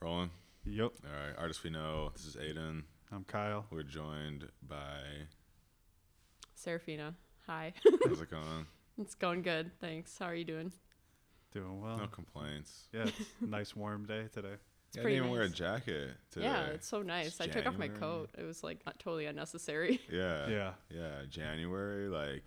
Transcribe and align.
Rolling. 0.00 0.30
Yep. 0.64 0.92
All 1.04 1.26
right. 1.26 1.34
Artists 1.38 1.64
we 1.64 1.70
know. 1.70 2.10
This 2.14 2.24
is 2.26 2.36
Aidan. 2.36 2.84
I'm 3.12 3.24
Kyle. 3.24 3.66
We're 3.70 3.82
joined 3.82 4.48
by. 4.66 5.00
Seraphina. 6.54 7.14
Hi. 7.46 7.72
How's 8.06 8.20
it 8.20 8.30
going? 8.30 8.66
it's 9.00 9.14
going 9.14 9.42
good. 9.42 9.70
Thanks. 9.80 10.16
How 10.18 10.26
are 10.26 10.34
you 10.34 10.44
doing? 10.44 10.72
Doing 11.52 11.80
well. 11.80 11.96
No 11.98 12.06
complaints. 12.06 12.88
Yeah, 12.92 13.04
it's 13.06 13.18
a 13.42 13.46
nice 13.46 13.74
warm 13.74 14.04
day 14.06 14.26
today. 14.32 14.48
I 14.96 15.00
pretty 15.00 15.16
didn't 15.16 15.26
even 15.26 15.30
wear 15.30 15.42
a 15.42 15.48
jacket 15.48 16.10
today. 16.30 16.46
Yeah, 16.46 16.66
it's 16.66 16.86
so 16.88 17.02
nice. 17.02 17.26
It's 17.28 17.40
I 17.40 17.46
took 17.46 17.66
off 17.66 17.76
my 17.76 17.88
January. 17.88 18.00
coat. 18.00 18.30
It 18.38 18.44
was 18.44 18.62
like 18.62 18.84
not 18.86 18.98
totally 18.98 19.26
unnecessary. 19.26 20.00
Yeah. 20.10 20.48
Yeah. 20.48 20.70
Yeah. 20.90 21.10
January. 21.28 22.08
Like, 22.08 22.44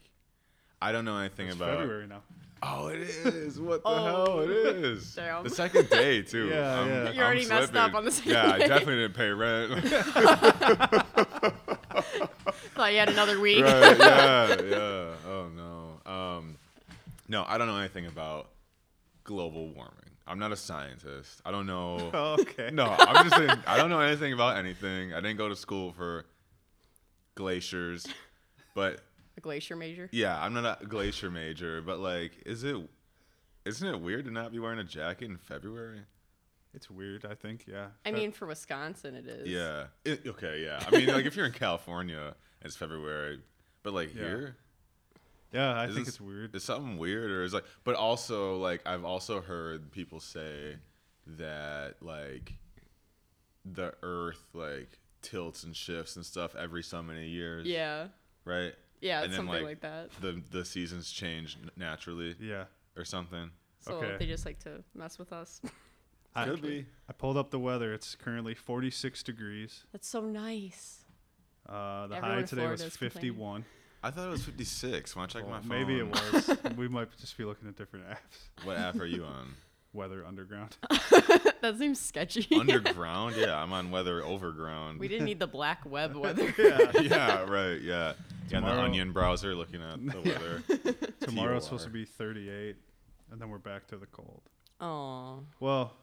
I 0.82 0.92
don't 0.92 1.06
know 1.06 1.18
anything 1.18 1.48
It's 1.48 1.56
about. 1.56 1.78
February 1.80 2.08
now. 2.08 2.22
Oh, 2.64 2.88
it 2.88 3.00
is. 3.02 3.60
What 3.60 3.82
the 3.82 3.90
Oh, 3.90 4.06
hell? 4.06 4.40
It 4.42 4.50
is. 4.52 5.16
damn. 5.16 5.44
The 5.44 5.50
second 5.50 5.90
day 5.90 6.22
too. 6.22 6.48
Yeah, 6.50 6.80
I'm- 6.80 6.88
yeah. 6.90 7.12
You 7.12 7.22
already 7.22 7.44
I'm 7.44 7.50
messed 7.50 7.76
up 7.76 7.94
on 7.96 8.06
the 8.06 8.12
second 8.12 8.32
Yeah, 8.34 8.52
I 8.52 8.60
definitely 8.60 8.98
didn't 8.98 9.16
pay 9.16 9.30
rent. 9.30 9.84
Thought 12.76 12.94
you 12.94 13.00
had 13.00 13.10
another 13.10 13.40
week. 13.40 13.64
right. 13.64 13.98
Yeah. 13.98 14.62
Yeah. 14.62 15.14
Oh 15.28 15.50
no. 15.56 16.12
Um, 16.12 16.58
no, 17.28 17.46
I 17.48 17.58
don't 17.58 17.68
know 17.68 17.78
anything 17.78 18.06
about 18.08 18.50
global 19.24 19.68
warming. 19.74 19.96
I'm 20.28 20.40
not 20.40 20.52
a 20.52 20.56
scientist. 20.56 21.42
I 21.46 21.52
don't 21.52 21.66
know. 21.66 22.10
Oh, 22.14 22.38
okay. 22.40 22.70
No, 22.72 22.86
I'm 22.86 23.28
just 23.28 23.36
saying. 23.38 23.50
I 23.68 23.78
don't 23.78 23.90
know 23.90 24.00
anything 24.00 24.34
about 24.34 24.58
anything. 24.58 25.14
I 25.14 25.18
didn't 25.20 25.38
go 25.38 25.50
to 25.50 25.56
school 25.56 25.92
for 25.94 26.26
glaciers, 27.36 28.08
but 28.76 29.02
A 29.38 29.42
glacier 29.42 29.76
major. 29.76 30.10
yeah, 30.12 30.42
I'm 30.42 30.54
not 30.54 30.82
a 30.82 30.86
glacier 30.86 31.32
major. 31.32 31.82
But 31.82 32.00
like, 32.00 32.32
is 32.46 32.64
it? 32.64 32.76
Isn't 33.66 33.88
it 33.88 34.02
weird 34.02 34.26
to 34.26 34.32
not 34.32 34.52
be 34.52 34.60
wearing 34.60 34.80
a 34.80 34.84
jacket 34.84 35.26
in 35.26 35.38
February? 35.38 36.02
It's 36.74 36.90
weird, 36.90 37.26
I 37.26 37.36
think. 37.36 37.66
Yeah. 37.68 37.88
I 38.06 38.12
Fe- 38.12 38.16
mean, 38.18 38.32
for 38.32 38.46
Wisconsin, 38.48 39.14
it 39.16 39.28
is. 39.28 39.48
Yeah. 39.48 39.86
It, 40.06 40.26
okay. 40.26 40.64
Yeah. 40.64 40.82
I 40.88 40.92
mean, 40.92 41.08
like 41.08 41.26
if 41.26 41.36
you're 41.36 41.46
in 41.46 41.52
California, 41.68 42.34
it's 42.62 42.76
February, 42.76 43.40
but 43.84 43.94
like 43.94 44.16
Yeah. 44.16 44.22
here, 44.22 44.56
yeah, 45.54 45.80
I 45.80 45.88
think 45.88 46.02
s- 46.02 46.08
it's 46.10 46.22
weird. 46.22 46.56
Is 46.56 46.64
something 46.64 46.98
weird 46.98 47.30
or 47.30 47.44
is 47.44 47.54
like? 47.54 47.66
But 47.84 47.96
also 47.96 48.58
like 48.58 48.82
I've 48.88 49.04
also 49.06 49.42
heard 49.42 49.92
people 49.92 50.20
say 50.22 50.78
that 51.28 51.96
like 52.02 52.54
the 53.66 53.94
Earth 54.02 54.44
like 54.54 54.98
tilts 55.22 55.64
and 55.64 55.76
shifts 55.76 56.16
and 56.16 56.26
stuff 56.26 56.56
every 56.56 56.84
so 56.84 57.04
many 57.04 57.28
years. 57.28 57.68
Yeah. 57.68 58.08
Right. 58.46 58.74
Yeah, 59.02 59.18
And 59.18 59.26
it's 59.26 59.32
then, 59.38 59.48
something 59.48 59.64
like, 59.64 59.82
like, 59.82 59.82
that. 59.82 60.10
The 60.22 60.42
the 60.52 60.64
seasons 60.64 61.12
change 61.12 61.58
naturally 61.76 62.36
Yeah. 62.40 62.66
or 62.96 63.04
something. 63.04 63.52
So 63.80 63.94
okay. 63.94 64.16
they 64.20 64.28
just 64.28 64.46
like 64.46 64.60
to 64.60 64.84
mess 64.96 65.18
with 65.18 65.34
us. 65.34 65.60
I, 66.36 66.46
Could 66.46 66.62
be. 66.62 66.86
I 67.10 67.14
pulled 67.14 67.36
up 67.36 67.50
the 67.52 67.60
weather. 67.60 67.94
It's 67.94 68.16
currently 68.16 68.54
46 68.54 69.22
degrees. 69.24 69.84
That's 69.92 70.08
so 70.08 70.22
nice. 70.22 71.00
Uh, 71.68 72.08
the 72.08 72.16
Everyone 72.16 72.38
high 72.40 72.44
today 72.44 72.68
was 72.68 72.82
Florida 72.82 72.86
is 72.86 72.98
complaining. 72.98 73.34
51. 73.34 73.66
I 74.04 74.12
thought 74.12 74.28
it 74.28 74.32
was 74.32 74.44
56 74.44 75.16
when 75.16 75.24
I 75.24 75.28
checked 75.28 75.46
Well, 75.46 75.56
my 75.56 75.60
phone. 75.62 75.70
maybe 75.70 76.00
it 76.00 76.08
was. 76.08 76.58
we 76.78 76.88
might 76.88 77.16
just 77.18 77.38
be 77.38 77.44
looking 77.44 77.68
at 77.68 77.76
different 77.76 78.06
apps. 78.08 78.66
What 78.66 78.78
app 78.78 78.96
are 79.00 79.06
you 79.06 79.24
on? 79.26 79.56
Weather 79.94 80.26
Underground. 80.26 80.78
that 80.90 81.76
seems 81.78 82.00
sketchy. 82.00 82.48
Underground? 82.58 83.36
Yeah, 83.36 83.62
I'm 83.62 83.74
on 83.74 83.92
Weather 83.92 84.24
Overground. 84.24 85.00
we 85.00 85.10
didn't 85.10 85.26
need 85.26 85.40
the 85.40 85.48
black 85.48 85.82
web 85.86 86.16
weather. 86.16 86.54
yeah. 86.58 86.92
yeah, 87.02 87.42
right. 87.44 87.82
Yeah. 87.82 88.14
Yeah, 88.50 88.58
in 88.58 88.64
the 88.64 88.70
Tomorrow- 88.70 88.86
Onion 88.86 89.12
browser 89.12 89.56
looking 89.56 89.82
at 89.82 90.06
the 90.06 90.20
Yeah. 90.26 90.34
weather. 90.34 90.64
Tomorrow's 91.22 91.66
supposed 91.66 91.86
to 91.86 91.90
be 91.92 92.06
38, 92.06 92.76
and 93.32 93.42
then 93.42 93.50
we're 93.50 93.58
back 93.58 93.88
to 93.88 93.98
the 93.98 94.08
cold. 94.08 94.42
Oh. 94.80 95.40
Well, 95.60 95.94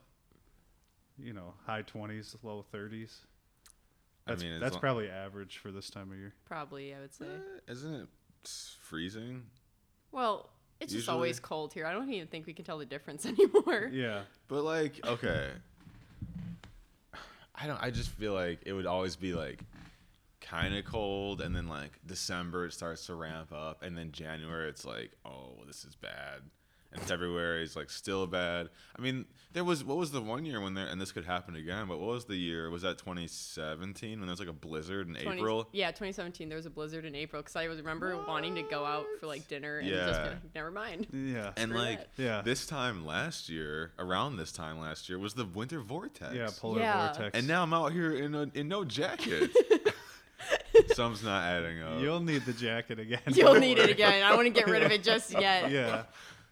you 1.18 1.32
know, 1.32 1.54
high 1.66 1.82
20s, 1.82 2.36
low 2.42 2.64
30s. 2.72 3.16
I 4.26 4.30
That's, 4.32 4.42
mean, 4.42 4.52
as 4.52 4.60
that's 4.60 4.72
long- 4.74 4.80
probably 4.80 5.08
average 5.10 5.58
for 5.58 5.70
this 5.72 5.90
time 5.90 6.12
of 6.12 6.18
year. 6.18 6.32
Probably, 6.46 6.94
I 6.94 7.00
would 7.00 7.12
say. 7.14 7.26
Eh, 7.26 7.72
Isn't 7.72 7.94
it 7.94 8.08
s- 8.44 8.76
freezing? 8.82 9.42
Well, 10.12 10.50
it's 10.80 10.92
just 10.92 11.02
Usually- 11.06 11.14
always 11.14 11.40
cold 11.40 11.72
here. 11.72 11.86
I 11.86 11.92
don't 11.92 12.10
even 12.12 12.28
think 12.28 12.46
we 12.46 12.52
can 12.54 12.64
tell 12.64 12.78
the 12.78 12.86
difference 12.86 13.26
anymore. 13.26 13.90
Yeah. 13.92 14.22
But 14.46 14.62
like, 14.62 15.00
okay. 15.06 15.50
I 17.54 17.66
don't 17.66 17.82
I 17.82 17.90
just 17.90 18.10
feel 18.10 18.32
like 18.34 18.60
it 18.66 18.72
would 18.72 18.86
always 18.86 19.16
be 19.16 19.34
like 19.34 19.60
kind 20.48 20.74
of 20.74 20.84
cold 20.84 21.40
and 21.40 21.54
then 21.54 21.68
like 21.68 21.92
December 22.06 22.66
it 22.66 22.72
starts 22.72 23.06
to 23.06 23.14
ramp 23.14 23.52
up 23.52 23.82
and 23.82 23.96
then 23.96 24.12
January 24.12 24.68
it's 24.68 24.84
like, 24.84 25.12
"Oh, 25.24 25.62
this 25.66 25.84
is 25.84 25.94
bad." 25.96 26.42
And 26.90 27.02
February 27.02 27.62
is 27.64 27.76
like 27.76 27.90
still 27.90 28.26
bad. 28.26 28.70
I 28.98 29.02
mean, 29.02 29.26
there 29.52 29.62
was 29.62 29.84
what 29.84 29.98
was 29.98 30.10
the 30.10 30.22
one 30.22 30.46
year 30.46 30.58
when 30.58 30.72
there 30.72 30.86
and 30.86 30.98
this 30.98 31.12
could 31.12 31.26
happen 31.26 31.54
again, 31.54 31.86
but 31.86 31.98
what 31.98 32.08
was 32.08 32.24
the 32.24 32.34
year? 32.34 32.70
Was 32.70 32.80
that 32.80 32.96
2017 32.96 34.12
when 34.18 34.20
there 34.26 34.30
was 34.32 34.38
like 34.40 34.48
a 34.48 34.54
blizzard 34.54 35.06
in 35.06 35.14
20 35.22 35.38
April? 35.38 35.68
Yeah, 35.72 35.88
2017. 35.88 36.48
There 36.48 36.56
was 36.56 36.64
a 36.64 36.70
blizzard 36.70 37.04
in 37.04 37.14
April 37.14 37.42
because 37.42 37.56
I 37.56 37.68
was 37.68 37.76
remember 37.76 38.16
wanting 38.26 38.54
to 38.54 38.62
go 38.62 38.86
out 38.86 39.04
for 39.20 39.26
like 39.26 39.46
dinner 39.48 39.80
and 39.80 39.86
just 39.88 40.18
Yeah. 40.18 40.22
be 40.24 40.28
like, 40.30 40.54
never 40.54 40.70
mind. 40.70 41.08
Yeah. 41.12 41.52
And 41.58 41.72
Screw 41.72 41.78
like 41.78 42.16
that. 42.16 42.22
Yeah. 42.22 42.40
this 42.40 42.64
time 42.66 43.04
last 43.04 43.50
year, 43.50 43.92
around 43.98 44.36
this 44.38 44.50
time 44.50 44.78
last 44.80 45.10
year 45.10 45.18
was 45.18 45.34
the 45.34 45.44
winter 45.44 45.80
vortex. 45.82 46.34
yeah, 46.34 46.48
polar 46.58 46.80
Yeah. 46.80 47.12
vortex. 47.12 47.36
And 47.38 47.46
now 47.46 47.64
I'm 47.64 47.74
out 47.74 47.92
here 47.92 48.12
in 48.14 48.34
a, 48.34 48.50
in 48.54 48.66
no 48.66 48.84
jacket. 48.84 49.50
Some's 50.94 51.22
not 51.22 51.44
adding 51.44 51.82
up. 51.82 52.00
You'll 52.00 52.20
need 52.20 52.44
the 52.44 52.52
jacket 52.52 52.98
again. 52.98 53.20
You'll 53.28 53.52
don't 53.54 53.60
need 53.60 53.78
it 53.78 53.90
again. 53.90 54.22
I 54.22 54.36
wouldn't 54.36 54.54
get 54.54 54.66
rid 54.66 54.82
of 54.82 54.90
it 54.92 55.02
just 55.02 55.32
yet. 55.32 55.70
Yeah. 55.70 56.04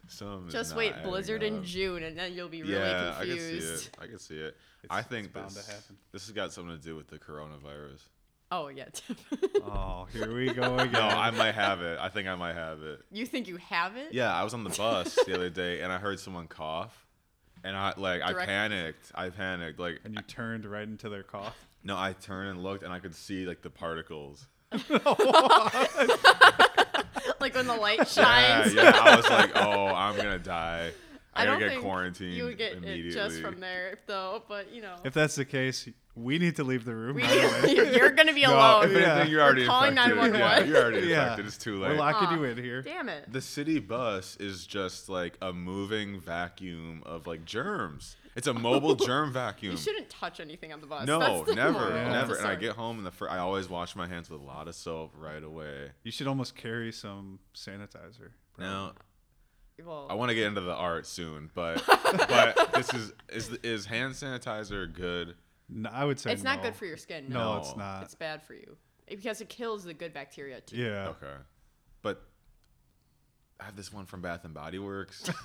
Some 0.09 0.47
Just 0.49 0.75
wait, 0.75 0.93
adding 0.93 1.09
blizzard 1.09 1.43
in. 1.43 1.63
June, 1.65 2.03
and 2.03 2.17
then 2.17 2.33
you'll 2.33 2.47
be 2.47 2.63
really 2.63 2.75
yeah, 2.75 3.15
I 3.19 3.25
can 3.25 3.37
see 3.37 3.57
it. 3.57 3.89
I 4.01 4.07
can 4.07 4.19
see 4.19 4.35
it. 4.37 4.55
It's, 4.83 4.93
I 4.93 5.01
think 5.01 5.25
it's 5.25 5.33
bound 5.33 5.49
this, 5.49 5.65
to 5.65 5.71
happen. 5.71 5.97
this 6.13 6.25
has 6.27 6.31
got 6.31 6.53
something 6.53 6.77
to 6.77 6.81
do 6.81 6.95
with 6.95 7.07
the 7.07 7.17
coronavirus. 7.17 7.99
Oh 8.49 8.69
yeah. 8.69 8.85
Oh, 9.63 10.07
here 10.13 10.33
we 10.33 10.53
go 10.53 10.77
again. 10.77 10.93
No, 10.93 11.01
I 11.01 11.31
might 11.31 11.55
have 11.55 11.81
it. 11.81 11.99
I 11.99 12.07
think 12.07 12.29
I 12.29 12.35
might 12.35 12.53
have 12.55 12.81
it. 12.81 13.01
you 13.11 13.25
think 13.25 13.49
you 13.49 13.57
have 13.57 13.97
it? 13.97 14.13
Yeah, 14.13 14.33
I 14.33 14.45
was 14.45 14.53
on 14.53 14.63
the 14.63 14.69
bus 14.69 15.17
the 15.25 15.35
other 15.35 15.49
day 15.49 15.81
and 15.81 15.91
I 15.91 15.97
heard 15.97 16.19
someone 16.21 16.47
cough, 16.47 17.05
and 17.65 17.75
I 17.75 17.93
like 17.97 18.21
I 18.21 18.31
Direct- 18.31 18.47
panicked. 18.47 19.11
I 19.13 19.29
panicked. 19.29 19.77
Like 19.79 19.99
and 20.05 20.15
you 20.15 20.21
turned 20.21 20.65
right 20.65 20.87
into 20.87 21.09
their 21.09 21.23
cough. 21.23 21.67
No, 21.87 21.97
I 21.97 22.11
turned 22.11 22.49
and 22.49 22.61
looked 22.61 22.83
and 22.83 22.91
I 22.91 22.99
could 22.99 23.15
see 23.15 23.45
like 23.45 23.61
the 23.61 23.69
particles. 23.69 24.45
like 27.39 27.55
when 27.55 27.65
the 27.65 27.77
light 27.79 28.05
shines. 28.09 28.17
Yeah, 28.17 28.63
shines. 28.63 28.73
yeah. 28.73 28.91
I 28.93 29.15
was 29.15 29.29
like, 29.29 29.51
oh, 29.55 29.85
I'm 29.87 30.17
gonna 30.17 30.37
die. 30.37 30.91
I, 31.37 31.43
I 31.43 31.45
don't 31.45 31.59
get 31.59 31.69
think 31.69 31.81
quarantined 31.81 32.33
You 32.33 32.45
would 32.45 32.57
get 32.57 32.73
immediately. 32.73 33.09
it 33.09 33.13
just 33.13 33.41
from 33.41 33.59
there, 33.59 33.99
though. 34.07 34.43
But 34.47 34.73
you 34.73 34.81
know, 34.81 34.95
If 35.03 35.13
that's 35.13 35.35
the 35.35 35.45
case, 35.45 35.87
we 36.15 36.39
need 36.39 36.55
to 36.55 36.63
leave 36.63 36.83
the 36.85 36.95
room. 36.95 37.15
we, 37.17 37.23
you're 37.95 38.09
gonna 38.11 38.33
be 38.33 38.41
No, 38.41 38.53
alone. 38.55 38.83
if 38.85 38.89
anything, 38.91 39.01
Yeah. 39.03 39.23
you're 39.25 39.41
already 39.41 39.61
We're 39.61 39.67
calling 39.67 39.89
infected. 39.91 40.15
911. 40.17 40.39
Yeah, 40.39 40.65
you're 40.73 40.83
already 40.83 41.07
Yeah. 41.09 41.21
infected. 41.23 41.45
It's 41.45 41.57
too 41.57 41.79
late. 41.79 41.91
We're 41.91 41.97
locking 41.97 42.27
Aw, 42.29 42.35
you 42.35 42.43
in 42.45 42.57
here. 42.57 42.81
Damn 42.81 43.09
it. 43.09 43.31
The 43.31 43.41
city 43.41 43.79
bus 43.79 44.35
is 44.37 44.65
just 44.65 45.09
like 45.09 45.37
a 45.41 45.53
moving 45.53 46.19
vacuum 46.19 47.03
of 47.05 47.27
like 47.27 47.45
germs. 47.45 48.15
It's 48.35 48.47
a 48.47 48.53
mobile 48.53 48.93
germ 49.09 49.31
vacuum. 49.33 49.71
You 49.71 49.77
shouldn't 49.77 50.09
touch 50.11 50.39
anything 50.39 50.71
on 50.71 50.79
the 50.81 50.85
bus. 50.87 51.07
No, 51.07 51.19
That's 51.19 51.49
the 51.49 51.55
never, 51.55 51.71
moral 51.71 51.95
Yeah. 51.95 52.11
never. 52.11 52.35
And 52.35 52.47
I 52.47 52.55
get 52.55 52.73
home 52.75 52.97
and 52.97 53.05
the 53.05 53.11
fir- 53.11 53.29
I 53.29 53.37
always 53.39 53.67
wash 53.69 53.95
my 53.95 54.07
hands 54.07 54.29
with 54.29 54.41
a 54.41 54.43
lot 54.43 54.67
of 54.67 54.75
soap 54.75 55.13
right 55.17 55.41
away. 55.43 55.91
You 56.03 56.11
should 56.11 56.27
almost 56.27 56.55
carry 56.55 56.91
some 56.91 57.39
sanitizer. 57.55 58.29
Now 58.59 58.93
Well, 59.85 60.07
I 60.09 60.15
want 60.15 60.29
to 60.29 60.35
get 60.35 60.47
into 60.47 60.61
the 60.61 60.73
art 60.73 61.05
soon, 61.05 61.49
but 61.53 61.83
but 61.87 62.73
this 62.73 62.93
is 62.93 63.13
is 63.29 63.49
is 63.63 63.85
hand 63.85 64.13
sanitizer 64.13 64.91
good? 64.91 65.35
No, 65.69 65.89
I 65.91 66.05
would 66.05 66.19
say 66.19 66.31
it's 66.31 66.43
not 66.43 66.57
no. 66.57 66.63
good 66.63 66.75
for 66.75 66.85
your 66.85 66.97
skin. 66.97 67.25
No, 67.29 67.53
No, 67.53 67.59
it's 67.59 67.75
not. 67.75 68.03
it's 68.03 68.15
bad 68.15 68.41
for 68.43 68.53
you 68.53 68.77
because 69.07 69.41
it 69.41 69.49
kills 69.49 69.83
the 69.83 69.93
good 69.93 70.13
bacteria 70.13 70.61
too. 70.61 70.77
yeah. 70.77 71.09
Okay, 71.09 71.33
but 72.01 72.23
I 73.59 73.65
have 73.65 73.75
this 73.75 73.91
one 73.93 74.05
from 74.05 74.21
Bath 74.21 74.45
and 74.45 74.53
Body 74.53 74.79
Works. 74.79 75.29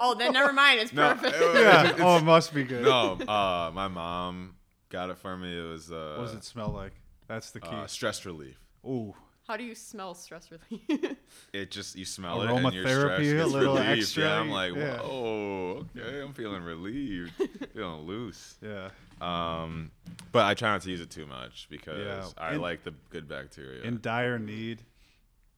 Oh, 0.00 0.14
then 0.16 0.32
never 0.32 0.52
mind. 0.52 0.80
It's 0.80 0.92
No, 0.92 1.12
perfect. 1.14 1.36
it- 1.36 1.54
Yeah. 1.60 1.84
It's- 1.86 2.00
oh, 2.00 2.16
it 2.18 2.22
must 2.24 2.54
be 2.54 2.62
good. 2.64 2.82
no, 2.84 3.12
uh, 3.26 3.70
my 3.74 3.88
mom 3.88 4.54
got 4.90 5.10
it 5.10 5.18
for 5.18 5.36
me. 5.36 5.58
It 5.58 5.62
was 5.62 5.90
uh, 5.90 6.14
What 6.18 6.26
does 6.26 6.34
it 6.34 6.44
smell 6.44 6.68
like? 6.70 6.92
That's 7.26 7.50
the 7.50 7.60
key. 7.60 7.68
uh, 7.70 7.86
stress 7.86 8.24
relief. 8.24 8.58
Ooh. 8.86 9.14
How 9.48 9.56
do 9.56 9.64
you 9.64 9.74
smell 9.74 10.12
stress 10.14 10.50
relief? 10.50 11.16
It 11.54 11.70
just 11.70 11.96
you 11.96 12.04
smell 12.04 12.42
it 12.42 12.50
and 12.50 12.72
your 12.74 12.84
Aromatherapy, 12.84 13.28
stress 13.30 13.44
a 13.44 13.46
little 13.46 13.74
relieved. 13.76 13.98
extra, 14.00 14.22
Yeah, 14.24 14.40
I'm 14.40 14.50
like, 14.50 14.74
yeah. 14.76 14.98
whoa, 14.98 15.86
okay, 15.96 16.20
I'm 16.20 16.34
feeling 16.34 16.62
relieved, 16.62 17.32
feeling 17.74 18.02
loose. 18.06 18.56
Yeah. 18.62 18.90
Um, 19.22 19.90
but 20.32 20.44
I 20.44 20.52
try 20.52 20.72
not 20.72 20.82
to 20.82 20.90
use 20.90 21.00
it 21.00 21.08
too 21.10 21.24
much 21.24 21.66
because 21.70 21.98
Yeah, 21.98 22.26
I 22.46 22.54
in- 22.56 22.60
like 22.60 22.84
the 22.84 22.92
good 23.08 23.26
bacteria. 23.26 23.82
In 23.84 24.00
dire 24.02 24.38
need, 24.38 24.82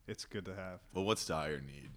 it's 0.06 0.24
good 0.24 0.44
to 0.44 0.54
have. 0.54 0.78
well, 0.94 1.04
what's 1.04 1.26
dire 1.26 1.60
need? 1.60 1.90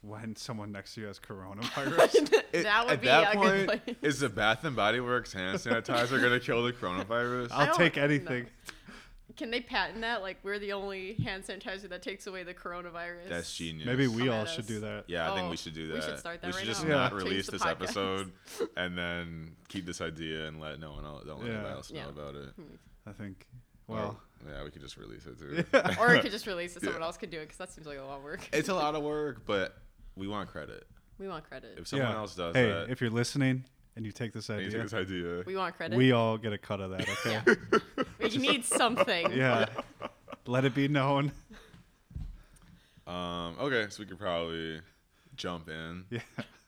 When 0.00 0.34
someone 0.34 0.72
next 0.72 0.94
to 0.94 1.02
you 1.02 1.06
has 1.06 1.20
coronavirus. 1.28 2.32
It- 2.52 2.62
that 2.64 2.84
would 2.84 2.94
at 2.94 3.00
be 3.00 3.06
that 3.06 3.34
a 3.34 3.36
point, 3.36 3.68
good 3.68 3.82
place. 3.84 3.96
Is 4.02 4.18
the 4.20 4.28
Bath 4.28 4.64
and 4.64 4.74
Body 4.74 4.98
Works 4.98 5.32
hand 5.32 5.58
sanitizer 5.58 6.20
gonna 6.20 6.40
kill 6.40 6.64
the 6.64 6.72
coronavirus? 6.72 7.48
I'll 7.52 7.76
take 7.76 7.94
know. 7.96 8.02
anything. 8.02 8.46
Can 9.38 9.50
they 9.50 9.60
patent 9.60 10.00
that? 10.02 10.20
Like 10.20 10.36
we're 10.42 10.58
the 10.58 10.72
only 10.72 11.14
hand 11.14 11.44
sanitizer 11.44 11.88
that 11.88 12.02
takes 12.02 12.26
away 12.26 12.42
the 12.42 12.52
coronavirus. 12.52 13.28
That's 13.28 13.54
genius. 13.56 13.86
Maybe 13.86 14.06
we 14.08 14.22
Come 14.26 14.30
all 14.30 14.44
should 14.44 14.66
do 14.66 14.80
that. 14.80 15.04
Yeah, 15.06 15.30
I 15.30 15.34
think 15.34 15.46
Oh, 15.46 15.50
we 15.50 15.56
should 15.56 15.74
do 15.74 15.86
that. 15.88 15.94
we 15.94 16.00
should 16.02 16.18
start 16.18 16.40
that 16.42 16.48
We 16.48 16.52
should 16.52 16.58
right 16.58 16.66
just 16.66 16.84
now. 16.84 16.96
not 16.96 17.12
Change 17.12 17.22
release 17.22 17.46
this 17.48 17.62
podcast. 17.62 17.70
episode 17.70 18.32
and 18.76 18.98
then 18.98 19.52
keep 19.68 19.86
this 19.86 20.00
idea 20.00 20.46
and 20.48 20.60
let 20.60 20.78
no 20.80 20.92
one 20.92 21.04
else, 21.04 21.24
don't 21.24 21.38
let 21.40 21.46
Yeah. 21.48 21.54
anybody 21.54 21.74
else 21.74 21.90
know 21.92 21.98
Yeah. 22.00 22.08
about 22.08 22.34
it. 22.34 22.48
Hmm. 22.56 22.62
I 23.06 23.12
think. 23.12 23.46
Or- 23.86 23.96
Well, 23.96 24.20
yeah, 24.46 24.64
we 24.64 24.70
could 24.70 24.82
just 24.82 24.96
release 24.96 25.24
it 25.26 25.38
too. 25.38 25.64
or 26.00 26.12
we 26.12 26.20
could 26.20 26.30
just 26.38 26.46
release 26.46 26.76
it. 26.76 26.82
Someone 26.82 27.00
Yeah. 27.00 27.06
else 27.06 27.16
could 27.16 27.30
do 27.30 27.38
it 27.38 27.42
because 27.44 27.58
that 27.58 27.70
seems 27.72 27.86
like 27.86 27.98
a 27.98 28.02
lot 28.02 28.18
of 28.18 28.24
work. 28.24 28.46
it's 28.52 28.68
a 28.68 28.74
lot 28.74 28.94
of 28.94 29.02
work, 29.02 29.46
but 29.46 29.76
we 30.16 30.26
want 30.28 30.50
credit. 30.50 30.84
We 31.18 31.26
want 31.28 31.44
credit. 31.48 31.78
If 31.78 31.86
someone 31.88 32.08
yeah. 32.10 32.16
else 32.16 32.34
does 32.34 32.54
hey, 32.54 32.68
that, 32.70 32.90
if 32.90 33.00
you're 33.00 33.10
listening 33.10 33.64
and 33.98 34.06
you 34.06 34.12
take 34.12 34.32
this 34.32 34.48
and 34.48 34.60
you 34.60 34.66
idea, 34.68 34.78
take 34.78 34.90
this 34.90 34.94
idea, 34.98 35.42
We 35.44 35.56
want 35.56 35.76
credit. 35.76 35.98
we 35.98 36.12
all 36.12 36.38
get 36.38 36.52
a 36.52 36.58
cut 36.58 36.80
of 36.80 36.90
that. 36.92 37.00
Okay. 37.26 37.40
Yeah. 37.46 38.04
we 38.20 38.36
need 38.38 38.64
something. 38.64 39.32
yeah. 39.32 39.66
Let 40.46 40.64
it 40.64 40.72
be 40.74 40.86
known. 40.86 41.32
um, 43.06 43.56
okay, 43.60 43.86
so 43.90 44.00
we 44.02 44.06
could 44.06 44.18
probably 44.18 44.80
jump 45.34 45.68
in. 45.68 46.04
Yeah. 46.10 46.20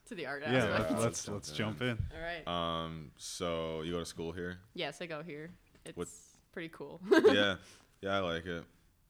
To 0.09 0.15
the 0.17 0.27
art 0.27 0.43
Yeah. 0.43 0.57
aspect. 0.65 0.91
Let's 0.91 1.01
let's 1.01 1.29
let's, 1.29 1.53
jump 1.53 1.81
let's 1.81 1.93
in. 1.93 1.97
jump 1.99 2.11
in. 2.13 2.17
All 2.17 2.53
right. 2.57 2.83
Um, 2.85 3.13
so 3.17 3.83
you 3.83 3.93
go 3.93 4.01
to 4.01 4.05
school 4.07 4.33
here? 4.33 4.59
yes, 4.75 5.01
I 5.01 5.07
go 5.07 5.23
here. 5.23 5.51
It's 5.85 5.97
what- 5.97 6.09
pretty 6.53 6.71
cool. 6.71 7.01
yeah, 7.33 7.57
yeah, 8.03 8.17
I 8.17 8.19
like 8.19 8.45
it. 8.45 8.65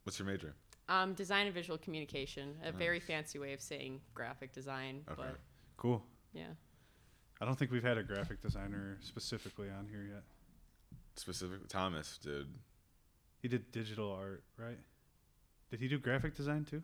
What's 0.05 0.19
your 0.19 0.29
major? 0.29 0.53
um, 0.91 1.15
design 1.15 1.47
and 1.47 1.55
visual 1.55 1.79
communication. 1.79 2.55
A 2.65 2.71
very 2.73 3.01
fancy 3.01 3.39
way 3.39 3.55
of 3.55 3.61
saying 3.63 4.01
graphic 4.13 4.53
design. 4.53 5.03
Okay. 5.11 5.23
But 5.23 5.39
Cool. 5.79 6.03
yeah. 6.35 6.49
I 7.41 7.47
don't 7.47 7.59
think 7.59 7.71
we've 7.71 7.83
had 7.83 7.97
a 7.99 8.03
graphic 8.03 8.43
designer 8.43 8.99
specifically 9.01 9.69
on 9.71 9.87
here 9.91 10.07
yet. 10.07 10.23
Specific 11.17 11.69
Thomas 11.69 12.19
did. 12.23 12.47
He 13.41 13.49
did 13.49 13.73
digital 13.73 14.13
art, 14.13 14.43
right? 14.59 14.79
Did 15.71 15.81
he 15.81 15.89
do 15.89 15.99
graphic 15.99 16.37
design 16.37 16.65
too? 16.65 16.83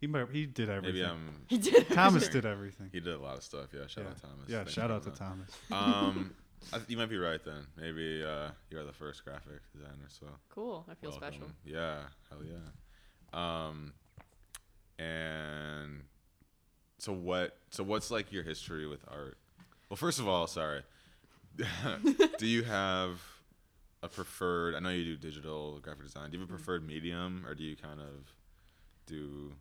He 0.00 0.06
might, 0.06 0.26
he 0.30 0.46
did 0.46 0.70
everything. 0.70 1.00
Maybe 1.00 1.04
I'm. 1.04 1.42
He 1.48 1.58
did. 1.58 1.88
Thomas 1.90 2.22
everything. 2.22 2.42
did 2.42 2.46
everything. 2.46 2.90
He 2.92 3.00
did 3.00 3.14
a 3.14 3.18
lot 3.18 3.36
of 3.36 3.42
stuff. 3.42 3.66
Yeah, 3.74 3.86
shout 3.88 4.04
yeah. 4.04 4.10
out 4.10 4.22
Thomas. 4.22 4.48
Yeah, 4.48 4.56
Thanks 4.58 4.72
shout 4.72 4.90
out 4.90 5.02
to 5.02 5.10
doing 5.10 5.18
Thomas. 5.18 5.50
Um, 5.72 6.34
I, 6.72 6.78
you 6.88 6.96
might 6.96 7.08
be 7.08 7.18
right 7.18 7.44
then. 7.44 7.66
Maybe 7.76 8.22
uh, 8.24 8.50
you 8.70 8.78
are 8.78 8.84
the 8.84 8.92
first 8.92 9.24
graphic 9.24 9.60
designer. 9.74 10.08
So 10.08 10.26
Cool. 10.50 10.84
I 10.88 10.94
feel 10.94 11.12
special. 11.12 11.46
Yeah, 11.64 11.98
hell 12.30 12.40
yeah. 12.44 12.58
Um, 13.32 13.92
and 14.98 16.02
so 16.98 17.12
what? 17.12 17.56
So 17.70 17.82
what's 17.82 18.10
like 18.10 18.32
your 18.32 18.44
history 18.44 18.86
with 18.86 19.04
art? 19.08 19.38
Well, 19.88 19.96
first 19.96 20.18
of 20.18 20.28
all, 20.28 20.46
sorry. 20.46 20.82
do 22.38 22.46
you 22.46 22.62
have 22.64 23.20
a 24.02 24.08
preferred? 24.08 24.74
I 24.74 24.80
know 24.80 24.90
you 24.90 25.04
do 25.04 25.16
digital 25.16 25.78
graphic 25.80 26.04
design. 26.04 26.30
Do 26.30 26.36
you 26.36 26.40
have 26.42 26.50
a 26.50 26.52
Mm. 26.52 26.56
preferred 26.56 26.86
medium, 26.86 27.44
or 27.46 27.54
do 27.54 27.64
you 27.64 27.76
kind 27.76 28.00
of 28.00 28.32
do? 29.06 29.52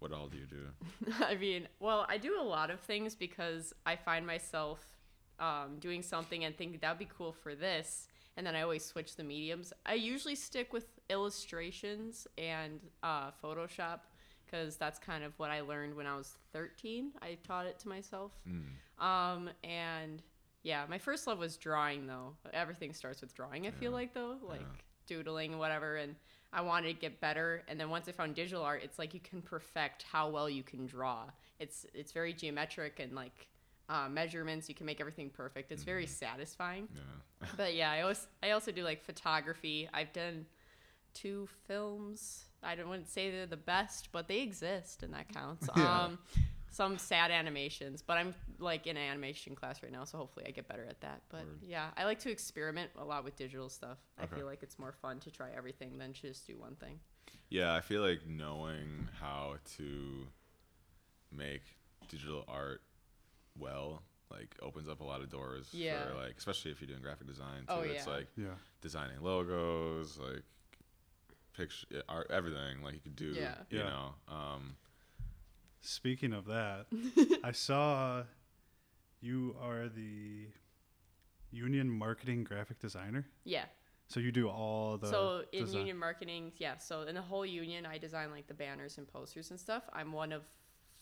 What 0.00 0.12
all 0.12 0.28
do 0.28 0.36
you 0.38 0.46
do? 0.46 1.12
I 1.24 1.34
mean, 1.34 1.68
well, 1.80 2.06
I 2.08 2.18
do 2.18 2.40
a 2.40 2.42
lot 2.42 2.70
of 2.70 2.80
things 2.80 3.14
because 3.16 3.72
I 3.84 3.96
find 3.96 4.26
myself 4.26 4.78
um, 5.40 5.78
doing 5.80 6.02
something 6.02 6.44
and 6.44 6.56
think 6.56 6.80
that'd 6.80 6.98
be 6.98 7.08
cool 7.16 7.32
for 7.32 7.54
this, 7.54 8.06
and 8.36 8.46
then 8.46 8.54
I 8.56 8.62
always 8.62 8.84
switch 8.84 9.16
the 9.16 9.24
mediums. 9.24 9.72
I 9.86 9.94
usually 9.94 10.34
stick 10.36 10.72
with 10.72 10.86
illustrations 11.10 12.26
and 12.38 12.80
uh, 13.02 13.30
Photoshop 13.42 14.00
because 14.46 14.76
that's 14.76 14.98
kind 14.98 15.24
of 15.24 15.32
what 15.38 15.50
I 15.50 15.60
learned 15.60 15.94
when 15.94 16.06
I 16.06 16.16
was 16.16 16.36
13. 16.52 17.12
I 17.20 17.36
taught 17.46 17.66
it 17.66 17.78
to 17.80 17.88
myself. 17.88 18.32
Mm. 18.48 18.62
Um, 19.00 19.50
and 19.64 20.22
yeah, 20.62 20.84
my 20.88 20.98
first 20.98 21.26
love 21.26 21.38
was 21.38 21.56
drawing 21.56 22.06
though. 22.06 22.34
Everything 22.52 22.92
starts 22.92 23.20
with 23.20 23.34
drawing, 23.34 23.66
I 23.66 23.70
feel 23.70 23.92
like 23.92 24.12
though, 24.14 24.36
like 24.42 24.60
Yeah. 24.60 24.66
doodling 25.06 25.52
and 25.52 25.60
whatever. 25.60 25.96
And 25.96 26.16
I 26.52 26.62
wanted 26.62 26.88
to 26.88 26.94
get 26.94 27.20
better. 27.20 27.62
And 27.68 27.78
then 27.78 27.90
once 27.90 28.08
I 28.08 28.12
found 28.12 28.34
digital 28.34 28.62
art, 28.64 28.82
it's 28.82 28.98
like 28.98 29.14
you 29.14 29.20
can 29.20 29.42
perfect 29.42 30.02
how 30.02 30.28
well 30.30 30.48
you 30.48 30.62
can 30.62 30.86
draw. 30.86 31.24
It's 31.58 31.86
it's 31.94 32.12
very 32.12 32.32
geometric 32.32 32.98
and 33.00 33.14
like 33.14 33.48
uh, 33.88 34.08
measurements. 34.08 34.68
You 34.68 34.74
can 34.74 34.84
make 34.86 35.00
everything 35.00 35.30
perfect. 35.30 35.70
It's 35.72 35.82
very 35.84 36.06
satisfying. 36.06 36.88
Yeah. 36.94 37.46
But 37.56 37.74
yeah, 37.74 37.90
I 37.92 38.00
always 38.02 38.26
I 38.42 38.50
also 38.50 38.72
do 38.72 38.82
like 38.82 39.02
photography. 39.02 39.88
I've 39.94 40.12
done 40.12 40.44
two 41.14 41.48
films. 41.66 42.44
I 42.62 42.74
don't 42.74 42.88
want 42.88 43.04
to 43.06 43.10
say 43.10 43.30
they're 43.30 43.46
the 43.46 43.56
best, 43.56 44.08
but 44.12 44.26
they 44.26 44.40
exist 44.40 45.02
and 45.04 45.14
that 45.14 45.28
counts. 45.32 45.68
Yeah. 45.76 46.02
Um 46.04 46.18
some 46.70 46.98
sad 46.98 47.30
animations, 47.30 48.02
but 48.02 48.18
I'm 48.18 48.34
like 48.58 48.86
in 48.86 48.96
an 48.96 49.02
animation 49.10 49.54
class 49.54 49.82
right 49.82 49.90
now, 49.92 50.04
so 50.04 50.18
hopefully 50.18 50.44
I 50.46 50.50
get 50.50 50.68
better 50.68 50.84
at 50.88 51.00
that. 51.00 51.22
But 51.30 51.44
Word. 51.46 51.58
yeah, 51.62 51.88
I 51.96 52.04
like 52.04 52.18
to 52.20 52.30
experiment 52.30 52.90
a 52.98 53.04
lot 53.04 53.24
with 53.24 53.36
digital 53.36 53.68
stuff. 53.68 53.98
I 54.18 54.26
feel 54.26 54.46
like 54.46 54.62
it's 54.62 54.78
more 54.78 54.92
fun 54.92 55.18
to 55.20 55.30
try 55.30 55.48
everything 55.56 55.98
than 55.98 56.12
to 56.12 56.20
just 56.22 56.46
do 56.46 56.58
one 56.58 56.74
thing. 56.76 57.00
Yeah, 57.50 57.74
I 57.74 57.80
feel 57.80 58.02
like 58.02 58.26
knowing 58.26 59.08
how 59.20 59.54
to 59.76 60.26
make 61.32 61.62
digital 62.08 62.44
art 62.48 62.82
well 63.58 64.02
like 64.30 64.54
opens 64.62 64.88
up 64.88 65.00
a 65.00 65.04
lot 65.04 65.20
of 65.20 65.30
doors 65.30 65.68
Yeah. 65.72 66.06
for 66.06 66.14
like 66.14 66.36
especially 66.36 66.70
if 66.70 66.80
you're 66.80 66.88
doing 66.88 67.00
graphic 67.02 67.26
design 67.26 67.60
too. 67.66 67.74
Oh, 67.74 67.80
It's 67.80 68.06
like 68.06 68.28
Yeah. 68.36 68.54
designing 68.82 69.20
logos, 69.22 70.18
like 70.18 70.42
picture 71.54 71.86
art 72.08 72.30
everything 72.30 72.82
like 72.82 72.94
you 72.94 73.00
could 73.00 73.16
do, 73.16 73.32
Yeah. 73.32 73.54
you 73.70 73.78
Yeah. 73.78 73.84
know. 73.90 74.14
Um 74.28 74.76
Speaking 75.80 76.32
of 76.32 76.46
that, 76.46 76.86
I 77.44 77.52
saw 77.52 78.24
you 79.20 79.56
are 79.60 79.88
the 79.88 80.48
union 81.50 81.88
marketing 81.90 82.44
graphic 82.44 82.78
designer. 82.78 83.26
Yeah. 83.44 83.64
So 84.08 84.20
you 84.20 84.32
do 84.32 84.48
all 84.48 84.96
the 84.96 85.08
so 85.08 85.42
in 85.52 85.64
design- 85.64 85.78
union 85.80 85.98
marketing, 85.98 86.52
yeah. 86.56 86.78
So 86.78 87.02
in 87.02 87.14
the 87.14 87.22
whole 87.22 87.44
union, 87.44 87.84
I 87.86 87.98
design 87.98 88.30
like 88.30 88.46
the 88.46 88.54
banners 88.54 88.98
and 88.98 89.06
posters 89.06 89.50
and 89.50 89.60
stuff. 89.60 89.82
I'm 89.92 90.12
one 90.12 90.32
of 90.32 90.42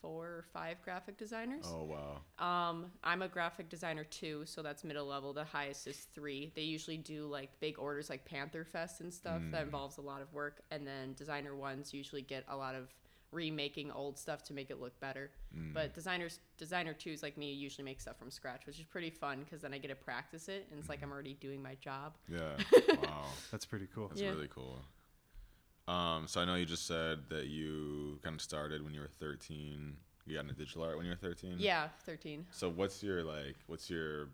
four 0.03 0.25
or 0.27 0.45
five 0.53 0.83
graphic 0.83 1.17
designers. 1.17 1.65
oh 1.69 1.85
wow. 1.85 2.21
Um, 2.45 2.87
I'm 3.03 3.23
a 3.23 3.29
graphic 3.29 3.69
designer 3.69 4.05
too, 4.05 4.43
so 4.45 4.61
that's 4.61 4.85
middle 4.85 5.07
level. 5.07 5.33
The 5.33 5.45
highest 5.45 5.87
is 5.87 5.97
three. 6.15 6.53
They 6.55 6.63
usually 6.63 6.99
do 6.99 7.27
like 7.27 7.49
big 7.61 7.79
orders 7.79 8.11
like 8.11 8.25
Panther 8.25 8.65
Fest 8.65 9.01
and 9.01 9.13
stuff 9.13 9.41
that 9.53 9.61
Mm. 9.63 9.67
involves 9.67 9.97
a 9.99 10.03
lot 10.03 10.21
of 10.21 10.33
work. 10.35 10.61
And 10.71 10.87
then 10.87 11.15
designer 11.15 11.55
ones 11.57 11.95
usually 11.95 12.23
get 12.23 12.45
a 12.49 12.57
lot 12.57 12.75
of 12.75 12.93
remaking 13.33 13.91
old 13.91 14.19
stuff 14.19 14.43
to 14.45 14.53
make 14.55 14.71
it 14.71 14.81
look 14.81 14.99
better. 15.01 15.31
Mm. 15.57 15.75
But 15.75 15.95
designers, 15.95 16.39
designer 16.59 16.93
twos 16.95 17.23
like 17.23 17.37
me 17.37 17.53
usually 17.53 17.85
make 17.85 18.01
stuff 18.01 18.17
from 18.19 18.31
scratch, 18.31 18.67
which 18.67 18.79
is 18.79 18.85
pretty 18.85 19.11
fun 19.11 19.41
because 19.45 19.63
then 19.63 19.75
I 19.75 19.79
get 19.79 19.89
to 19.89 19.95
practice 19.97 20.49
it 20.49 20.67
and 20.71 20.79
it's 20.79 20.89
like 20.89 21.03
I'm 21.03 21.13
already 21.13 21.35
doing 21.35 21.63
my 21.63 21.75
job. 21.77 22.15
Yeah. 22.29 22.57
wow. 23.03 23.25
That's 23.51 23.65
pretty 23.67 23.89
cool. 23.95 24.09
That's 24.09 24.21
Yeah. 24.21 24.31
really 24.31 24.49
cool. 24.49 24.83
Um, 25.89 26.27
so 26.27 26.41
I 26.41 26.45
know 26.45 26.57
you 26.57 26.65
just 26.67 26.87
said 26.87 27.21
that 27.31 27.47
you 27.47 28.19
kind 28.23 28.35
of 28.35 28.43
started 28.43 28.83
when 28.83 28.93
you 28.95 29.01
were 29.01 29.11
13. 29.21 29.97
You 30.27 30.35
got 30.35 30.43
into 30.43 30.55
digital 30.55 30.83
art 30.83 30.97
when 30.97 31.07
you 31.07 31.13
were 31.13 31.17
13. 31.17 31.57
Yeah, 31.59 31.89
13. 32.05 32.47
So 32.51 32.69
what's 32.69 33.03
your 33.03 33.23
like? 33.23 33.55
What's 33.69 33.89
your 33.89 34.29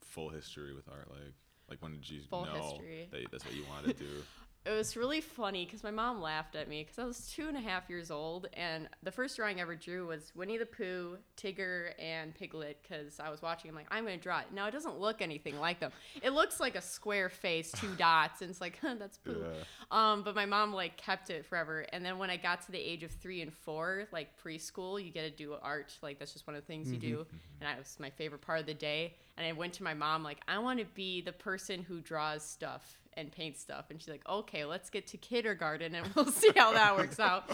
full 0.00 0.30
history 0.30 0.74
with 0.74 0.88
art 0.88 1.08
like? 1.10 1.34
Like 1.68 1.82
when 1.82 1.92
did 1.92 2.08
you 2.08 2.20
Full 2.28 2.44
know 2.44 2.52
history. 2.70 3.08
that 3.10 3.30
that's 3.30 3.44
what 3.44 3.54
you 3.54 3.64
wanted 3.68 3.96
to 3.98 4.04
do? 4.04 4.10
It 4.64 4.70
was 4.70 4.96
really 4.96 5.20
funny 5.20 5.64
because 5.64 5.82
my 5.82 5.90
mom 5.90 6.22
laughed 6.22 6.54
at 6.54 6.68
me 6.68 6.84
because 6.84 6.98
I 7.00 7.04
was 7.04 7.28
two 7.28 7.48
and 7.48 7.56
a 7.56 7.60
half 7.60 7.90
years 7.90 8.12
old, 8.12 8.46
and 8.52 8.88
the 9.02 9.10
first 9.10 9.34
drawing 9.36 9.58
I 9.58 9.62
ever 9.62 9.74
drew 9.74 10.06
was 10.06 10.30
Winnie 10.36 10.56
the 10.56 10.66
Pooh, 10.66 11.16
Tigger, 11.36 11.90
and 11.98 12.32
Piglet 12.32 12.78
because 12.80 13.18
I 13.18 13.28
was 13.28 13.42
watching. 13.42 13.70
I'm 13.70 13.74
like, 13.74 13.88
I'm 13.90 14.04
gonna 14.04 14.18
draw 14.18 14.38
it. 14.38 14.46
Now 14.54 14.68
it 14.68 14.70
doesn't 14.70 15.00
look 15.00 15.20
anything 15.20 15.58
like 15.58 15.80
them. 15.80 15.90
It 16.22 16.30
looks 16.30 16.60
like 16.60 16.76
a 16.76 16.80
square 16.80 17.28
face, 17.28 17.72
two 17.72 17.92
dots, 17.98 18.40
and 18.40 18.50
it's 18.50 18.60
like, 18.60 18.78
huh, 18.80 18.94
that's 19.00 19.18
Pooh. 19.18 19.42
yeah. 19.42 19.64
Um, 19.90 20.22
but 20.22 20.36
my 20.36 20.46
mom 20.46 20.72
like 20.72 20.96
kept 20.96 21.30
it 21.30 21.44
forever, 21.44 21.84
and 21.92 22.04
then 22.04 22.18
when 22.18 22.30
I 22.30 22.36
got 22.36 22.64
to 22.66 22.72
the 22.72 22.78
age 22.78 23.02
of 23.02 23.10
three 23.10 23.42
and 23.42 23.52
four, 23.52 24.04
like 24.12 24.28
preschool, 24.40 25.04
you 25.04 25.10
get 25.10 25.22
to 25.22 25.30
do 25.30 25.54
art. 25.60 25.98
Like 26.02 26.20
that's 26.20 26.32
just 26.32 26.46
one 26.46 26.54
of 26.54 26.62
the 26.62 26.66
things 26.68 26.92
you 26.92 26.98
do, 26.98 27.26
and 27.60 27.68
that 27.68 27.78
was 27.78 27.96
my 27.98 28.10
favorite 28.10 28.42
part 28.42 28.60
of 28.60 28.66
the 28.66 28.74
day. 28.74 29.14
And 29.36 29.44
I 29.44 29.52
went 29.52 29.72
to 29.74 29.82
my 29.82 29.94
mom 29.94 30.22
like, 30.22 30.38
I 30.46 30.58
want 30.58 30.78
to 30.78 30.84
be 30.94 31.20
the 31.20 31.32
person 31.32 31.82
who 31.82 32.00
draws 32.00 32.44
stuff 32.44 32.98
and 33.16 33.30
paint 33.32 33.56
stuff, 33.58 33.86
and 33.90 34.00
she's 34.00 34.08
like, 34.08 34.26
okay, 34.28 34.64
let's 34.64 34.90
get 34.90 35.06
to 35.08 35.16
kindergarten 35.16 35.94
and 35.94 36.06
we'll 36.14 36.26
see 36.26 36.50
how 36.56 36.72
that 36.72 36.96
works 36.96 37.18
out. 37.20 37.50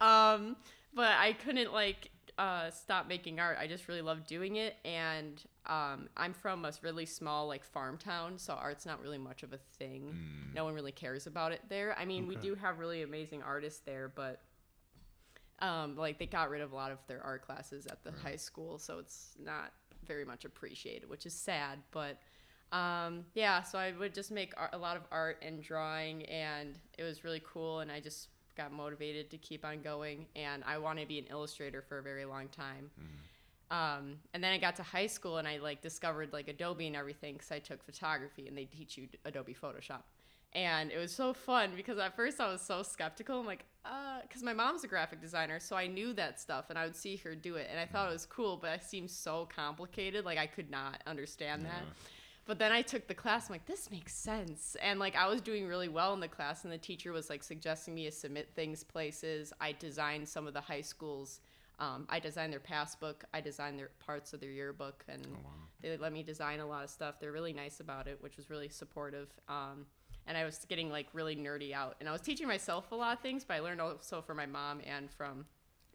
Um, 0.00 0.56
but 0.94 1.12
I 1.12 1.32
couldn't 1.32 1.72
like 1.72 2.10
uh, 2.38 2.70
stop 2.70 3.08
making 3.08 3.38
art. 3.40 3.58
I 3.60 3.66
just 3.66 3.88
really 3.88 4.00
loved 4.02 4.26
doing 4.26 4.56
it, 4.56 4.76
and 4.84 5.42
um, 5.66 6.08
I'm 6.16 6.32
from 6.32 6.64
a 6.64 6.72
really 6.82 7.06
small 7.06 7.46
like 7.46 7.64
farm 7.64 7.98
town, 7.98 8.38
so 8.38 8.54
art's 8.54 8.86
not 8.86 9.00
really 9.02 9.18
much 9.18 9.42
of 9.42 9.52
a 9.52 9.58
thing. 9.78 10.14
Mm. 10.14 10.54
No 10.54 10.64
one 10.64 10.74
really 10.74 10.92
cares 10.92 11.26
about 11.26 11.52
it 11.52 11.60
there. 11.68 11.94
I 11.98 12.04
mean, 12.04 12.26
we 12.26 12.36
do 12.36 12.54
have 12.54 12.78
really 12.78 13.02
amazing 13.02 13.42
artists 13.42 13.80
there, 13.84 14.10
but 14.14 14.40
um, 15.60 15.96
like 15.96 16.18
they 16.18 16.26
got 16.26 16.50
rid 16.50 16.60
of 16.62 16.72
a 16.72 16.74
lot 16.74 16.90
of 16.90 16.98
their 17.06 17.22
art 17.22 17.42
classes 17.42 17.86
at 17.86 18.02
the 18.02 18.10
Right. 18.10 18.20
high 18.22 18.36
school, 18.36 18.78
so 18.78 18.98
it's 18.98 19.34
not 19.38 19.72
very 20.06 20.24
much 20.24 20.44
appreciated, 20.44 21.08
which 21.08 21.26
is 21.26 21.34
sad. 21.34 21.78
But 21.92 22.18
um, 22.72 23.24
yeah, 23.34 23.62
so 23.62 23.78
I 23.78 23.92
would 23.98 24.14
just 24.14 24.30
make 24.30 24.52
a 24.72 24.78
lot 24.78 24.96
of 24.96 25.02
art 25.12 25.42
and 25.46 25.62
drawing, 25.62 26.24
and 26.26 26.78
it 26.98 27.02
was 27.04 27.22
really 27.24 27.42
cool. 27.44 27.80
And 27.80 27.92
I 27.92 28.00
just 28.00 28.28
got 28.56 28.72
motivated 28.72 29.30
to 29.30 29.38
keep 29.38 29.64
on 29.64 29.82
going, 29.82 30.26
and 30.36 30.62
I 30.66 30.78
wanted 30.78 31.02
to 31.02 31.08
be 31.08 31.18
an 31.18 31.26
illustrator 31.30 31.82
for 31.86 31.98
a 31.98 32.02
very 32.02 32.24
long 32.24 32.48
time. 32.48 32.90
Um, 33.70 34.16
and 34.34 34.44
then 34.44 34.52
I 34.52 34.58
got 34.58 34.76
to 34.76 34.82
high 34.82 35.06
school 35.06 35.38
and 35.38 35.48
I 35.48 35.56
like 35.56 35.80
discovered 35.80 36.30
like 36.34 36.48
Adobe 36.48 36.86
and 36.86 36.94
everything 36.94 37.34
because 37.34 37.50
I 37.50 37.58
took 37.58 37.82
photography 37.82 38.46
and 38.46 38.56
they 38.56 38.66
teach 38.66 38.98
you 38.98 39.08
Adobe 39.24 39.54
Photoshop. 39.54 40.02
and 40.54 40.90
it 40.92 40.98
was 40.98 41.10
so 41.12 41.32
fun 41.32 41.70
because 41.74 41.98
at 41.98 42.14
first 42.14 42.38
I 42.40 42.52
was 42.52 42.60
so 42.60 42.82
skeptical. 42.82 43.40
I'm 43.40 43.46
like, 43.46 43.64
uh, 43.84 44.20
because 44.22 44.42
my 44.42 44.52
mom's 44.52 44.84
a 44.84 44.88
graphic 44.88 45.20
designer, 45.22 45.58
so 45.58 45.74
I 45.76 45.86
knew 45.86 46.12
that 46.14 46.38
stuff, 46.38 46.66
and 46.68 46.78
I 46.78 46.84
would 46.84 46.94
see 46.96 47.16
her 47.16 47.34
do 47.34 47.56
it, 47.56 47.68
and 47.70 47.80
I 47.80 47.86
thought 47.86 48.10
it 48.10 48.12
was 48.12 48.26
cool, 48.26 48.58
but 48.60 48.70
it 48.74 48.84
seemed 48.84 49.10
so 49.10 49.48
complicated. 49.54 50.24
Like 50.26 50.38
I 50.38 50.46
could 50.46 50.70
not 50.70 51.02
understand 51.06 51.64
that. 51.64 51.82
But 52.44 52.58
then 52.58 52.72
I 52.72 52.82
took 52.82 53.06
the 53.06 53.14
class. 53.14 53.48
I'm 53.48 53.54
like, 53.54 53.66
this 53.66 53.90
makes 53.90 54.12
sense. 54.14 54.76
And 54.82 54.98
like, 54.98 55.14
I 55.14 55.28
was 55.28 55.40
doing 55.40 55.66
really 55.68 55.88
well 55.88 56.12
in 56.12 56.20
the 56.20 56.28
class, 56.28 56.64
and 56.64 56.72
the 56.72 56.78
teacher 56.78 57.12
was 57.12 57.30
like 57.30 57.42
suggesting 57.42 57.94
me 57.94 58.04
to 58.06 58.10
submit 58.12 58.50
things 58.54 58.82
places. 58.82 59.52
I 59.60 59.72
designed 59.72 60.28
some 60.28 60.46
of 60.48 60.54
the 60.54 60.60
high 60.60 60.80
schools. 60.80 61.40
Um, 61.78 62.06
I 62.08 62.18
designed 62.18 62.52
their 62.52 62.60
passbook. 62.60 63.24
I 63.32 63.40
designed 63.40 63.78
their 63.78 63.90
parts 64.04 64.32
of 64.32 64.40
their 64.40 64.50
yearbook, 64.50 65.04
and 65.08 65.24
Oh, 65.26 65.38
wow. 65.44 65.50
they 65.80 65.96
let 65.96 66.12
me 66.12 66.22
design 66.22 66.60
a 66.60 66.66
lot 66.66 66.82
of 66.84 66.90
stuff. 66.90 67.20
They're 67.20 67.32
really 67.32 67.52
nice 67.52 67.80
about 67.80 68.06
it, 68.08 68.18
which 68.20 68.36
was 68.36 68.50
really 68.50 68.68
supportive. 68.68 69.28
Um, 69.48 69.86
and 70.26 70.36
I 70.36 70.44
was 70.44 70.58
getting 70.68 70.90
like 70.90 71.06
really 71.12 71.34
nerdy 71.36 71.72
out, 71.72 71.96
and 72.00 72.08
I 72.08 72.12
was 72.12 72.20
teaching 72.20 72.46
myself 72.48 72.90
a 72.92 72.94
lot 72.96 73.16
of 73.16 73.20
things, 73.22 73.44
but 73.44 73.54
I 73.54 73.60
learned 73.60 73.80
also 73.80 74.20
from 74.20 74.36
my 74.36 74.46
mom 74.46 74.80
and 74.86 75.10
from 75.10 75.44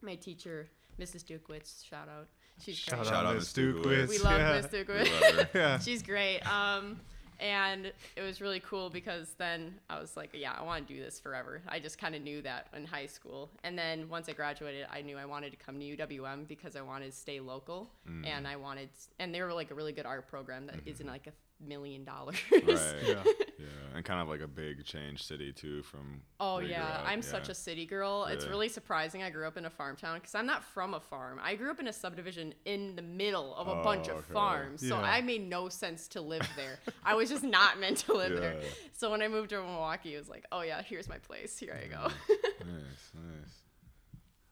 my 0.02 0.14
teacher, 0.14 0.68
Mrs. 1.00 1.24
Dukewitz. 1.24 1.84
Shout 1.86 2.08
out. 2.08 2.28
She's 2.60 2.76
Shout, 2.76 2.98
great. 2.98 3.06
Shout 3.08 3.24
out 3.24 3.26
out 3.26 3.34
Miss 3.36 3.56
Miss 3.56 3.66
Dukewitz. 3.74 3.82
Dukewitz. 3.84 4.08
We 4.08 4.18
love 4.18 4.38
yeah. 4.40 4.60
Miss 4.60 4.72
We 4.72 4.78
Dukewitz. 4.78 5.20
love 5.20 5.46
her. 5.46 5.48
Yeah. 5.58 5.78
She's 5.78 6.02
great. 6.02 6.40
Um, 6.40 7.00
and 7.40 7.92
it 8.16 8.22
was 8.22 8.40
really 8.40 8.60
cool 8.60 8.90
because 8.90 9.34
then 9.38 9.74
I 9.88 10.00
was 10.00 10.16
like, 10.16 10.30
yeah, 10.32 10.54
I 10.58 10.62
want 10.64 10.88
to 10.88 10.94
do 10.94 11.00
this 11.00 11.20
forever. 11.20 11.62
I 11.68 11.78
just 11.78 11.96
kind 11.98 12.14
of 12.16 12.22
knew 12.22 12.42
that 12.42 12.66
in 12.76 12.84
high 12.84 13.06
school. 13.06 13.50
And 13.62 13.78
then 13.78 14.08
once 14.08 14.28
I 14.28 14.32
graduated, 14.32 14.86
I 14.92 15.02
knew 15.02 15.16
I 15.16 15.24
wanted 15.24 15.50
to 15.52 15.56
come 15.56 15.78
to 15.78 15.84
UWM 15.96 16.48
because 16.48 16.74
I 16.74 16.82
wanted 16.82 17.12
to 17.12 17.16
stay 17.16 17.38
local. 17.38 17.90
Mm. 18.10 18.26
And 18.26 18.48
I 18.48 18.56
wanted, 18.56 18.88
and 19.20 19.32
they 19.32 19.40
were 19.42 19.52
like 19.52 19.70
a 19.70 19.74
really 19.74 19.92
good 19.92 20.06
art 20.06 20.26
program 20.28 20.66
that 20.66 20.84
not 21.04 21.12
like 21.12 21.28
a 21.28 21.64
million 21.64 22.04
dollars. 22.04 22.36
Right. 22.50 22.64
Yeah. 23.06 23.22
Yeah, 23.58 23.64
and 23.96 24.04
kind 24.04 24.20
of 24.20 24.28
like 24.28 24.40
a 24.40 24.46
big 24.46 24.84
change 24.84 25.22
city 25.24 25.52
too 25.52 25.82
from. 25.82 26.20
Oh 26.38 26.54
where 26.54 26.62
you 26.62 26.68
grew 26.68 26.76
yeah, 26.76 26.84
up, 26.88 27.02
I'm 27.06 27.18
yeah. 27.18 27.24
such 27.26 27.48
a 27.48 27.54
city 27.54 27.86
girl. 27.86 28.24
It's 28.26 28.44
Really? 28.44 28.50
really 28.50 28.68
surprising. 28.68 29.22
I 29.24 29.30
grew 29.30 29.46
up 29.48 29.56
in 29.56 29.64
a 29.64 29.70
farm 29.70 29.96
town 29.96 30.18
because 30.18 30.34
I'm 30.36 30.46
not 30.46 30.62
from 30.62 30.94
a 30.94 31.00
farm. 31.00 31.40
I 31.42 31.56
grew 31.56 31.70
up 31.70 31.80
in 31.80 31.88
a 31.88 31.92
subdivision 31.92 32.54
in 32.66 32.94
the 32.94 33.02
middle 33.02 33.54
of 33.56 33.66
a 33.66 33.72
Oh, 33.80 33.82
bunch 33.82 34.06
of 34.08 34.18
okay. 34.18 34.32
farms, 34.32 34.80
so 34.80 34.96
Yeah. 34.98 35.02
I 35.02 35.20
made 35.22 35.48
no 35.48 35.68
sense 35.68 36.06
to 36.08 36.20
live 36.20 36.48
there. 36.56 36.78
I 37.04 37.14
was 37.14 37.28
just 37.28 37.42
not 37.42 37.80
meant 37.80 37.96
to 38.06 38.12
live 38.14 38.40
there. 38.40 38.60
So 38.92 39.10
when 39.10 39.22
I 39.22 39.28
moved 39.28 39.50
to 39.50 39.56
Milwaukee, 39.60 40.14
it 40.14 40.18
was 40.18 40.28
like, 40.28 40.44
oh 40.52 40.60
yeah, 40.62 40.80
here's 40.82 41.08
my 41.08 41.18
place. 41.18 41.58
Here 41.58 41.76
I 41.82 41.88
go. 41.88 42.02
nice, 42.60 43.12
nice. 43.14 43.62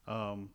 Um, 0.09 0.51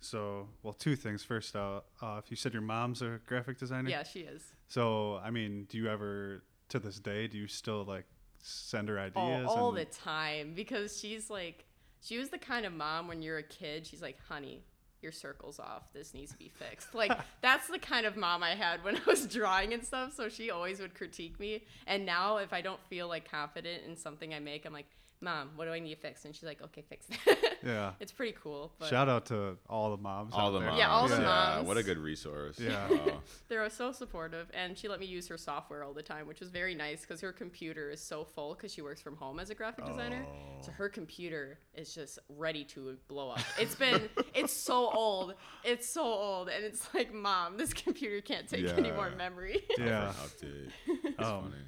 so, 0.00 0.48
well, 0.62 0.72
two 0.72 0.96
things. 0.96 1.22
First, 1.22 1.54
uh, 1.54 1.80
uh, 2.00 2.20
if 2.24 2.30
you 2.30 2.36
said 2.36 2.52
your 2.54 2.62
mom's 2.62 3.02
a 3.02 3.20
graphic 3.26 3.58
designer, 3.58 3.90
yeah, 3.90 4.02
she 4.02 4.20
is. 4.20 4.42
So, 4.68 5.16
I 5.22 5.30
mean, 5.30 5.66
do 5.68 5.76
you 5.76 5.88
ever, 5.90 6.42
to 6.70 6.78
this 6.78 6.98
day, 6.98 7.26
do 7.28 7.38
you 7.38 7.46
still 7.46 7.84
like 7.84 8.06
send 8.42 8.88
her 8.88 8.98
Oh, 8.98 9.02
ideas? 9.02 9.46
all 9.48 9.68
and- 9.68 9.78
the 9.78 9.84
time 9.84 10.52
because 10.54 10.98
she's 10.98 11.28
like, 11.30 11.64
she 12.02 12.18
was 12.18 12.30
the 12.30 12.38
kind 12.38 12.64
of 12.64 12.72
mom 12.72 13.08
when 13.08 13.20
you're 13.22 13.38
a 13.38 13.42
kid. 13.42 13.86
She's 13.86 14.02
like, 14.02 14.18
honey. 14.28 14.64
Your 15.02 15.12
circle's 15.12 15.58
off. 15.58 15.84
This 15.94 16.12
needs 16.12 16.30
to 16.32 16.36
be 16.36 16.50
fixed. 16.50 16.94
Like 16.94 17.10
that's 17.40 17.68
the 17.68 17.78
kind 17.78 18.04
of 18.04 18.18
mom 18.18 18.42
I 18.42 18.50
had 18.50 18.84
when 18.84 18.96
I 18.98 19.00
was 19.06 19.26
drawing 19.26 19.72
and 19.72 19.82
stuff. 19.82 20.12
So 20.14 20.28
she 20.28 20.50
always 20.50 20.78
would 20.78 20.92
critique 20.94 21.40
me. 21.40 21.64
And 21.86 22.04
now 22.04 22.36
if 22.36 22.52
I 22.52 22.60
don't 22.60 22.80
feel 22.90 23.08
like 23.08 23.30
confident 23.30 23.84
in 23.88 23.96
something 23.96 24.34
I 24.34 24.40
make, 24.40 24.66
I'm 24.66 24.74
like, 24.74 24.88
Mom, 25.22 25.50
what 25.56 25.66
do 25.66 25.72
I 25.72 25.80
need 25.80 25.94
to 25.94 26.00
fix? 26.00 26.24
And 26.24 26.34
she's 26.34 26.44
like, 26.44 26.62
Okay, 26.62 26.82
fix 26.88 27.06
that. 27.06 27.38
Yeah. 27.62 27.92
it's 28.00 28.10
pretty 28.10 28.34
cool. 28.42 28.72
But 28.78 28.88
Shout 28.88 29.10
out 29.10 29.26
to 29.26 29.58
all 29.68 29.90
the 29.90 29.98
moms. 30.02 30.32
All 30.32 30.46
out 30.48 30.50
the 30.52 30.58
there. 30.60 30.68
moms. 30.68 30.78
Yeah, 30.78 30.88
all 30.88 31.08
the 31.08 31.16
yeah, 31.16 31.54
moms. 31.56 31.68
What 31.68 31.76
a 31.76 31.82
good 31.82 31.98
resource. 31.98 32.58
Yeah. 32.58 32.88
Wow. 32.90 33.20
they're 33.48 33.68
so 33.68 33.92
supportive, 33.92 34.50
and 34.54 34.78
she 34.78 34.88
let 34.88 34.98
me 34.98 35.04
use 35.04 35.28
her 35.28 35.36
software 35.36 35.84
all 35.84 35.92
the 35.92 36.02
time, 36.02 36.26
which 36.26 36.40
was 36.40 36.48
very 36.48 36.74
nice 36.74 37.02
because 37.02 37.20
her 37.20 37.32
computer 37.32 37.90
is 37.90 38.00
so 38.00 38.24
full 38.24 38.54
because 38.54 38.72
she 38.72 38.80
works 38.80 39.02
from 39.02 39.14
home 39.16 39.38
as 39.38 39.50
a 39.50 39.54
graphic 39.54 39.84
designer. 39.84 40.24
Oh. 40.26 40.62
So 40.62 40.72
her 40.72 40.88
computer 40.88 41.58
is 41.74 41.94
just 41.94 42.18
ready 42.30 42.64
to 42.64 42.96
blow 43.08 43.28
up. 43.30 43.40
It's 43.58 43.74
been, 43.74 44.08
it's 44.34 44.54
so 44.54 44.88
old, 44.90 45.34
it's 45.62 45.86
so 45.86 46.02
old, 46.02 46.48
and 46.48 46.64
it's 46.64 46.88
like, 46.94 47.12
mom, 47.12 47.58
this 47.58 47.74
computer 47.74 48.22
can't 48.22 48.48
take 48.48 48.66
any 48.66 48.90
more 48.90 49.10
memory. 49.10 49.62
Yeah. 49.78 50.14
Update. 50.24 50.70
That's 51.18 51.28
Um, 51.28 51.42
funny. 51.42 51.62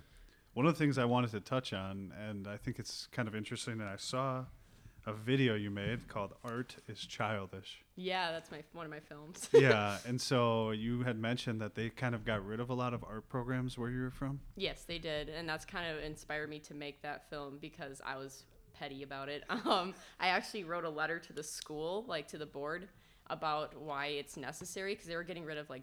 One 0.55 0.67
of 0.67 0.75
the 0.75 0.79
things 0.79 0.99
I 0.99 1.07
wanted 1.07 1.31
to 1.31 1.41
touch 1.41 1.73
on, 1.73 2.13
and 2.29 2.47
I 2.47 2.59
think 2.59 2.79
it's 2.79 3.09
kind 3.11 3.27
of 3.27 3.35
interesting, 3.35 3.79
that 3.79 3.89
I 3.89 3.97
saw 3.97 4.45
a 5.07 5.13
video 5.13 5.55
you 5.55 5.71
made 5.71 6.07
called 6.09 6.35
"Art 6.45 6.77
is 6.87 7.01
Childish." 7.01 7.83
yeah, 7.97 8.31
that's 8.33 8.51
my 8.51 8.63
one 8.73 8.85
of 8.85 8.91
my 8.91 9.01
films. 9.01 9.49
yeah, 9.55 9.97
and 10.07 10.21
so 10.21 10.71
you 10.71 11.03
had 11.03 11.19
mentioned 11.19 11.61
that 11.61 11.75
they 11.75 11.89
kind 11.89 12.15
of 12.15 12.25
got 12.25 12.45
rid 12.45 12.61
of 12.61 12.71
a 12.71 12.75
lot 12.75 12.93
of 12.95 13.03
art 13.05 13.29
programs 13.29 13.79
where 13.79 13.91
you 13.91 14.03
were 14.03 14.11
from. 14.11 14.41
Yes, 14.57 14.85
they 14.85 14.99
did, 14.99 15.29
and 15.31 15.49
that's 15.49 15.65
kind 15.65 15.91
of 15.91 16.03
inspired 16.05 16.51
me 16.51 16.59
to 16.61 16.75
make 16.75 17.01
that 17.03 17.29
film 17.31 17.59
because 17.61 18.01
I 18.05 18.17
was 18.17 18.45
petty 18.75 19.03
about 19.03 19.29
it. 19.29 19.45
Um, 19.65 19.95
I 20.21 20.29
actually 20.29 20.65
wrote 20.65 20.85
a 20.85 20.91
letter 20.91 21.19
to 21.19 21.33
the 21.33 21.43
school, 21.43 22.05
like 22.09 22.29
to 22.29 22.39
the 22.39 22.47
board, 22.47 22.89
about 23.29 23.81
why 23.81 24.07
it's 24.07 24.37
necessary 24.37 24.95
because 24.95 25.07
they 25.07 25.17
were 25.17 25.25
getting 25.25 25.45
rid 25.45 25.57
of 25.57 25.71
like 25.71 25.83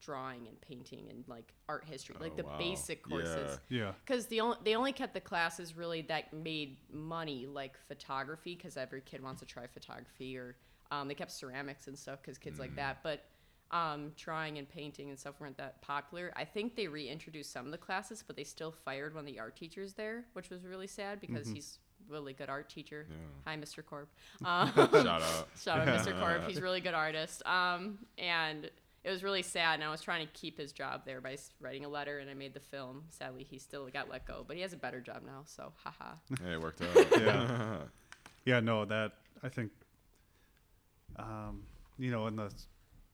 drawing 0.00 0.46
and 0.48 0.60
painting 0.60 1.06
and 1.10 1.24
like 1.28 1.52
art 1.68 1.84
history, 1.84 2.16
like 2.20 2.32
Oh, 2.34 2.36
the 2.36 2.44
wow. 2.44 2.58
basic 2.58 3.02
courses. 3.02 3.58
Yeah, 3.68 3.92
Because 4.04 4.26
the 4.26 4.40
only 4.40 4.56
they 4.64 4.74
only 4.74 4.92
kept 4.92 5.14
the 5.14 5.20
classes 5.20 5.76
really 5.76 6.02
that 6.02 6.32
made 6.32 6.78
money, 6.92 7.46
like 7.46 7.76
photography, 7.88 8.54
because 8.54 8.76
every 8.76 9.00
kid 9.02 9.22
wants 9.22 9.40
to 9.40 9.46
try 9.46 9.66
photography, 9.66 10.36
or 10.36 10.56
um, 10.90 11.08
they 11.08 11.14
kept 11.14 11.30
ceramics 11.32 11.86
and 11.86 11.98
stuff 11.98 12.20
because 12.22 12.38
kids 12.38 12.58
like 12.58 12.74
that. 12.76 12.98
But 13.02 13.24
um, 13.70 14.12
drawing 14.16 14.58
and 14.58 14.68
painting 14.68 15.10
and 15.10 15.18
stuff 15.18 15.34
weren't 15.38 15.56
that 15.58 15.80
popular. 15.82 16.32
I 16.34 16.44
think 16.44 16.74
they 16.74 16.88
reintroduced 16.88 17.52
some 17.52 17.66
of 17.66 17.70
the 17.72 17.78
classes, 17.78 18.24
but 18.26 18.34
they 18.36 18.42
still 18.44 18.72
fired 18.84 19.14
one 19.14 19.20
of 19.20 19.26
the 19.32 19.38
art 19.38 19.54
teachers 19.54 19.92
there, 19.94 20.24
which 20.32 20.50
was 20.50 20.64
really 20.64 20.88
sad 20.88 21.20
because 21.20 21.46
he's 21.48 21.78
really 22.08 22.32
good 22.32 22.48
art 22.48 22.68
teacher. 22.68 23.06
Yeah. 23.08 23.16
Hi, 23.52 23.56
Mr. 23.56 23.84
Corp. 23.86 24.08
Um, 24.44 24.72
Shout 24.74 25.06
out. 25.06 25.48
Shout 25.62 25.86
out 25.86 25.86
Mr. 26.04 26.18
Corp. 26.18 26.44
He's 26.48 26.58
a 26.58 26.62
really 26.62 26.80
good 26.80 26.94
artist. 26.94 27.46
Um, 27.46 27.98
and 28.18 28.68
it 29.02 29.10
was 29.10 29.22
really 29.22 29.42
sad. 29.42 29.74
And 29.74 29.84
I 29.84 29.90
was 29.90 30.02
trying 30.02 30.26
to 30.26 30.32
keep 30.32 30.58
his 30.58 30.72
job 30.72 31.02
there 31.06 31.20
by 31.20 31.36
writing 31.60 31.84
a 31.84 31.88
letter, 31.88 32.18
and 32.18 32.28
I 32.28 32.34
made 32.34 32.54
the 32.54 32.60
film. 32.60 33.04
Sadly, 33.10 33.44
he 33.48 33.58
still 33.58 33.88
got 33.88 34.10
let 34.10 34.26
go, 34.26 34.44
but 34.46 34.56
he 34.56 34.62
has 34.62 34.72
a 34.72 34.76
better 34.76 35.00
job 35.00 35.22
now. 35.24 35.42
So, 35.46 35.72
haha. 35.82 36.14
Hey, 36.44 36.52
it 36.52 36.60
worked 36.60 36.82
out. 36.82 37.06
Yeah. 37.20 37.76
yeah. 38.44 38.60
No, 38.60 38.84
that 38.84 39.12
I 39.42 39.48
think, 39.48 39.70
um, 41.16 41.62
you 41.98 42.10
know, 42.10 42.26
in 42.26 42.36
the 42.36 42.52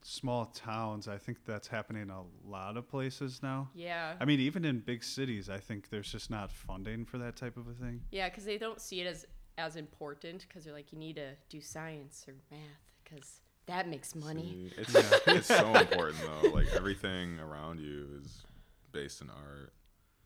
small 0.02 0.46
towns, 0.46 1.08
I 1.08 1.18
think 1.18 1.44
that's 1.44 1.68
happening 1.68 2.02
in 2.02 2.10
a 2.10 2.22
lot 2.44 2.76
of 2.76 2.88
places 2.88 3.40
now. 3.42 3.68
Yeah. 3.74 4.14
I 4.20 4.24
mean, 4.24 4.40
even 4.40 4.64
in 4.64 4.80
big 4.80 5.02
cities, 5.04 5.48
I 5.48 5.58
think 5.58 5.88
there's 5.88 6.10
just 6.10 6.30
not 6.30 6.50
funding 6.50 7.04
for 7.04 7.18
that 7.18 7.36
type 7.36 7.56
of 7.56 7.66
a 7.68 7.72
thing. 7.72 8.00
Yeah, 8.10 8.28
because 8.28 8.44
they 8.44 8.58
don't 8.58 8.80
see 8.80 9.00
it 9.00 9.06
as 9.06 9.26
as 9.58 9.76
important 9.76 10.44
because 10.46 10.64
they're 10.64 10.74
like, 10.74 10.92
you 10.92 10.98
need 10.98 11.16
to 11.16 11.30
do 11.48 11.60
science 11.60 12.26
or 12.28 12.34
math 12.50 12.60
because 13.02 13.40
that 13.66 13.88
makes 13.88 14.14
money. 14.14 14.70
See, 14.76 14.80
It's, 14.82 14.94
it's 15.26 15.46
so 15.48 15.74
important 15.74 16.18
though. 16.42 16.50
Like 16.50 16.68
everything 16.74 17.38
around 17.40 17.80
you 17.80 18.06
is 18.22 18.44
based 18.92 19.20
in 19.20 19.30
art. 19.30 19.72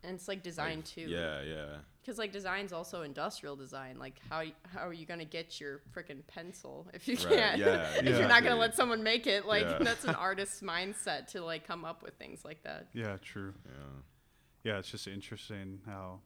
And 0.03 0.15
it's 0.15 0.27
like 0.27 0.41
design 0.41 0.77
Like, 0.77 0.85
too. 0.85 1.01
Yeah, 1.01 1.41
yeah. 1.43 1.65
Because 2.01 2.17
like 2.17 2.31
design's 2.31 2.73
also 2.73 3.03
industrial 3.03 3.55
design. 3.55 3.97
Like 3.99 4.19
how 4.29 4.43
how 4.73 4.87
are 4.87 4.93
you 4.93 5.05
gonna 5.05 5.25
get 5.25 5.59
your 5.59 5.81
freaking 5.95 6.25
pencil 6.27 6.87
if 6.93 7.07
you 7.07 7.15
Right, 7.17 7.29
can't? 7.29 7.59
yeah, 7.59 7.91
if 7.97 8.17
you're 8.17 8.27
not 8.27 8.43
gonna 8.43 8.55
let 8.55 8.75
someone 8.75 9.03
make 9.03 9.27
it, 9.27 9.45
like 9.45 9.63
Yeah. 9.63 9.77
that's 9.79 10.05
an 10.05 10.15
artist's 10.29 10.61
mindset 10.61 11.27
to 11.33 11.43
like 11.43 11.67
come 11.67 11.85
up 11.85 12.01
with 12.01 12.15
things 12.15 12.43
like 12.43 12.63
that. 12.63 12.87
Yeah, 12.93 13.17
true. 13.21 13.53
Yeah. 13.65 13.71
Yeah, 14.63 14.77
it's 14.79 14.91
just 14.91 15.07
interesting 15.07 15.79
how, 15.87 16.19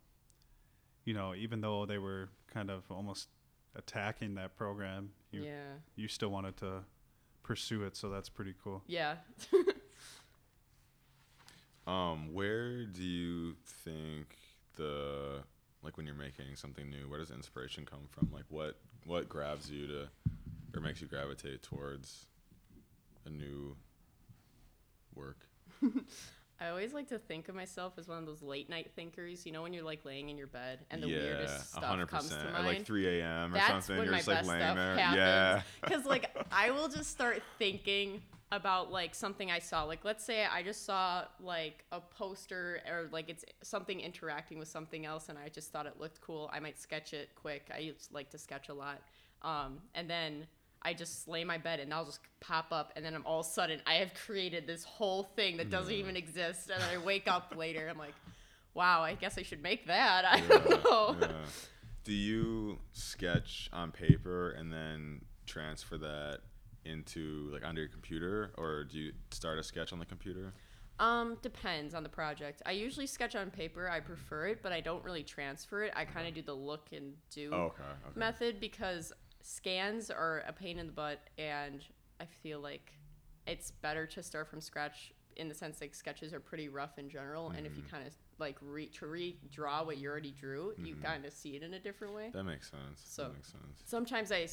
you 1.06 1.14
know, 1.14 1.34
even 1.36 1.62
though 1.62 1.86
they 1.86 1.98
were 1.98 2.30
kind 2.54 2.70
of 2.70 2.84
almost 2.90 3.30
attacking 3.76 4.36
that 4.36 4.56
program, 4.58 5.12
you 5.32 5.44
yeah. 5.44 5.74
you 5.96 6.08
still 6.08 6.30
wanted 6.30 6.56
to 6.58 6.84
pursue 7.46 7.84
it. 7.84 7.96
So 7.96 8.10
that's 8.10 8.30
pretty 8.30 8.56
cool. 8.64 8.84
Yeah. 8.88 9.16
Um, 11.88 12.34
where 12.34 12.84
do 12.84 13.04
you 13.04 13.56
think 13.64 14.38
the 14.76 15.44
like 15.84 15.98
when 15.98 16.08
you're 16.08 16.16
making 16.16 16.56
something 16.56 16.90
new, 16.90 17.08
where 17.08 17.20
does 17.20 17.30
inspiration 17.30 17.86
come 17.86 18.08
from? 18.10 18.32
Like 18.34 18.46
what 18.50 18.80
what 19.06 19.30
grabs 19.30 19.70
you 19.70 19.86
to 19.88 20.10
or 20.74 20.82
makes 20.82 21.00
you 21.02 21.08
gravitate 21.08 21.62
towards 21.62 22.26
a 23.26 23.30
new 23.30 23.76
work? 25.14 25.38
I 26.60 26.70
always 26.70 26.94
like 26.94 27.10
to 27.10 27.20
think 27.20 27.50
of 27.50 27.56
myself 27.56 27.94
as 27.98 28.08
one 28.08 28.18
of 28.18 28.26
those 28.26 28.42
late 28.42 28.70
night 28.70 28.92
thinkers. 28.96 29.46
You 29.46 29.52
know, 29.52 29.62
when 29.64 29.74
you're 29.74 29.84
like 29.84 30.06
laying 30.06 30.30
in 30.30 30.38
your 30.38 30.48
bed 30.48 30.80
and 30.90 31.04
the 31.04 31.10
yeah, 31.10 31.18
weirdest 31.18 31.72
stuff 31.72 31.84
hundred 31.84 32.08
comes 32.08 32.30
to 32.30 32.36
mind. 32.36 32.56
At 32.56 32.66
like 32.66 32.86
three 32.86 33.08
AM 33.08 33.52
or 33.52 33.56
That's 33.56 33.68
something. 33.88 33.98
when 33.98 34.06
You're 34.06 34.12
my 34.14 34.18
just 34.20 34.28
like 34.30 34.38
best 34.38 34.50
laying 34.50 34.62
stuff 34.62 34.76
there. 34.76 34.98
happens. 34.98 35.18
Yeah. 35.18 35.62
Because 35.84 36.06
like 36.06 36.46
I 36.52 36.72
will 36.72 36.88
just 36.88 37.12
start 37.12 37.42
thinking 37.60 38.22
about 38.52 38.92
like 38.92 39.14
something 39.16 39.52
I 39.52 39.60
saw. 39.60 39.84
Like 39.84 40.06
let's 40.06 40.24
say 40.24 40.46
I 40.46 40.64
just 40.64 40.86
saw 40.86 41.26
like 41.42 41.84
a 41.92 42.00
poster 42.00 42.80
or 42.90 43.10
like 43.12 43.30
it's 43.30 43.44
something 43.62 44.00
interacting 44.00 44.58
with 44.58 44.70
something 44.70 45.06
else, 45.06 45.28
and 45.30 45.38
I 45.38 45.50
just 45.50 45.72
thought 45.74 45.88
it 45.88 46.00
looked 46.00 46.22
cool. 46.22 46.50
I 46.54 46.60
might 46.62 46.80
sketch 46.80 47.14
it 47.14 47.30
quick. 47.36 47.70
I 47.76 47.80
used 47.80 48.14
like 48.14 48.30
to 48.30 48.38
sketch 48.38 48.70
a 48.70 48.74
lot, 48.74 49.02
um, 49.42 49.80
and 49.94 50.10
then. 50.10 50.48
I 50.86 50.94
just 50.94 51.28
lay 51.28 51.42
in 51.42 51.48
my 51.48 51.58
bed 51.58 51.80
and 51.82 51.94
I'll 51.94 52.06
just 52.06 52.20
pop 52.40 52.68
up, 52.72 52.94
and 52.96 53.04
then 53.04 53.14
I'm 53.16 53.26
all 53.26 53.40
of 53.42 53.46
a 53.46 53.50
sudden 53.50 53.82
I 53.88 53.96
have 53.96 54.14
created 54.14 54.68
this 54.68 54.84
whole 54.84 55.24
thing 55.36 55.58
that 55.58 55.70
doesn't 55.70 55.94
even 55.94 56.16
exist, 56.16 56.70
and 56.70 56.82
I 56.84 56.98
wake 57.04 57.28
up 57.28 57.54
later. 57.58 57.88
I'm 57.90 57.98
like, 57.98 58.14
wow, 58.74 59.02
I 59.02 59.16
guess 59.16 59.38
I 59.38 59.42
should 59.44 59.64
make 59.64 59.88
that. 59.88 60.24
I 60.30 60.40
don't 60.42 60.84
know. 60.84 61.16
yeah. 61.20 61.28
Do 62.04 62.14
you 62.14 62.78
sketch 62.92 63.68
on 63.74 63.92
paper 63.92 64.52
and 64.52 64.72
then 64.72 65.22
transfer 65.48 65.98
that 65.98 66.40
into 66.86 67.50
like 67.52 67.66
onto 67.66 67.82
your 67.82 67.90
computer, 67.90 68.52
or 68.58 68.84
do 68.84 68.98
you 69.00 69.12
start 69.32 69.58
a 69.58 69.64
sketch 69.64 69.92
on 69.92 69.98
the 70.00 70.06
computer? 70.06 70.54
Um, 70.98 71.38
depends 71.42 71.94
on 71.94 72.04
the 72.04 72.10
project. 72.10 72.62
I 72.66 72.72
usually 72.72 73.08
sketch 73.08 73.36
on 73.36 73.50
paper. 73.52 73.90
I 73.90 74.00
prefer 74.00 74.48
it, 74.48 74.60
but 74.64 74.72
I 74.72 74.80
don't 74.80 75.04
really 75.04 75.24
transfer 75.24 75.84
it. 75.84 75.92
I 75.94 76.06
kind 76.06 76.26
of 76.26 76.34
do 76.34 76.42
the 76.42 76.54
look 76.54 76.88
and 76.94 77.14
do 77.32 77.50
Oh, 77.52 77.58
okay. 77.64 77.84
okay. 78.08 78.18
method 78.18 78.60
because 78.62 79.12
scans 79.46 80.10
are 80.10 80.44
a 80.48 80.54
pain 80.54 80.80
in 80.80 80.88
the 80.88 80.92
butt, 80.92 81.22
and 81.38 81.86
I 82.20 82.26
feel 82.26 82.60
like 82.60 82.94
it's 83.46 83.70
better 83.70 84.08
to 84.08 84.24
start 84.24 84.48
from 84.48 84.60
scratch 84.60 85.14
in 85.36 85.50
the 85.50 85.54
sense 85.54 85.82
like 85.82 85.94
sketches 85.94 86.34
are 86.34 86.40
pretty 86.40 86.68
rough 86.68 86.98
in 86.98 87.10
general, 87.10 87.52
and 87.52 87.68
if 87.68 87.76
you 87.76 87.84
mm-hmm. 87.84 87.96
kind 87.96 88.08
of 88.08 88.14
like 88.40 88.58
re- 88.62 88.88
to 88.88 89.06
redraw 89.06 89.86
what 89.86 89.98
you 89.98 90.10
already 90.10 90.32
drew, 90.32 90.74
you 90.78 90.96
mm-hmm. 90.96 91.04
kind 91.04 91.26
of 91.26 91.34
see 91.34 91.56
it 91.56 91.62
in 91.62 91.76
a 91.76 91.80
different 91.80 92.16
way. 92.16 92.32
That 92.34 92.46
makes 92.46 92.72
sense. 92.72 93.04
So- 93.04 93.24
that 93.24 93.34
makes 93.34 93.52
sense. 93.52 93.84
Sometimes 93.86 94.32
I, 94.32 94.48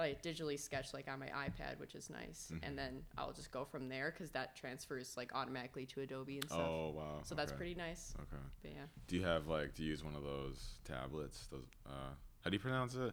I 0.00 0.16
digitally 0.24 0.58
sketch 0.58 0.94
like 0.94 1.08
on 1.08 1.18
my 1.18 1.26
iPad, 1.26 1.78
which 1.78 1.94
is 1.94 2.08
nice, 2.08 2.48
and 2.50 2.62
mm-hmm. 2.62 2.76
then 2.76 3.02
I'll 3.18 3.32
just 3.32 3.50
go 3.50 3.64
from 3.64 3.88
there 3.88 4.14
because 4.16 4.30
that 4.30 4.56
transfers 4.56 5.14
like 5.16 5.34
automatically 5.34 5.84
to 5.86 6.00
Adobe 6.00 6.36
and 6.36 6.48
stuff. 6.48 6.60
Oh 6.60 6.92
wow. 6.96 7.20
so 7.22 7.34
that's 7.34 7.50
okay. 7.50 7.58
pretty 7.58 7.74
nice. 7.74 8.14
Okay. 8.16 8.42
But 8.62 8.70
yeah. 8.70 8.86
Do 9.08 9.16
you 9.16 9.24
have 9.24 9.46
like 9.46 9.74
do 9.74 9.82
you 9.82 9.90
use 9.90 10.04
one 10.04 10.14
of 10.14 10.22
those 10.22 10.78
tablets? 10.84 11.48
Those 11.50 11.66
uh, 11.86 12.14
how 12.42 12.50
do 12.50 12.54
you 12.54 12.60
pronounce 12.60 12.94
it? 12.94 13.12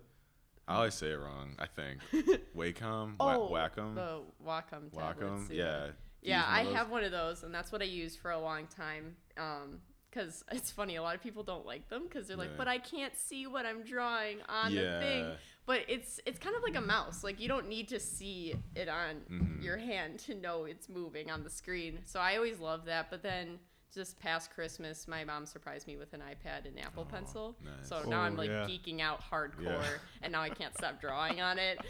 I 0.68 0.76
always 0.78 0.94
say 0.96 1.08
it 1.12 1.20
wrong. 1.20 1.56
I 1.60 1.68
think 1.68 2.00
Wacom, 2.58 3.14
Oh, 3.20 3.50
Wacom, 3.52 3.96
the 3.96 4.22
Wacom. 4.46 4.90
Wacom. 4.94 5.48
Yeah. 5.52 5.88
Yeah, 6.22 6.44
I 6.48 6.64
have 6.64 6.90
one 6.90 7.04
of 7.04 7.12
those, 7.12 7.44
and 7.44 7.54
that's 7.54 7.72
what 7.72 7.82
I 7.84 7.86
used 7.86 8.20
for 8.20 8.32
a 8.32 8.40
long 8.40 8.66
time. 8.66 9.16
Um, 9.38 9.80
because 10.10 10.44
it's 10.52 10.72
funny, 10.72 10.96
a 10.96 11.04
lot 11.04 11.14
of 11.14 11.22
people 11.22 11.44
don't 11.44 11.66
like 11.66 11.90
them 11.90 12.04
because 12.04 12.28
they're 12.28 12.38
like, 12.38 12.52
Yeah. 12.52 12.58
"But 12.58 12.68
I 12.70 12.78
can't 12.80 13.16
see 13.18 13.48
what 13.48 13.66
I'm 13.66 13.84
drawing 13.84 14.38
on 14.50 14.72
Yeah. 14.74 14.82
the 14.98 15.00
thing." 15.06 15.32
But 15.68 15.82
it's 15.90 16.20
it's 16.26 16.40
kind 16.40 16.56
of 16.56 16.64
like 16.64 16.76
a 16.76 16.82
mouse. 16.82 17.24
Like 17.24 17.40
you 17.40 17.48
don't 17.48 17.68
need 17.68 17.90
to 17.90 18.00
see 18.00 18.56
it 18.76 18.88
on 18.88 19.22
Mhm. 19.30 19.62
your 19.64 19.78
hand 19.78 20.20
to 20.22 20.34
know 20.36 20.64
it's 20.66 20.88
moving 20.90 21.30
on 21.30 21.44
the 21.44 21.50
screen. 21.50 22.00
So 22.06 22.20
I 22.20 22.38
always 22.38 22.60
love 22.60 22.86
that. 22.86 23.10
But 23.12 23.22
then 23.24 23.60
just 23.96 24.20
past 24.20 24.52
Christmas, 24.52 25.08
my 25.08 25.24
mom 25.24 25.46
surprised 25.46 25.88
me 25.88 25.96
with 25.98 26.14
an 26.14 26.20
iPad 26.22 26.66
and 26.68 26.78
Apple 26.80 27.08
Oh, 27.10 27.12
Pencil. 27.12 27.56
nice. 27.64 27.88
So 27.90 28.04
now 28.08 28.22
I'm 28.22 28.34
Oh, 28.34 28.38
like 28.38 28.50
yeah. 28.50 28.68
geeking 28.68 29.00
out 29.02 29.22
hardcore, 29.32 29.64
Yeah. 29.64 29.88
and 30.22 30.32
now 30.34 30.42
I 30.42 30.50
can't 30.50 30.78
stop 30.78 31.00
drawing 31.02 31.42
on 31.42 31.58
it. 31.58 31.80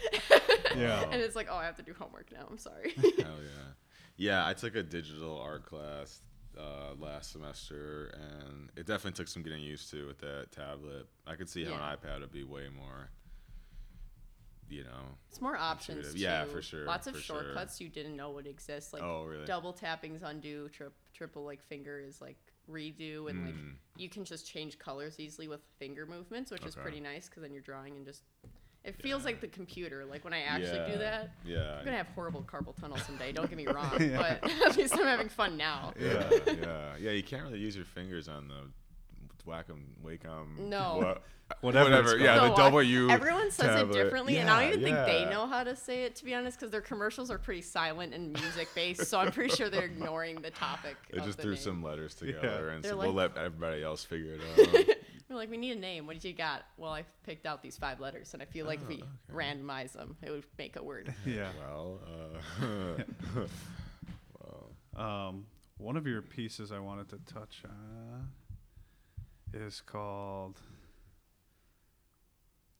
Yeah. 0.76 1.02
and 1.10 1.14
it's 1.22 1.34
like, 1.36 1.48
oh, 1.50 1.56
I 1.56 1.64
have 1.64 1.76
to 1.76 1.82
do 1.82 1.94
homework 1.98 2.30
now. 2.32 2.46
I'm 2.50 2.58
sorry. 2.58 2.92
Hell 2.96 3.06
yeah. 3.18 3.72
Yeah, 4.18 4.46
I 4.46 4.52
took 4.54 4.76
a 4.76 4.82
digital 4.82 5.38
art 5.40 5.64
class 5.66 6.20
uh, 6.58 6.94
last 6.98 7.32
semester, 7.32 8.14
and 8.14 8.70
it 8.76 8.86
definitely 8.86 9.12
took 9.12 9.28
some 9.28 9.42
getting 9.42 9.62
used 9.62 9.90
to 9.90 10.06
with 10.06 10.18
that 10.20 10.52
tablet. 10.52 11.06
I 11.26 11.34
could 11.34 11.48
see 11.48 11.64
how 11.64 11.70
Yeah. 11.72 11.92
an 11.92 11.96
iPad 11.98 12.20
would 12.20 12.32
be 12.32 12.44
way 12.44 12.68
more, 12.74 13.10
you 14.68 14.84
know. 14.84 15.02
It's 15.30 15.40
more 15.40 15.56
options. 15.56 15.98
Intuitive. 15.98 16.20
Yeah, 16.20 16.44
for 16.46 16.62
sure, 16.62 16.84
Lots 16.84 17.06
of 17.06 17.14
for 17.14 17.20
sure. 17.20 17.42
shortcuts 17.42 17.80
you 17.80 17.88
didn't 17.88 18.16
know 18.16 18.30
would 18.30 18.46
exist. 18.46 18.92
Like 18.92 19.02
oh, 19.02 19.24
really? 19.24 19.44
double 19.46 19.72
tapping's 19.72 20.22
undo, 20.22 20.68
tri- 20.70 20.86
triple 21.14 21.44
like 21.44 21.62
finger 21.64 21.98
is 22.00 22.20
like 22.20 22.36
redo, 22.70 23.30
and 23.30 23.44
like 23.46 23.54
Mm. 23.54 23.72
you 23.96 24.08
can 24.08 24.24
just 24.24 24.46
change 24.50 24.78
colors 24.78 25.20
easily 25.20 25.48
with 25.48 25.60
finger 25.78 26.04
movements, 26.06 26.50
which 26.50 26.64
is 26.66 26.74
pretty 26.74 27.00
nice 27.00 27.28
because 27.28 27.42
then 27.42 27.52
you're 27.52 27.62
drawing 27.62 27.96
and 27.96 28.04
just 28.04 28.22
it 28.84 28.94
feels 29.02 29.22
Yeah. 29.22 29.26
like 29.26 29.40
the 29.40 29.48
computer. 29.48 30.04
Like 30.04 30.22
when 30.24 30.32
I 30.32 30.42
actually 30.42 30.78
yeah. 30.78 30.92
do 30.92 30.98
that. 30.98 31.30
Yeah. 31.44 31.76
I'm 31.78 31.84
gonna 31.84 31.96
have 31.96 32.06
horrible 32.14 32.42
carpal 32.42 32.74
tunnel 32.80 32.96
someday. 32.98 33.32
Don't 33.32 33.48
get 33.48 33.56
me 33.56 33.66
wrong, 33.74 33.92
Yeah. 34.00 34.38
but 34.40 34.50
at 34.66 34.76
least 34.76 34.94
I'm 34.94 35.04
having 35.06 35.28
fun 35.28 35.56
now. 35.56 35.92
yeah, 36.00 36.30
yeah, 36.46 36.92
yeah. 37.00 37.10
You 37.10 37.22
can't 37.22 37.42
really 37.44 37.58
use 37.58 37.74
your 37.76 37.84
fingers 37.84 38.28
on 38.28 38.46
the 38.48 38.70
Wacom, 39.46 39.82
Wacom. 40.04 40.58
No. 40.58 40.98
Wha- 41.02 41.14
Whatever 41.60 41.90
it's 41.92 42.02
whatever. 42.12 42.18
Yeah, 42.24 42.34
The 42.36 42.40
the 42.46 42.50
Wa- 42.50 42.56
W. 42.70 43.08
Everyone 43.08 43.50
says 43.52 43.66
tablet. 43.66 43.96
it 43.96 44.02
differently, 44.02 44.38
and 44.38 44.50
I 44.50 44.64
don't 44.68 44.80
even 44.80 44.92
Yeah, 44.94 45.04
think 45.04 45.24
they 45.26 45.30
know 45.30 45.46
how 45.46 45.62
to 45.62 45.76
say 45.76 46.02
it. 46.02 46.16
To 46.16 46.24
be 46.24 46.34
honest, 46.34 46.58
because 46.58 46.72
their 46.72 46.80
commercials 46.80 47.30
are 47.30 47.38
pretty 47.38 47.62
silent 47.62 48.14
and 48.14 48.32
music 48.32 48.68
based, 48.74 49.06
so 49.06 49.20
I'm 49.20 49.30
pretty 49.30 49.54
sure 49.54 49.70
they're 49.70 49.84
ignoring 49.84 50.40
the 50.42 50.50
topic. 50.50 50.96
They 51.12 51.20
just 51.20 51.36
the 51.36 51.42
threw 51.44 51.52
name. 51.52 51.60
some 51.60 51.82
letters 51.84 52.16
together, 52.16 52.70
and 52.70 52.82
They're 52.82 52.90
so 52.92 52.96
like- 52.98 53.06
we'll 53.06 53.14
let 53.14 53.36
everybody 53.38 53.84
else 53.84 54.02
figure 54.04 54.34
it 54.34 54.40
out. 54.90 54.96
We're 55.30 55.36
like, 55.36 55.48
we 55.50 55.56
need 55.56 55.76
a 55.76 55.80
name. 55.80 56.06
What 56.08 56.14
did 56.14 56.24
you 56.24 56.32
got? 56.32 56.64
Well, 56.78 56.90
I 56.92 57.04
picked 57.24 57.46
out 57.46 57.62
these 57.62 57.76
five 57.76 58.00
letters, 58.00 58.32
and 58.34 58.42
I 58.42 58.46
feel 58.46 58.66
like 58.66 58.80
if 58.80 58.86
Oh, 58.86 58.88
we 58.88 58.94
okay. 58.96 59.04
randomize 59.32 59.92
them, 59.92 60.16
it 60.22 60.30
would 60.32 60.44
make 60.58 60.74
a 60.74 60.82
word. 60.82 61.14
Yeah. 61.24 61.50
well, 61.60 62.00
uh, 62.60 63.44
well, 64.40 65.06
Um, 65.06 65.46
one 65.78 65.96
of 65.96 66.06
your 66.08 66.22
pieces 66.22 66.72
I 66.72 66.78
wanted 66.80 67.08
to 67.10 67.18
touch 67.32 67.62
on 67.64 68.28
is 69.52 69.80
called 69.80 70.60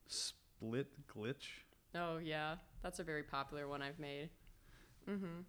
Split 0.07 0.89
Glitch. 1.09 1.65
Oh 1.95 2.19
yeah, 2.19 2.57
that's 2.83 2.99
a 2.99 3.05
very 3.05 3.23
popular 3.23 3.69
one 3.69 3.83
I've 3.83 3.99
made. 3.99 4.31
hmm 5.07 5.41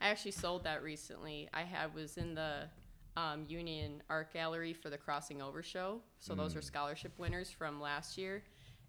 I 0.00 0.08
actually 0.10 0.32
sold 0.32 0.64
that 0.64 0.82
recently. 0.82 1.48
I 1.52 1.62
had 1.62 1.94
was 1.94 2.18
in 2.18 2.34
the 2.34 2.68
um, 3.16 3.44
Union 3.48 4.02
Art 4.08 4.32
Gallery 4.32 4.72
for 4.72 4.90
the 4.90 4.98
Crossing 4.98 5.42
Over 5.42 5.62
show. 5.62 6.00
So 6.20 6.34
those 6.34 6.54
are 6.54 6.62
scholarship 6.62 7.18
winners 7.18 7.50
from 7.50 7.80
last 7.80 8.16
year. 8.18 8.44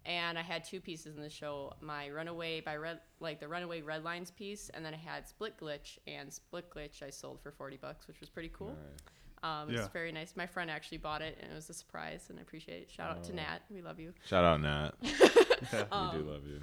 And 0.06 0.38
I 0.38 0.42
had 0.42 0.64
two 0.64 0.80
pieces 0.80 1.16
in 1.16 1.22
the 1.22 1.30
show: 1.30 1.72
my 1.80 2.08
Runaway 2.10 2.60
by 2.60 2.76
Red, 2.76 3.00
like 3.18 3.40
the 3.40 3.48
Runaway 3.48 3.80
Red 3.82 4.04
Lines 4.04 4.30
piece, 4.30 4.70
and 4.72 4.84
then 4.84 4.94
I 4.94 4.98
had 4.98 5.26
Split 5.26 5.58
Glitch. 5.58 5.98
And 6.06 6.32
Split 6.32 6.70
Glitch 6.70 7.02
I 7.02 7.10
sold 7.10 7.40
for 7.42 7.50
forty 7.50 7.76
bucks, 7.76 8.06
which 8.06 8.20
was 8.20 8.28
pretty 8.30 8.50
cool. 8.52 8.68
alright. 8.68 9.00
Um, 9.42 9.70
it's 9.70 9.78
Yeah. 9.80 9.88
very 9.88 10.12
nice. 10.12 10.36
My 10.36 10.46
friend 10.46 10.70
actually 10.70 10.98
bought 10.98 11.22
it, 11.22 11.38
and 11.40 11.50
it 11.50 11.54
was 11.54 11.70
a 11.70 11.74
surprise, 11.74 12.26
and 12.28 12.38
I 12.38 12.42
appreciate 12.42 12.82
it. 12.82 12.90
Shout 12.90 13.10
out 13.10 13.24
to 13.24 13.32
Oh. 13.32 13.36
Nat, 13.36 13.58
we 13.70 13.80
love 13.82 13.98
you. 13.98 14.12
Shout 14.26 14.44
out 14.44 14.60
Nat. 14.60 14.90
we 15.02 15.78
Um, 15.90 16.10
do 16.18 16.30
love 16.30 16.46
you. 16.46 16.60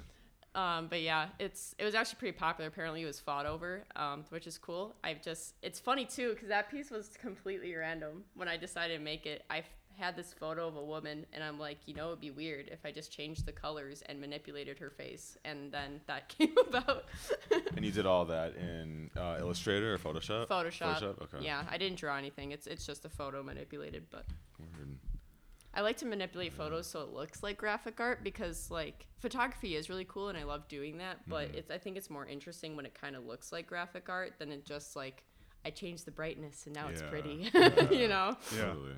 Um, 0.54 0.88
but 0.88 1.02
yeah, 1.02 1.28
it's 1.38 1.74
it 1.78 1.84
was 1.84 1.94
actually 1.94 2.18
pretty 2.18 2.36
popular. 2.38 2.68
Apparently, 2.68 3.02
it 3.02 3.06
was 3.06 3.20
fought 3.20 3.46
over, 3.46 3.84
um, 3.96 4.24
which 4.30 4.46
is 4.46 4.58
cool. 4.58 4.96
I've 5.04 5.22
just 5.22 5.54
it's 5.62 5.78
funny 5.78 6.04
too 6.04 6.30
because 6.34 6.48
that 6.48 6.70
piece 6.70 6.90
was 6.90 7.16
completely 7.20 7.74
random. 7.74 8.24
When 8.34 8.48
I 8.48 8.56
decided 8.56 8.96
to 8.98 9.04
make 9.04 9.26
it, 9.26 9.44
I 9.50 9.58
f- 9.58 9.66
had 9.98 10.16
this 10.16 10.32
photo 10.32 10.66
of 10.68 10.76
a 10.76 10.82
woman, 10.84 11.26
and 11.32 11.42
I'm 11.42 11.58
like, 11.58 11.78
you 11.86 11.94
know, 11.94 12.08
it'd 12.08 12.20
be 12.20 12.30
weird 12.30 12.68
if 12.72 12.78
I 12.84 12.92
just 12.92 13.12
changed 13.12 13.44
the 13.46 13.52
colors 13.52 14.02
and 14.06 14.20
manipulated 14.20 14.78
her 14.78 14.90
face, 14.90 15.36
and 15.44 15.70
then 15.72 16.00
that 16.06 16.28
came 16.38 16.54
about. 16.68 17.04
And 17.76 17.84
you 17.84 17.90
did 17.90 18.06
all 18.06 18.24
that 18.26 18.54
in 18.56 19.10
uh, 19.16 19.36
Illustrator 19.40 19.94
or 19.94 19.98
Photoshop? 19.98 20.46
Photoshop. 20.48 21.00
Photoshop. 21.00 21.22
Okay. 21.22 21.44
Yeah, 21.44 21.64
I 21.70 21.76
didn't 21.78 21.98
draw 21.98 22.16
anything. 22.16 22.52
It's 22.52 22.66
it's 22.66 22.86
just 22.86 23.04
a 23.04 23.08
photo 23.08 23.42
manipulated, 23.42 24.04
but 24.10 24.24
Word. 24.58 24.96
I 25.74 25.82
like 25.82 25.98
to 25.98 26.06
manipulate 26.06 26.54
photos 26.54 26.86
so 26.86 27.02
it 27.02 27.10
looks 27.12 27.42
like 27.42 27.58
graphic 27.58 28.00
art 28.00 28.24
because 28.24 28.70
like 28.70 29.06
photography 29.18 29.76
is 29.76 29.88
really 29.90 30.06
cool 30.08 30.28
and 30.28 30.36
I 30.38 30.44
love 30.44 30.66
doing 30.68 30.98
that, 30.98 31.18
but 31.28 31.48
Mm-hmm. 31.48 31.58
it's 31.58 31.70
I 31.70 31.78
think 31.78 31.96
it's 31.96 32.08
more 32.10 32.26
interesting 32.26 32.74
when 32.74 32.86
it 32.86 32.94
kind 33.00 33.14
of 33.14 33.26
looks 33.26 33.52
like 33.52 33.66
graphic 33.66 34.08
art 34.08 34.34
than 34.38 34.50
it 34.50 34.64
just 34.64 34.96
like 34.96 35.24
I 35.64 35.70
changed 35.70 36.04
the 36.06 36.10
brightness 36.10 36.64
and 36.66 36.74
now 36.74 36.88
it's 36.88 37.02
pretty. 37.02 37.50
yeah. 37.52 37.90
you 37.90 38.08
know. 38.08 38.36
Yeah. 38.56 38.62
Totally. 38.66 38.92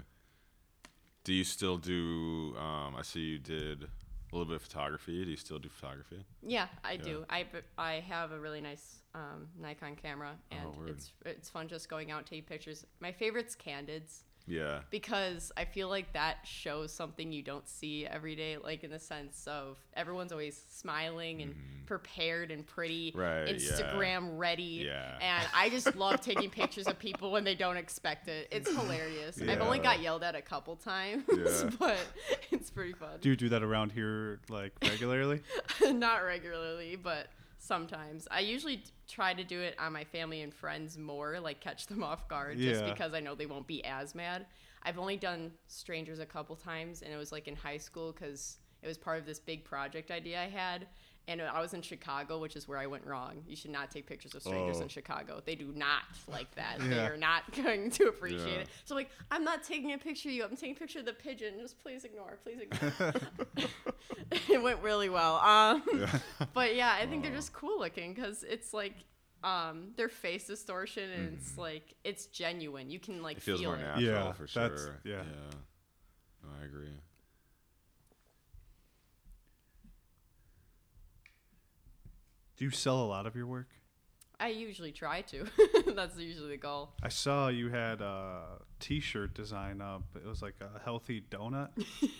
Do 1.24 1.34
you 1.34 1.44
still 1.44 1.76
do? 1.76 2.54
Um, 2.58 2.96
I 2.96 3.02
see 3.02 3.20
you 3.20 3.38
did 3.38 3.84
a 3.84 4.36
little 4.36 4.46
bit 4.46 4.56
of 4.56 4.62
photography. 4.62 5.24
Do 5.24 5.30
you 5.30 5.36
still 5.36 5.58
do 5.58 5.68
photography? 5.68 6.24
Yeah, 6.42 6.68
I 6.84 6.92
Yeah. 6.92 7.02
do. 7.02 7.24
I 7.78 7.94
have 8.08 8.32
a 8.32 8.38
really 8.40 8.60
nice 8.60 9.02
um, 9.14 9.48
Nikon 9.58 9.96
camera 9.96 10.36
and 10.50 10.60
Oh, 10.66 10.84
it's 10.86 11.12
it's 11.26 11.48
fun 11.50 11.68
just 11.68 11.88
going 11.88 12.10
out 12.10 12.18
and 12.18 12.26
taking 12.26 12.44
pictures. 12.44 12.86
My 13.00 13.12
favorite's 13.12 13.54
candids. 13.54 14.24
Yeah. 14.50 14.80
because 14.90 15.52
I 15.56 15.64
feel 15.64 15.88
like 15.88 16.12
that 16.14 16.38
shows 16.44 16.92
something 16.92 17.32
you 17.32 17.42
don't 17.42 17.66
see 17.68 18.06
every 18.06 18.34
day, 18.34 18.56
like 18.58 18.82
in 18.84 18.90
the 18.90 18.98
sense 18.98 19.46
of 19.46 19.78
everyone's 19.94 20.32
always 20.32 20.60
smiling 20.70 21.40
and 21.42 21.54
prepared 21.86 22.50
and 22.50 22.66
pretty, 22.66 23.12
Mm-hmm. 23.12 23.20
Right, 23.20 23.48
yeah. 23.48 23.70
Instagram 23.70 24.38
ready. 24.38 24.84
Yeah. 24.86 25.16
And 25.20 25.46
I 25.54 25.70
just 25.70 25.94
love 25.96 26.20
taking 26.20 26.50
pictures 26.50 26.86
of 26.86 26.98
people 26.98 27.30
when 27.32 27.44
they 27.44 27.54
don't 27.54 27.76
expect 27.76 28.28
it. 28.28 28.48
It's 28.50 28.68
hilarious. 28.70 29.40
I've 29.40 29.60
only 29.60 29.78
got 29.78 30.00
yelled 30.02 30.22
at 30.22 30.34
a 30.34 30.42
couple 30.42 30.76
times, 30.76 31.24
Yeah. 31.34 31.70
but 31.78 31.96
it's 32.50 32.70
pretty 32.70 32.92
fun. 32.92 33.18
Do 33.20 33.28
you 33.30 33.36
do 33.36 33.48
that 33.50 33.62
around 33.62 33.92
here 33.92 34.40
like 34.48 34.72
regularly? 34.82 35.40
Not 35.90 36.24
regularly, 36.24 36.96
but 36.96 37.28
sometimes. 37.70 38.26
I 38.32 38.40
usually 38.40 38.82
try 39.06 39.32
to 39.32 39.44
do 39.44 39.60
it 39.60 39.76
on 39.78 39.92
my 39.92 40.02
family 40.02 40.40
and 40.42 40.52
friends 40.52 40.98
more, 40.98 41.38
like 41.38 41.60
catch 41.60 41.86
them 41.86 42.02
off 42.10 42.26
guard, 42.28 42.58
just 42.58 42.82
Yeah. 42.84 42.90
because 42.90 43.14
I 43.14 43.20
know 43.20 43.36
they 43.36 43.46
won't 43.46 43.68
be 43.68 43.84
as 43.84 44.12
mad. 44.12 44.46
I've 44.82 44.98
only 44.98 45.16
done 45.16 45.52
strangers 45.68 46.18
a 46.18 46.26
couple 46.26 46.56
times, 46.56 47.02
and 47.02 47.12
it 47.12 47.16
was 47.16 47.30
like 47.30 47.46
in 47.46 47.54
high 47.54 47.76
school 47.76 48.10
because 48.12 48.58
it 48.82 48.88
was 48.88 48.98
part 48.98 49.18
of 49.20 49.24
this 49.26 49.38
big 49.38 49.62
project 49.64 50.10
idea 50.10 50.42
I 50.42 50.48
had. 50.48 50.88
And 51.30 51.40
I 51.40 51.60
was 51.60 51.74
in 51.74 51.82
Chicago, 51.82 52.40
which 52.40 52.56
is 52.56 52.66
where 52.66 52.76
I 52.78 52.86
went 52.88 53.06
wrong. 53.06 53.44
You 53.46 53.54
should 53.54 53.70
not 53.70 53.90
take 53.92 54.04
pictures 54.06 54.34
of 54.34 54.42
strangers 54.42 54.78
Oh. 54.78 54.82
in 54.82 54.88
Chicago. 54.88 55.40
They 55.44 55.54
do 55.54 55.72
not 55.76 56.02
like 56.26 56.52
that. 56.56 56.78
They 56.80 56.98
are 56.98 57.16
not 57.16 57.42
going 57.64 57.90
to 57.92 58.08
appreciate 58.08 58.48
Yeah. 58.48 58.58
it. 58.62 58.68
So 58.84 58.96
like, 58.96 59.10
I'm 59.30 59.44
not 59.44 59.62
taking 59.62 59.92
a 59.92 59.98
picture 59.98 60.28
of 60.28 60.34
you. 60.34 60.42
I'm 60.42 60.56
taking 60.56 60.74
a 60.74 60.78
picture 60.78 60.98
of 60.98 61.04
the 61.04 61.12
pigeon. 61.12 61.54
Just 61.60 61.78
please 61.80 62.04
ignore. 62.04 62.38
Please 62.42 62.58
ignore. 62.60 63.12
it 64.48 64.60
went 64.60 64.80
really 64.82 65.08
well. 65.08 65.36
Um, 65.36 65.82
but 66.52 66.74
yeah, 66.74 66.96
I 67.00 67.06
think 67.06 67.22
they're 67.22 67.32
just 67.34 67.52
cool 67.52 67.78
looking 67.78 68.12
because 68.12 68.42
it's 68.42 68.74
like 68.74 68.94
um 69.42 69.92
their 69.96 70.10
face 70.10 70.46
distortion 70.48 71.10
and 71.12 71.38
it's 71.38 71.56
like 71.56 71.94
it's 72.04 72.26
genuine. 72.26 72.90
You 72.90 72.98
can 72.98 73.22
like 73.22 73.36
Mm-hmm. 73.38 73.38
It 73.38 73.44
feels 73.44 73.60
feel 73.60 73.70
more 73.70 73.78
it. 73.78 73.82
natural 73.82 74.04
Yeah, 74.04 74.32
for 74.32 74.46
that's- 74.52 74.80
sure. 74.82 74.98
yeah. 75.04 75.22
No, 76.42 76.48
I 76.60 76.64
agree. 76.64 76.90
Do 82.60 82.66
you 82.66 82.70
sell 82.70 83.02
a 83.02 83.08
lot 83.08 83.26
of 83.26 83.34
your 83.34 83.46
work? 83.46 83.68
I 84.38 84.48
usually 84.48 84.92
try 84.92 85.22
to. 85.22 85.46
That's 85.94 86.18
usually 86.18 86.50
the 86.50 86.56
goal. 86.58 86.90
I 87.02 87.08
saw 87.08 87.48
you 87.48 87.70
had 87.70 88.02
a 88.02 88.58
T-shirt 88.80 89.32
design 89.32 89.80
up. 89.80 90.02
It 90.14 90.26
was 90.26 90.42
like 90.42 90.56
a 90.60 90.78
healthy 90.84 91.24
donut. 91.30 91.70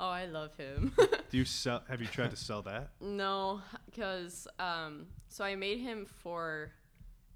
Oh, 0.00 0.08
I 0.08 0.26
love 0.26 0.56
him. 0.56 0.92
Do 1.30 1.38
you 1.38 1.44
sell? 1.44 1.82
Have 1.88 2.00
you 2.00 2.08
tried 2.08 2.30
to 2.30 2.36
sell 2.36 2.60
that? 2.62 2.90
no, 3.00 3.60
because 3.86 4.48
um, 4.58 5.06
so 5.28 5.44
I 5.44 5.54
made 5.54 5.78
him 5.78 6.06
for 6.06 6.72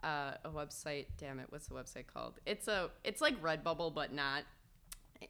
uh, 0.02 0.32
a 0.44 0.48
website. 0.50 1.06
Damn 1.16 1.38
it, 1.38 1.46
what's 1.50 1.68
the 1.68 1.74
website 1.74 2.06
called? 2.12 2.40
It's 2.44 2.66
a 2.66 2.90
it's 3.04 3.20
like 3.20 3.40
Redbubble, 3.40 3.94
but 3.94 4.12
not. 4.12 4.42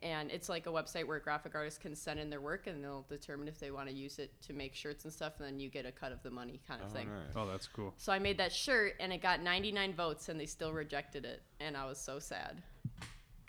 And 0.03 0.31
it's 0.31 0.49
like 0.49 0.67
a 0.67 0.71
website 0.71 1.07
where 1.07 1.19
graphic 1.21 1.55
artists 1.55 1.79
can 1.79 1.95
send 1.95 2.19
in 2.21 2.29
their 2.31 2.41
work, 2.41 2.67
and 2.67 2.83
they'll 2.83 3.05
determine 3.09 3.49
if 3.49 3.59
they 3.59 3.71
want 3.71 3.89
to 3.89 3.95
use 3.95 4.19
it 4.19 4.33
to 4.43 4.53
make 4.53 4.75
shirts 4.75 5.05
and 5.05 5.13
stuff, 5.13 5.35
and 5.39 5.47
then 5.47 5.61
you 5.61 5.69
get 5.69 5.87
a 5.87 5.93
cut 5.93 6.13
of 6.13 6.23
the 6.23 6.31
money, 6.31 6.61
kind 6.67 6.81
of 6.83 6.89
Oh, 6.91 6.95
thing. 6.95 7.09
nice. 7.09 7.33
Oh, 7.37 7.47
that's 7.47 7.67
cool. 7.69 7.95
So 7.97 8.13
I 8.13 8.19
made 8.19 8.39
that 8.39 8.53
shirt, 8.53 8.95
and 9.01 9.13
it 9.13 9.23
got 9.23 9.43
99 9.43 9.95
votes, 9.95 10.29
and 10.29 10.39
they 10.41 10.47
still 10.47 10.73
rejected 10.73 11.25
it, 11.25 11.43
and 11.61 11.77
I 11.77 11.87
was 11.87 11.99
so 11.99 12.19
sad. 12.19 12.63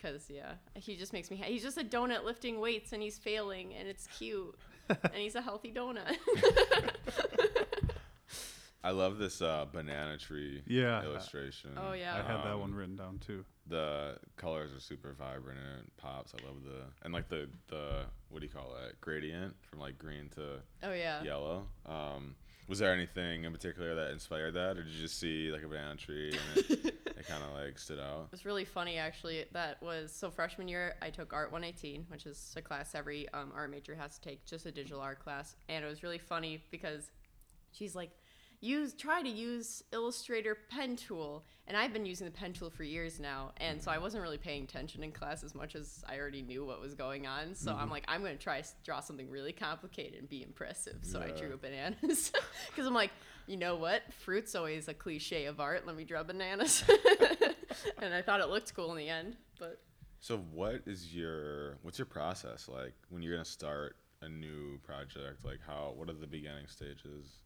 Cause 0.02 0.28
yeah, 0.30 0.54
he 0.76 0.96
just 0.96 1.12
makes 1.12 1.32
me. 1.32 1.38
Ha- 1.38 1.46
he's 1.48 1.64
just 1.64 1.80
a 1.80 1.84
donut 1.84 2.24
lifting 2.24 2.60
weights, 2.60 2.94
and 2.94 3.02
he's 3.02 3.18
failing, 3.18 3.74
and 3.74 3.88
it's 3.88 4.06
cute, 4.08 4.56
and 4.90 5.16
he's 5.16 5.34
a 5.36 5.42
healthy 5.42 5.72
donut. 5.72 6.16
I 8.88 8.92
love 8.92 9.18
this 9.18 9.42
uh, 9.42 9.66
banana 9.72 10.18
tree 10.18 10.62
Yeah. 10.66 11.04
illustration. 11.04 11.72
Oh, 11.76 11.92
yeah. 11.92 12.14
I 12.14 12.22
had 12.22 12.38
that 12.46 12.54
Um, 12.54 12.62
one 12.62 12.74
written 12.74 12.96
down 12.96 13.20
too. 13.20 13.44
The 13.68 14.18
colors 14.38 14.72
are 14.74 14.80
super 14.80 15.12
vibrant 15.12 15.60
and 15.60 15.80
it 15.86 15.98
pops. 15.98 16.34
I 16.34 16.46
love 16.48 16.64
the 16.64 16.84
and 17.04 17.14
like 17.14 17.28
the 17.28 17.50
the 17.68 18.06
what 18.30 18.40
do 18.40 18.46
you 18.46 18.52
call 18.52 18.78
it 18.88 18.96
gradient 19.02 19.56
from 19.62 19.80
like 19.80 19.98
green 19.98 20.30
to 20.36 20.60
oh 20.84 20.94
yeah. 20.94 21.22
yellow. 21.22 21.68
Um, 21.86 22.36
was 22.70 22.80
there 22.80 22.94
anything 22.94 23.44
in 23.44 23.52
particular 23.52 23.94
that 23.96 24.12
inspired 24.12 24.54
that, 24.54 24.78
or 24.78 24.84
did 24.84 24.94
you 24.94 25.02
just 25.02 25.20
see 25.20 25.52
like 25.52 25.64
a 25.64 25.68
banana 25.68 25.96
tree 25.98 26.30
and 26.32 26.58
it, 26.58 26.86
it 27.18 27.28
kind 27.28 27.44
of 27.44 27.52
like 27.62 27.78
stood 27.78 28.00
out? 28.00 28.28
It 28.28 28.32
was 28.32 28.46
really 28.46 28.64
funny 28.66 28.98
actually. 28.98 29.44
That 29.52 29.82
was 29.84 30.14
so 30.14 30.32
freshman 30.32 30.70
year. 30.70 30.96
I 31.02 31.10
took 31.10 31.34
Art 31.34 31.52
118, 31.52 32.06
which 32.08 32.26
is 32.26 32.54
a 32.56 32.62
class 32.62 32.96
every 32.96 33.28
um, 33.34 33.52
art 33.54 33.70
major 33.70 33.96
has 33.96 34.18
to 34.18 34.30
take, 34.30 34.46
just 34.46 34.66
a 34.66 34.72
digital 34.72 35.02
art 35.02 35.20
class, 35.20 35.58
and 35.68 35.84
it 35.84 35.88
was 35.90 36.04
really 36.04 36.20
funny 36.20 36.64
because 36.72 37.12
she's 37.74 37.96
like, 37.96 38.12
use 38.60 38.94
try 38.94 39.22
to 39.22 39.30
use 39.30 39.84
Illustrator 39.92 40.58
pen 40.70 40.96
tool, 40.96 41.46
and 41.68 41.78
I've 41.78 41.94
been 41.94 42.06
using 42.06 42.26
the 42.26 42.32
pen 42.32 42.54
tool 42.54 42.70
for 42.70 42.84
years 42.84 43.20
now, 43.20 43.52
and 43.58 43.82
so 43.82 43.92
I 43.92 43.96
mm-hmm. 43.96 44.04
wasn't 44.04 44.24
really 44.24 44.38
paying 44.38 44.64
attention 44.64 45.04
in 45.04 45.12
class 45.12 45.44
as 45.44 45.54
much 45.54 45.76
as 45.76 46.04
I 46.08 46.18
already 46.18 46.42
knew 46.42 46.66
what 46.66 46.82
was 46.82 46.94
going 46.94 47.28
on. 47.28 47.54
So 47.54 47.72
I'm 47.72 47.84
mm-hmm. 47.84 47.92
like, 47.92 48.06
I'm 48.08 48.22
gonna 48.22 48.36
try 48.36 48.64
draw 48.84 49.00
something 49.00 49.30
really 49.30 49.54
complicated 49.54 50.20
and 50.20 50.30
be 50.30 50.44
impressive. 50.44 51.00
So 51.04 51.20
I 51.20 51.28
Yeah. 51.28 51.36
drew 51.36 51.58
bananas 51.58 52.32
because 52.68 52.88
I'm 52.88 52.94
like, 52.94 53.12
you 53.46 53.58
know 53.58 53.76
what? 53.76 54.02
Fruit's 54.14 54.56
always 54.56 54.88
a 54.88 54.94
cliche 54.94 55.46
of 55.46 55.60
art. 55.60 55.86
Let 55.86 55.96
me 55.96 56.04
draw 56.04 56.24
bananas. 56.24 56.84
and 58.02 58.14
I 58.14 58.22
thought 58.22 58.42
it 58.42 58.50
looked 58.50 58.74
cool 58.76 58.92
in 58.92 58.98
the 58.98 59.10
end. 59.10 59.38
But 59.60 59.82
So 60.20 60.38
what 60.38 60.82
is 60.86 61.14
your 61.14 61.78
what's 61.84 61.98
your 61.98 62.06
process 62.06 62.68
like 62.68 62.94
when 63.10 63.22
you're 63.22 63.34
gonna 63.34 63.46
start 63.46 63.96
a 64.22 64.30
new 64.30 64.80
project? 64.80 65.46
Like 65.46 65.60
how 65.66 65.94
what 65.96 66.10
are 66.10 66.14
the 66.14 66.28
beginning 66.28 66.68
stages? 66.68 67.40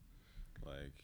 Like 0.65 1.04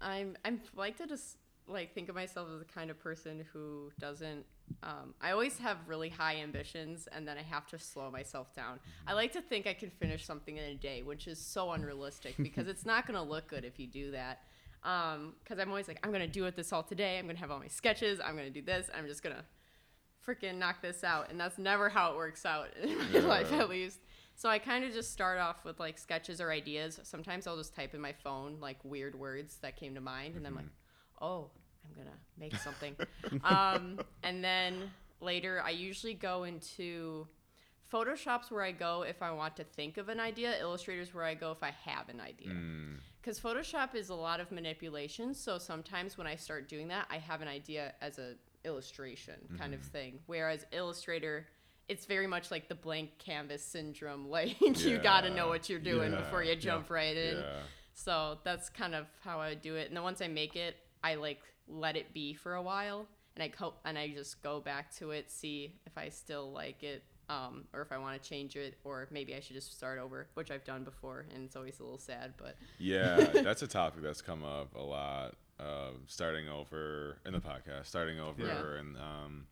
I'm 0.00 0.36
I'm 0.44 0.60
like 0.76 0.96
to 0.98 1.06
just 1.06 1.36
like 1.66 1.94
think 1.94 2.08
of 2.08 2.14
myself 2.14 2.48
as 2.52 2.58
the 2.60 2.64
kind 2.64 2.90
of 2.90 2.98
person 2.98 3.44
who 3.52 3.90
doesn't. 3.98 4.44
Um, 4.82 5.14
I 5.20 5.30
always 5.32 5.58
have 5.58 5.78
really 5.86 6.08
high 6.10 6.36
ambitions, 6.36 7.08
and 7.12 7.26
then 7.26 7.36
I 7.38 7.42
have 7.42 7.66
to 7.68 7.78
slow 7.78 8.10
myself 8.10 8.54
down. 8.54 8.78
I 9.06 9.14
like 9.14 9.32
to 9.32 9.40
think 9.40 9.66
I 9.66 9.74
can 9.74 9.90
finish 9.90 10.24
something 10.26 10.56
in 10.56 10.64
a 10.64 10.74
day, 10.74 11.02
which 11.02 11.26
is 11.26 11.38
so 11.38 11.72
unrealistic 11.72 12.36
because 12.38 12.68
it's 12.72 12.84
not 12.86 13.06
going 13.06 13.18
to 13.18 13.22
look 13.22 13.48
good 13.48 13.64
if 13.64 13.78
you 13.78 13.86
do 13.86 14.10
that. 14.12 14.40
Because 14.82 15.58
I'm 15.58 15.68
always 15.70 15.88
like, 15.88 15.98
I'm 16.04 16.10
going 16.10 16.22
to 16.24 16.32
do 16.32 16.44
it 16.44 16.54
this 16.54 16.72
all 16.72 16.82
today. 16.82 17.18
I'm 17.18 17.24
going 17.24 17.34
to 17.36 17.40
have 17.40 17.50
all 17.50 17.58
my 17.58 17.68
sketches. 17.68 18.20
I'm 18.24 18.34
going 18.34 18.46
to 18.46 18.52
do 18.52 18.62
this. 18.62 18.88
I'm 18.96 19.06
just 19.06 19.22
going 19.22 19.34
to 19.36 19.44
freaking 20.26 20.58
knock 20.58 20.80
this 20.82 21.02
out. 21.02 21.30
And 21.30 21.40
that's 21.40 21.58
never 21.58 21.88
how 21.88 22.12
it 22.12 22.16
works 22.16 22.46
out 22.46 22.68
in 22.80 22.96
my 22.98 23.04
Yeah. 23.12 23.20
life, 23.20 23.52
at 23.52 23.68
least. 23.68 23.98
So 24.38 24.48
I 24.48 24.60
kind 24.60 24.84
of 24.84 24.92
just 24.92 25.12
start 25.12 25.40
off 25.40 25.64
with 25.64 25.80
like 25.80 25.98
sketches 25.98 26.40
or 26.40 26.52
ideas. 26.52 27.00
Sometimes 27.02 27.48
I'll 27.48 27.56
just 27.56 27.74
type 27.74 27.92
in 27.92 28.00
my 28.00 28.12
phone 28.12 28.58
like 28.60 28.76
weird 28.84 29.18
words 29.18 29.56
that 29.62 29.74
came 29.74 29.96
to 29.96 30.00
mind, 30.00 30.36
and 30.36 30.44
then 30.44 30.52
I'm 30.52 30.56
like, 30.58 30.66
oh, 31.20 31.50
I'm 31.84 31.92
gonna 31.96 32.16
make 32.38 32.54
something. 32.54 32.94
um, 33.42 33.98
and 34.22 34.44
then 34.44 34.92
later, 35.20 35.60
I 35.60 35.70
usually 35.70 36.14
go 36.14 36.44
into 36.44 37.26
Photoshop's 37.92 38.48
where 38.52 38.62
I 38.62 38.70
go 38.70 39.02
if 39.02 39.22
I 39.22 39.32
want 39.32 39.56
to 39.56 39.64
think 39.64 39.96
of 39.96 40.08
an 40.08 40.20
idea. 40.20 40.54
Illustrator's 40.60 41.12
where 41.12 41.24
I 41.24 41.34
go 41.34 41.50
if 41.50 41.64
I 41.64 41.72
have 41.84 42.08
an 42.08 42.20
idea. 42.20 42.50
mm, 42.52 42.98
Because 43.20 43.40
Photoshop 43.40 43.96
is 43.96 44.08
a 44.10 44.14
lot 44.14 44.38
of 44.38 44.52
manipulation, 44.52 45.34
so 45.34 45.58
sometimes 45.58 46.16
when 46.16 46.28
I 46.28 46.36
start 46.36 46.68
doing 46.68 46.86
that, 46.88 47.08
I 47.10 47.18
have 47.18 47.40
an 47.42 47.48
idea 47.48 47.94
as 48.00 48.20
a 48.20 48.34
illustration 48.64 49.34
kind 49.58 49.74
of 49.74 49.80
thing. 49.80 50.20
Whereas 50.26 50.64
Illustrator, 50.70 51.46
it's 51.88 52.04
very 52.06 52.26
much 52.26 52.50
like 52.50 52.68
the 52.68 52.74
blank 52.74 53.18
canvas 53.18 53.62
syndrome. 53.62 54.28
Like 54.30 54.60
you 54.60 54.98
got 54.98 55.22
to 55.22 55.30
know 55.30 55.48
what 55.48 55.68
you're 55.68 55.78
doing 55.78 56.12
Yeah. 56.12 56.18
before 56.20 56.42
you 56.42 56.54
jump 56.56 56.90
right 56.90 57.16
in. 57.16 57.38
yeah. 57.38 57.60
So 57.94 58.38
that's 58.44 58.68
kind 58.68 58.94
of 58.94 59.06
how 59.24 59.40
I 59.40 59.54
do 59.54 59.74
it. 59.76 59.88
And 59.88 59.96
then 59.96 60.04
once 60.04 60.20
I 60.20 60.28
make 60.28 60.54
it, 60.54 60.76
I 61.02 61.16
like 61.16 61.40
let 61.66 61.96
it 61.96 62.12
be 62.14 62.34
for 62.34 62.54
a 62.54 62.62
while, 62.62 63.06
and 63.34 63.42
I 63.42 63.48
co- 63.48 63.74
and 63.84 63.98
I 63.98 64.08
just 64.08 64.42
go 64.42 64.60
back 64.60 64.94
to 64.96 65.10
it, 65.10 65.30
see 65.30 65.74
if 65.86 65.98
I 65.98 66.08
still 66.08 66.52
like 66.52 66.82
it, 66.82 67.02
um, 67.28 67.64
or 67.74 67.82
if 67.82 67.90
I 67.92 67.98
want 67.98 68.20
to 68.22 68.28
change 68.28 68.56
it, 68.56 68.78
or 68.84 69.06
maybe 69.10 69.34
I 69.34 69.40
should 69.40 69.54
just 69.54 69.74
start 69.76 69.98
over, 69.98 70.28
which 70.34 70.50
I've 70.50 70.64
done 70.64 70.84
before, 70.84 71.26
and 71.34 71.44
it's 71.44 71.56
always 71.56 71.78
a 71.80 71.82
little 71.82 71.98
sad, 71.98 72.34
but 72.38 72.56
Yeah, 72.78 73.16
that's 73.34 73.62
a 73.62 73.66
topic 73.66 74.02
that's 74.02 74.22
come 74.22 74.44
up 74.44 74.74
a 74.74 74.82
lot. 74.82 75.34
Uh, 75.60 75.90
starting 76.06 76.48
over 76.48 77.18
in 77.26 77.32
the 77.32 77.40
podcast, 77.40 77.86
starting 77.86 78.20
over, 78.20 78.46
Yeah. 78.46 78.78
and 78.80 78.96
um, 78.96 79.46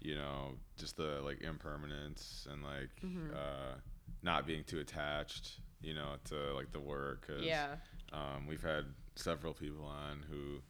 you 0.00 0.14
know, 0.14 0.54
just 0.76 0.96
the 0.96 1.20
like 1.24 1.40
impermanence 1.42 2.46
and 2.50 2.62
like 2.62 2.90
Mm-hmm. 3.04 3.34
uh, 3.34 3.74
not 4.22 4.46
being 4.46 4.64
too 4.64 4.78
attached, 4.80 5.60
you 5.82 5.94
know, 5.94 6.16
to 6.24 6.54
like 6.54 6.72
the 6.72 6.80
work. 6.80 7.26
'cause, 7.26 7.42
yeah, 7.42 7.76
Um, 8.12 8.46
we've 8.46 8.62
had 8.62 8.84
several 9.16 9.52
people 9.54 9.84
on 9.84 10.22
who 10.30 10.62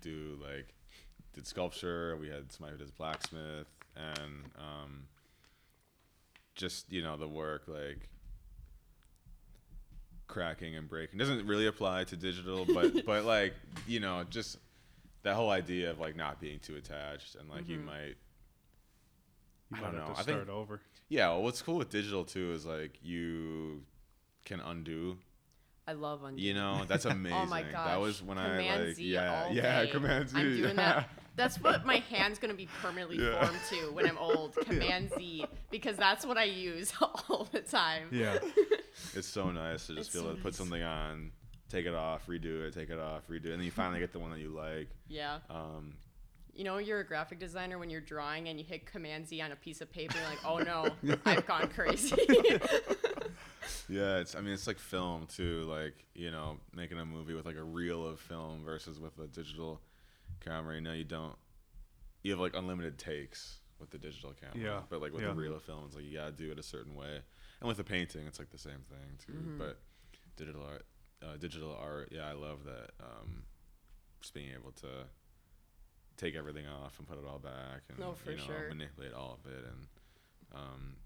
do 0.00 0.38
like 0.42 0.72
did 1.34 1.46
sculpture. 1.46 2.16
We 2.16 2.28
had 2.28 2.50
somebody 2.52 2.76
who 2.78 2.82
does 2.84 2.90
blacksmith, 2.92 3.66
and 3.96 4.44
um, 4.56 5.08
just 6.54 6.90
you 6.92 7.02
know 7.02 7.16
the 7.16 7.28
work 7.28 7.64
like 7.68 8.08
cracking 10.28 10.74
and 10.74 10.88
breaking 10.88 11.18
doesn't 11.18 11.46
really 11.46 11.66
apply 11.66 12.04
to 12.04 12.16
digital, 12.16 12.64
but 12.72 13.04
but 13.06 13.24
like 13.24 13.54
you 13.86 14.00
know 14.00 14.24
just 14.30 14.58
that 15.22 15.34
whole 15.34 15.50
idea 15.50 15.90
of 15.90 15.98
like 15.98 16.16
not 16.16 16.40
being 16.40 16.58
too 16.60 16.76
attached 16.76 17.34
and 17.36 17.48
like 17.48 17.68
you 17.68 17.78
Mhm. 17.78 17.84
might 17.86 18.16
You 19.70 19.78
I 19.78 19.80
don't 19.80 19.94
have 19.94 20.08
know. 20.08 20.14
to 20.14 20.20
I 20.20 20.22
think- 20.22 20.48
over. 20.48 20.80
yeah. 21.08 21.28
Well, 21.28 21.42
what's 21.42 21.62
cool 21.62 21.76
with 21.76 21.90
digital 21.90 22.24
too 22.24 22.52
is 22.52 22.64
like 22.66 22.98
you 23.02 23.82
can 24.44 24.60
undo 24.60 25.18
I 25.88 25.92
love 25.92 26.22
undo. 26.24 26.40
you 26.42 26.54
know, 26.54 26.84
that's 26.86 27.04
amazing. 27.04 27.38
Oh 27.42 27.46
my 27.46 27.62
gosh. 27.62 27.86
That 27.86 28.00
was 28.00 28.22
when 28.22 28.36
Command 28.38 28.60
I 28.82 28.84
like 28.86 28.94
Z 28.96 29.04
yeah, 29.04 29.42
all 29.44 29.52
yeah, 29.52 29.82
day. 29.84 29.90
Command 29.90 30.28
Z. 30.30 30.36
I'm 30.38 30.44
doing 30.56 30.62
yeah. 30.62 30.74
that. 30.74 31.08
That's 31.36 31.60
what 31.60 31.84
my 31.84 31.96
hand's 32.10 32.38
gonna 32.38 32.54
be 32.54 32.68
permanently 32.80 33.18
Yeah. 33.18 33.44
formed 33.44 33.60
to 33.70 33.92
when 33.92 34.06
I'm 34.06 34.18
old. 34.18 34.54
Command 34.66 35.10
Z, 35.16 35.44
because 35.70 35.96
that's 35.96 36.24
what 36.26 36.38
I 36.38 36.44
use 36.44 36.92
all 37.00 37.46
the 37.52 37.60
time. 37.60 38.08
Yeah. 38.10 38.38
It's 39.14 39.28
so 39.28 39.50
nice 39.50 39.86
to 39.88 39.94
just 39.94 40.08
It's 40.08 40.16
be 40.16 40.20
able 40.20 40.30
so 40.30 40.36
to 40.36 40.42
put 40.42 40.54
something 40.54 40.82
on, 40.82 41.30
take 41.68 41.86
it 41.86 41.94
off, 41.94 42.26
redo 42.26 42.62
it, 42.66 42.72
take 42.74 42.90
it 42.90 42.98
off, 42.98 43.26
redo 43.28 43.46
it, 43.46 43.50
and 43.50 43.58
then 43.60 43.64
you 43.64 43.70
finally 43.70 44.00
get 44.00 44.12
the 44.12 44.18
one 44.18 44.30
that 44.30 44.40
you 44.40 44.48
like. 44.48 44.88
Yeah. 45.08 45.38
Um, 45.50 45.94
You 46.56 46.64
know, 46.64 46.78
you're 46.78 47.00
a 47.00 47.06
graphic 47.06 47.38
designer 47.38 47.78
when 47.78 47.90
you're 47.90 48.00
drawing 48.00 48.48
and 48.48 48.58
you 48.58 48.64
hit 48.64 48.86
Command 48.86 49.28
Z 49.28 49.40
on 49.42 49.52
a 49.52 49.56
piece 49.56 49.80
of 49.80 49.90
paper. 49.92 50.16
You're 50.18 50.28
like, 50.28 50.44
oh 50.44 50.58
no, 51.04 51.16
I've 51.26 51.46
gone 51.46 51.68
crazy. 51.68 52.16
yeah, 53.88 54.18
it's 54.18 54.34
I 54.34 54.40
mean 54.40 54.52
it's 54.54 54.66
like 54.66 54.78
film 54.78 55.26
too, 55.26 55.62
like 55.64 56.04
you 56.14 56.30
know 56.30 56.58
making 56.74 56.98
a 56.98 57.04
movie 57.04 57.34
with 57.34 57.46
like 57.46 57.56
a 57.56 57.62
reel 57.62 58.06
of 58.06 58.20
film 58.20 58.62
versus 58.64 58.98
with 58.98 59.18
a 59.18 59.26
digital 59.26 59.80
camera. 60.44 60.74
You 60.74 60.80
know 60.80 60.92
you 60.92 61.04
don't 61.04 61.34
you 62.22 62.32
have 62.32 62.40
like 62.40 62.56
unlimited 62.56 62.98
takes 62.98 63.58
with 63.78 63.90
the 63.90 63.98
digital 63.98 64.32
camera. 64.32 64.56
Yeah, 64.76 64.80
But 64.88 65.02
like 65.02 65.12
with 65.12 65.22
yeah. 65.22 65.28
the 65.28 65.34
reel 65.34 65.54
of 65.54 65.62
film, 65.62 65.84
it's 65.86 65.94
like 65.94 66.04
you 66.04 66.16
gotta 66.16 66.32
do 66.32 66.50
it 66.50 66.58
a 66.58 66.62
certain 66.62 66.94
way. 66.94 67.20
And 67.60 67.68
with 67.68 67.76
the 67.76 67.84
painting, 67.84 68.26
it's 68.26 68.38
like 68.38 68.50
the 68.50 68.58
same 68.58 68.82
thing 68.88 69.18
too. 69.26 69.32
Mhm. 69.32 69.58
But 69.58 69.78
digital 70.36 70.64
art, 70.64 70.86
uh, 71.22 71.36
digital 71.36 71.76
art, 71.80 72.08
yeah, 72.12 72.26
I 72.26 72.32
love 72.32 72.64
that. 72.64 72.90
Um, 73.00 73.44
just 74.20 74.32
being 74.34 74.50
able 74.58 74.72
to 74.72 75.04
take 76.16 76.34
everything 76.34 76.66
off 76.66 76.98
and 76.98 77.06
put 77.08 77.18
it 77.18 77.24
all 77.28 77.38
back, 77.38 77.82
and 77.90 77.98
No, 77.98 78.12
for 78.12 78.30
you 78.30 78.38
know 78.38 78.44
sure. 78.44 78.68
manipulate 78.68 79.12
all 79.12 79.38
of 79.44 79.52
it. 79.52 79.64
And 79.64 79.86
um, 80.54 80.96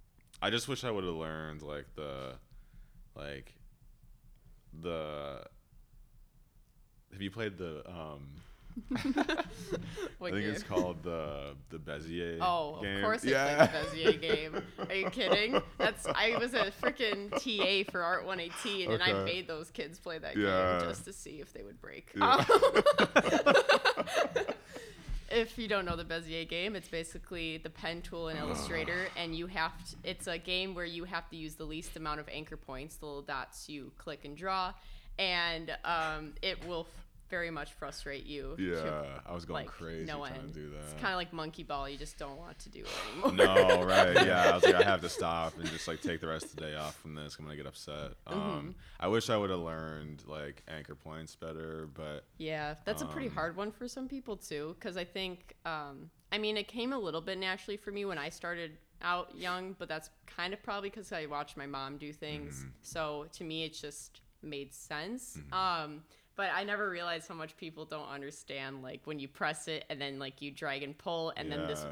I 0.43 0.51
just 0.51 0.69
wish 0.69 0.85
I 0.85 0.91
would 0.91 1.05
have 1.05 1.15
learned 1.15 1.63
like 1.63 1.87
the 1.97 2.35
like 3.17 3.55
the. 4.81 5.43
Have 7.13 7.23
you 7.23 7.31
played 7.31 7.59
the 7.59 7.83
um, 7.89 8.29
What 10.19 10.33
I 10.33 10.37
think 10.37 10.45
game? 10.45 10.55
it's 10.55 10.63
called 10.63 11.03
the 11.03 11.57
the 11.71 11.79
Bezier. 11.79 12.39
Oh, 12.41 12.79
game. 12.81 12.99
of 12.99 13.03
course 13.03 13.25
it's 13.25 13.33
yeah. 13.33 13.57
like 13.59 13.73
the 13.73 13.79
Bezier 13.99 14.21
game. 14.21 14.63
Are 14.89 14.95
you 14.95 15.11
kidding? 15.11 15.61
That's 15.77 16.07
I 16.07 16.37
was 16.39 16.55
a 16.55 16.71
freaking 16.81 17.31
TA 17.33 17.91
for 17.91 18.01
Art 18.03 18.25
118, 18.27 18.93
and 18.93 19.03
I 19.03 19.25
made 19.25 19.49
those 19.49 19.71
kids 19.71 19.99
play 19.99 20.19
that 20.19 20.37
Yeah. 20.37 20.79
game 20.79 20.89
just 20.89 21.05
to 21.07 21.13
see 21.13 21.41
if 21.41 21.53
they 21.53 21.65
would 21.65 21.81
break. 21.83 22.13
Yeah. 22.17 22.45
if 25.31 25.59
you 25.59 25.69
don't 25.69 25.85
know 25.85 25.97
the 25.97 26.05
Bezier 26.05 26.49
game, 26.49 26.75
it's 26.75 26.89
basically 26.89 27.59
the 27.59 27.71
pen 27.71 28.03
tool 28.03 28.29
in 28.29 28.37
Illustrator, 28.37 29.07
and 29.17 29.35
you 29.35 29.47
have 29.47 29.73
to, 29.91 29.97
it's 30.05 30.27
a 30.27 30.39
game 30.39 30.75
where 30.75 30.85
you 30.85 31.05
have 31.05 31.29
to 31.31 31.37
use 31.37 31.55
the 31.55 31.65
least 31.65 31.97
amount 31.97 32.21
of 32.21 32.29
anchor 32.31 32.57
points, 32.57 32.97
the 32.97 33.07
little 33.07 33.23
dots 33.23 33.69
you 33.69 33.93
click 33.97 34.25
and 34.25 34.37
draw, 34.37 34.73
and 35.19 35.77
um, 35.85 36.33
it 36.43 36.67
will 36.67 36.87
very 37.31 37.51
much 37.51 37.73
frustrate 37.73 38.27
you. 38.27 38.55
to, 38.57 38.63
Yeah, 38.63 39.21
I 39.25 39.33
was 39.33 39.45
going 39.45 39.65
like, 39.65 39.73
crazy 39.75 40.05
no 40.07 40.19
trying 40.19 40.35
end. 40.35 40.53
to 40.53 40.61
do 40.61 40.71
that. 40.71 40.79
It's 40.81 40.93
kind 40.95 41.13
of 41.13 41.17
like 41.17 41.33
monkey 41.33 41.63
ball. 41.63 41.89
You 41.89 41.97
just 41.97 42.19
don't 42.19 42.37
want 42.37 42.59
to 42.59 42.69
do 42.69 42.81
it 42.81 42.89
anymore. 43.25 43.47
no, 43.47 43.83
right? 43.85 44.15
Yeah, 44.27 44.51
I 44.51 44.55
was 44.55 44.65
like, 44.65 44.75
I 44.75 44.83
have 44.83 45.01
to 45.03 45.09
stop 45.21 45.57
and 45.59 45.67
just 45.71 45.87
like 45.89 46.03
take 46.03 46.21
the 46.21 46.27
rest 46.27 46.47
of 46.47 46.57
the 46.57 46.63
day 46.63 46.75
off 46.77 46.97
from 47.01 47.15
this. 47.15 47.37
I'm 47.39 47.45
gonna 47.45 47.57
get 47.57 47.67
upset. 47.67 48.13
Mm-hmm. 48.27 48.33
Um, 48.41 48.75
I 48.99 49.09
wish 49.09 49.31
I 49.31 49.37
would 49.37 49.51
have 49.51 49.61
learned 49.61 50.25
like 50.27 50.63
anchor 50.69 50.95
points 50.95 51.35
better, 51.37 51.89
but 51.95 52.25
Yeah, 52.39 52.75
that's 52.85 53.03
a 53.03 53.07
pretty 53.07 53.29
Um, 53.29 53.35
hard 53.35 53.57
one 53.57 53.71
for 53.73 53.87
some 53.89 54.09
people 54.09 54.37
too. 54.37 54.75
Because 54.79 54.97
I 54.97 55.05
think, 55.05 55.55
um, 55.65 56.11
I 56.33 56.39
mean, 56.39 56.57
it 56.57 56.69
came 56.69 56.93
a 56.93 56.99
little 56.99 57.21
bit 57.21 57.39
naturally 57.39 57.77
for 57.77 57.91
me 57.93 58.05
when 58.05 58.19
I 58.19 58.29
started 58.29 58.73
out 59.03 59.35
young, 59.35 59.75
but 59.79 59.89
that's 59.89 60.11
kind 60.27 60.53
of 60.53 60.63
probably 60.63 60.91
because 60.91 61.11
I 61.13 61.25
watched 61.27 61.57
my 61.57 61.67
mom 61.67 61.97
do 61.97 62.13
things. 62.13 62.59
Mm-hmm. 62.59 62.69
So 62.83 63.27
to 63.33 63.45
me, 63.45 63.65
it 63.65 63.73
just 63.73 64.21
made 64.43 64.73
sense. 64.75 65.39
Um, 65.53 66.03
but 66.41 66.49
I 66.55 66.65
never 66.65 66.89
realized 66.89 67.29
how 67.29 67.35
much 67.35 67.55
people 67.59 67.85
don't 67.85 68.09
understand, 68.09 68.83
like 68.83 69.03
when 69.05 69.19
you 69.19 69.29
press 69.29 69.69
it 69.69 69.85
and 69.91 70.01
then 70.01 70.19
like 70.19 70.41
you 70.41 70.51
drag 70.51 70.83
and 70.83 70.97
pull, 70.97 71.35
and 71.37 71.53
then 71.53 71.67
this 71.67 71.85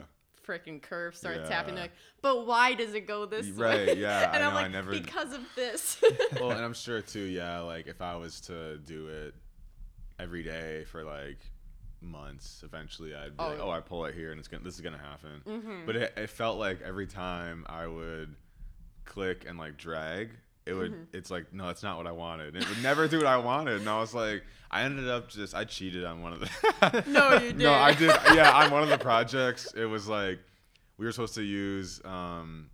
freaking 0.47 0.81
curve 0.81 1.15
starts 1.15 1.51
happening. 1.51 1.77
Yeah. 1.77 1.83
They're 1.83 1.91
like, 1.91 1.93
but 2.23 2.47
why 2.47 2.73
does 2.73 2.95
it 2.95 3.07
go 3.07 3.27
this 3.27 3.47
Right, 3.49 3.89
way? 3.89 3.95
yeah, 3.99 4.31
and 4.33 4.43
I 4.43 4.47
am 4.47 4.55
know, 4.55 4.59
I 4.59 4.63
like, 4.63 4.71
never- 4.73 4.91
because 4.91 5.35
of 5.35 5.43
this. 5.55 6.01
well, 6.41 6.53
and 6.53 6.65
I'm 6.65 6.73
sure 6.73 7.03
too. 7.03 7.25
Yeah, 7.25 7.59
like 7.61 7.89
if 7.89 8.01
I 8.01 8.17
was 8.17 8.41
to 8.43 8.79
do 8.79 9.09
it 9.09 9.35
every 10.19 10.43
day 10.43 10.85
for 10.85 11.05
like 11.05 11.41
months, 12.01 12.63
eventually 12.65 13.15
I'd 13.15 13.37
be 13.37 13.45
Oh, 13.45 13.49
like, 13.49 13.59
yeah. 13.59 13.65
oh, 13.65 13.71
I 13.71 13.81
pull 13.81 14.07
it 14.07 14.15
here, 14.15 14.31
and 14.31 14.39
it's 14.39 14.49
gonna 14.49 14.65
this 14.65 14.77
is 14.77 14.81
gonna 14.81 14.97
happen. 14.97 15.43
Mm-hmm. 15.47 15.85
But 15.85 15.97
it, 15.97 16.15
it 16.17 16.31
felt 16.31 16.57
like 16.57 16.81
every 16.81 17.07
time 17.07 17.67
I 17.69 17.87
would 17.87 18.35
click 19.05 19.45
and 19.47 19.59
like 19.59 19.77
drag. 19.77 20.31
It 20.69 20.75
would. 20.75 20.93
Mm-hmm. 20.93 21.17
It's 21.17 21.31
like 21.31 21.53
no, 21.53 21.67
that's 21.67 21.83
not 21.83 21.97
what 21.97 22.07
I 22.07 22.13
wanted. 22.13 22.55
It 22.55 22.69
would 22.69 22.83
never 22.83 23.09
do 23.09 23.19
what 23.19 23.27
I 23.27 23.39
wanted, 23.39 23.81
and 23.81 23.89
I 23.89 23.99
was 23.99 24.15
like, 24.15 24.45
I 24.71 24.83
ended 24.83 25.09
up 25.09 25.29
just 25.29 25.55
I 25.55 25.65
cheated 25.65 26.05
on 26.05 26.23
one 26.23 26.35
of 26.35 26.41
the. 26.41 27.05
No, 27.07 27.33
you 27.35 27.53
did 27.53 27.57
No, 27.59 27.73
I 27.73 27.95
did. 27.95 28.11
Yeah, 28.35 28.53
on 28.53 28.71
one 28.71 28.83
of 28.83 28.89
the 28.89 28.99
projects, 29.11 29.73
it 29.75 29.87
was 29.87 30.07
like 30.09 30.39
we 30.99 31.07
were 31.07 31.13
supposed 31.13 31.35
to 31.37 31.43
use 31.43 32.01
um, 32.05 32.69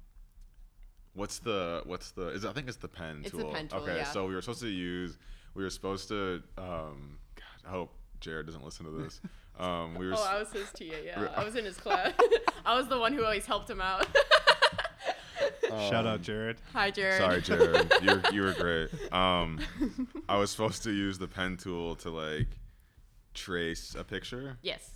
what's 1.15 1.39
the 1.39 1.83
what's 1.87 2.11
the 2.13 2.29
is 2.29 2.45
I 2.45 2.53
think 2.53 2.69
it's 2.69 2.79
the 2.79 2.89
pen 2.89 3.21
It's 3.23 3.31
the 3.31 3.43
tool. 3.43 3.53
pen 3.53 3.69
tool, 3.69 3.81
okay, 3.81 3.97
yeah. 3.99 4.05
so 4.05 4.27
we 4.27 4.35
were 4.35 4.41
supposed 4.43 4.61
to 4.63 4.69
use 4.69 5.17
we 5.55 5.63
were 5.63 5.71
supposed 5.71 6.09
to 6.09 6.43
um, 6.59 7.19
God, 7.37 7.45
I 7.67 7.71
hope 7.71 7.93
Jared 8.21 8.47
doesn't 8.47 8.65
listen 8.65 8.87
to 8.87 8.91
this. 8.93 9.21
Um, 9.59 9.95
we 9.95 10.09
were 10.09 10.15
Oh, 10.17 10.27
I 10.29 10.39
was 10.41 10.51
his 10.53 10.71
TA. 10.73 10.97
Yeah, 11.05 11.29
I 11.37 11.45
was 11.45 11.55
in 11.55 11.65
his 11.65 11.77
class. 11.77 12.13
I 12.67 12.77
was 12.77 12.89
the 12.89 12.99
one 12.99 13.13
who 13.13 13.23
always 13.23 13.47
helped 13.47 13.71
him 13.71 13.81
out. 13.81 14.07
Shout 15.91 16.07
out 16.07 16.17
um, 16.17 16.23
Jared. 16.23 16.57
Hi, 16.73 16.91
Jared. 16.91 17.19
Sorry, 17.19 17.41
Jared. 17.43 17.93
you 18.03 18.11
were, 18.11 18.23
you 18.33 18.43
were 18.43 18.53
great. 18.53 19.13
Um, 19.13 19.59
I 20.29 20.37
was 20.39 20.51
supposed 20.51 20.83
to 20.85 20.91
use 20.93 21.19
the 21.19 21.29
pen 21.29 21.57
tool 21.57 21.97
to 21.97 22.11
like 22.11 22.49
trace 23.35 23.95
a 23.99 24.05
picture, 24.05 24.59
Yes. 24.63 24.91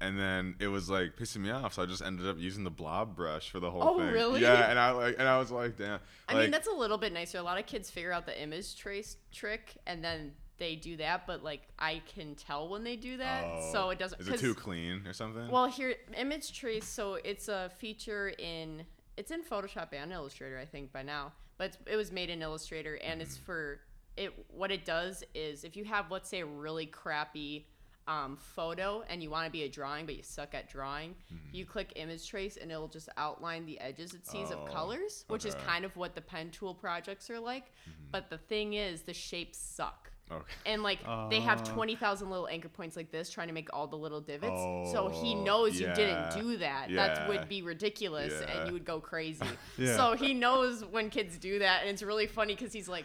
and 0.00 0.18
then 0.18 0.54
it 0.60 0.68
was 0.68 0.90
like 0.90 1.16
pissing 1.16 1.38
me 1.38 1.50
off. 1.50 1.74
So 1.74 1.82
I 1.82 1.86
just 1.86 2.02
ended 2.02 2.26
up 2.28 2.38
using 2.38 2.64
the 2.64 2.70
blob 2.70 3.16
brush 3.16 3.50
for 3.50 3.60
the 3.60 3.70
whole 3.70 3.82
Oh, 3.82 3.98
thing. 3.98 4.12
really? 4.12 4.40
Yeah, 4.40 4.70
and 4.70 4.78
I 4.78 4.90
like, 4.90 5.16
and 5.18 5.26
I 5.28 5.38
was 5.38 5.50
like, 5.50 5.76
damn. 5.78 6.00
I 6.28 6.34
like, 6.34 6.42
mean, 6.42 6.50
that's 6.50 6.68
a 6.68 6.72
little 6.74 6.98
bit 6.98 7.12
nicer. 7.12 7.38
A 7.38 7.42
lot 7.42 7.58
of 7.58 7.66
kids 7.66 7.90
figure 7.90 8.12
out 8.12 8.26
the 8.26 8.40
image 8.40 8.76
trace 8.76 9.16
trick 9.32 9.76
and 9.86 10.04
then 10.04 10.32
they 10.58 10.76
do 10.76 10.96
that, 10.98 11.26
but 11.26 11.42
like 11.42 11.62
I 11.78 12.02
can 12.14 12.34
tell 12.34 12.68
when 12.68 12.84
they 12.84 12.96
do 12.96 13.16
that, 13.16 13.44
oh, 13.46 13.70
so 13.72 13.90
it 13.90 13.98
doesn't. 13.98 14.20
Is 14.20 14.28
it 14.28 14.38
too 14.40 14.54
clean 14.54 15.06
or 15.06 15.14
something? 15.14 15.48
Well, 15.48 15.66
here 15.66 15.94
image 16.16 16.52
trace. 16.52 16.84
So 16.84 17.14
it's 17.24 17.48
a 17.48 17.70
feature 17.78 18.28
in 18.38 18.84
it's 19.16 19.30
in 19.30 19.42
Photoshop 19.42 19.88
and 19.92 20.12
Illustrator, 20.12 20.58
I 20.58 20.64
think 20.64 20.92
by 20.92 21.02
now. 21.02 21.32
But 21.58 21.76
it 21.86 21.96
was 21.96 22.10
made 22.10 22.30
in 22.30 22.42
Illustrator, 22.42 22.94
and 22.96 23.20
it's 23.20 23.36
mm-hmm. 23.36 23.44
for 23.44 23.80
it. 24.16 24.32
What 24.48 24.70
it 24.70 24.84
does 24.84 25.22
is 25.34 25.64
if 25.64 25.76
you 25.76 25.84
have, 25.84 26.10
let's 26.10 26.28
say, 26.28 26.40
a 26.40 26.46
really 26.46 26.86
crappy 26.86 27.66
um, 28.08 28.36
photo 28.36 29.04
and 29.08 29.22
you 29.22 29.30
want 29.30 29.46
to 29.46 29.52
be 29.52 29.62
a 29.62 29.68
drawing, 29.68 30.04
but 30.04 30.16
you 30.16 30.22
suck 30.22 30.54
at 30.54 30.68
drawing, 30.68 31.10
mm-hmm. 31.10 31.36
you 31.52 31.64
click 31.64 31.92
image 31.96 32.28
trace 32.28 32.56
and 32.56 32.70
it'll 32.70 32.88
just 32.88 33.08
outline 33.16 33.66
the 33.66 33.78
edges 33.80 34.14
it 34.14 34.26
sees 34.26 34.48
Oh, 34.50 34.58
of 34.58 34.72
colors, 34.72 35.24
which 35.28 35.44
is 35.44 35.54
kind 35.66 35.84
of 35.84 35.96
what 35.96 36.14
the 36.14 36.20
pen 36.20 36.50
tool 36.50 36.74
projects 36.74 37.30
are 37.30 37.38
like. 37.38 37.66
Mm-hmm. 37.66 38.04
But 38.10 38.30
the 38.30 38.38
thing 38.38 38.74
is, 38.74 39.02
the 39.02 39.14
shapes 39.14 39.58
suck. 39.58 40.09
Okay. 40.32 40.44
And 40.66 40.82
like 40.82 41.00
they 41.30 41.40
have 41.40 41.60
Uh. 41.62 41.64
twenty 41.72 41.96
thousand 41.96 42.30
little 42.30 42.48
anchor 42.48 42.68
points 42.68 42.96
like 42.96 43.10
this, 43.10 43.30
trying 43.30 43.48
to 43.48 43.54
make 43.54 43.68
all 43.72 43.86
the 43.86 43.96
little 43.96 44.20
divots. 44.20 44.90
so 44.92 45.08
he 45.08 45.34
Oh, 45.34 45.42
knows 45.44 45.80
you 45.80 45.86
didn't 45.94 46.32
do 46.34 46.56
that. 46.58 46.90
That 46.92 47.28
would 47.28 47.48
be 47.48 47.62
ridiculous, 47.62 48.32
Yeah. 48.40 48.50
and 48.58 48.66
you 48.68 48.72
would 48.72 48.84
go 48.84 49.00
crazy. 49.00 49.44
Yeah. 49.78 49.96
So 49.96 50.12
he 50.14 50.34
knows 50.34 50.84
when 50.84 51.10
kids 51.10 51.38
do 51.38 51.58
that, 51.60 51.82
and 51.82 51.90
it's 51.90 52.02
really 52.02 52.26
funny 52.26 52.54
because 52.54 52.72
he's 52.72 52.88
like, 52.88 53.04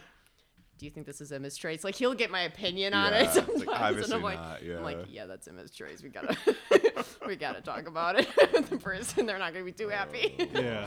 "Do 0.78 0.84
you 0.84 0.90
think 0.90 1.06
this 1.06 1.20
is 1.20 1.32
image 1.32 1.58
trace?" 1.58 1.84
Like 1.84 1.94
he'll 1.94 2.14
get 2.14 2.30
my 2.30 2.42
opinion 2.42 2.92
on 2.94 3.12
Yeah, 3.12 3.20
it 3.22 3.32
sometimes, 3.32 3.66
like, 3.66 4.04
and 4.04 4.12
I'm 4.14 4.22
like, 4.22 4.38
not, 4.38 4.60
I'm 4.62 4.82
like, 4.82 4.98
yeah. 4.98 5.22
"Yeah, 5.22 5.26
that's 5.26 5.48
image 5.48 5.76
trace. 5.76 6.02
We 6.02 6.10
gotta, 6.10 6.36
we 7.26 7.36
gotta 7.36 7.60
talk 7.62 7.86
about 7.86 8.18
it." 8.18 8.28
the 8.70 8.76
person, 8.78 9.24
they're 9.26 9.38
not 9.38 9.52
gonna 9.52 9.64
be 9.64 9.72
too 9.72 9.88
happy. 9.88 10.36
Yeah. 10.52 10.86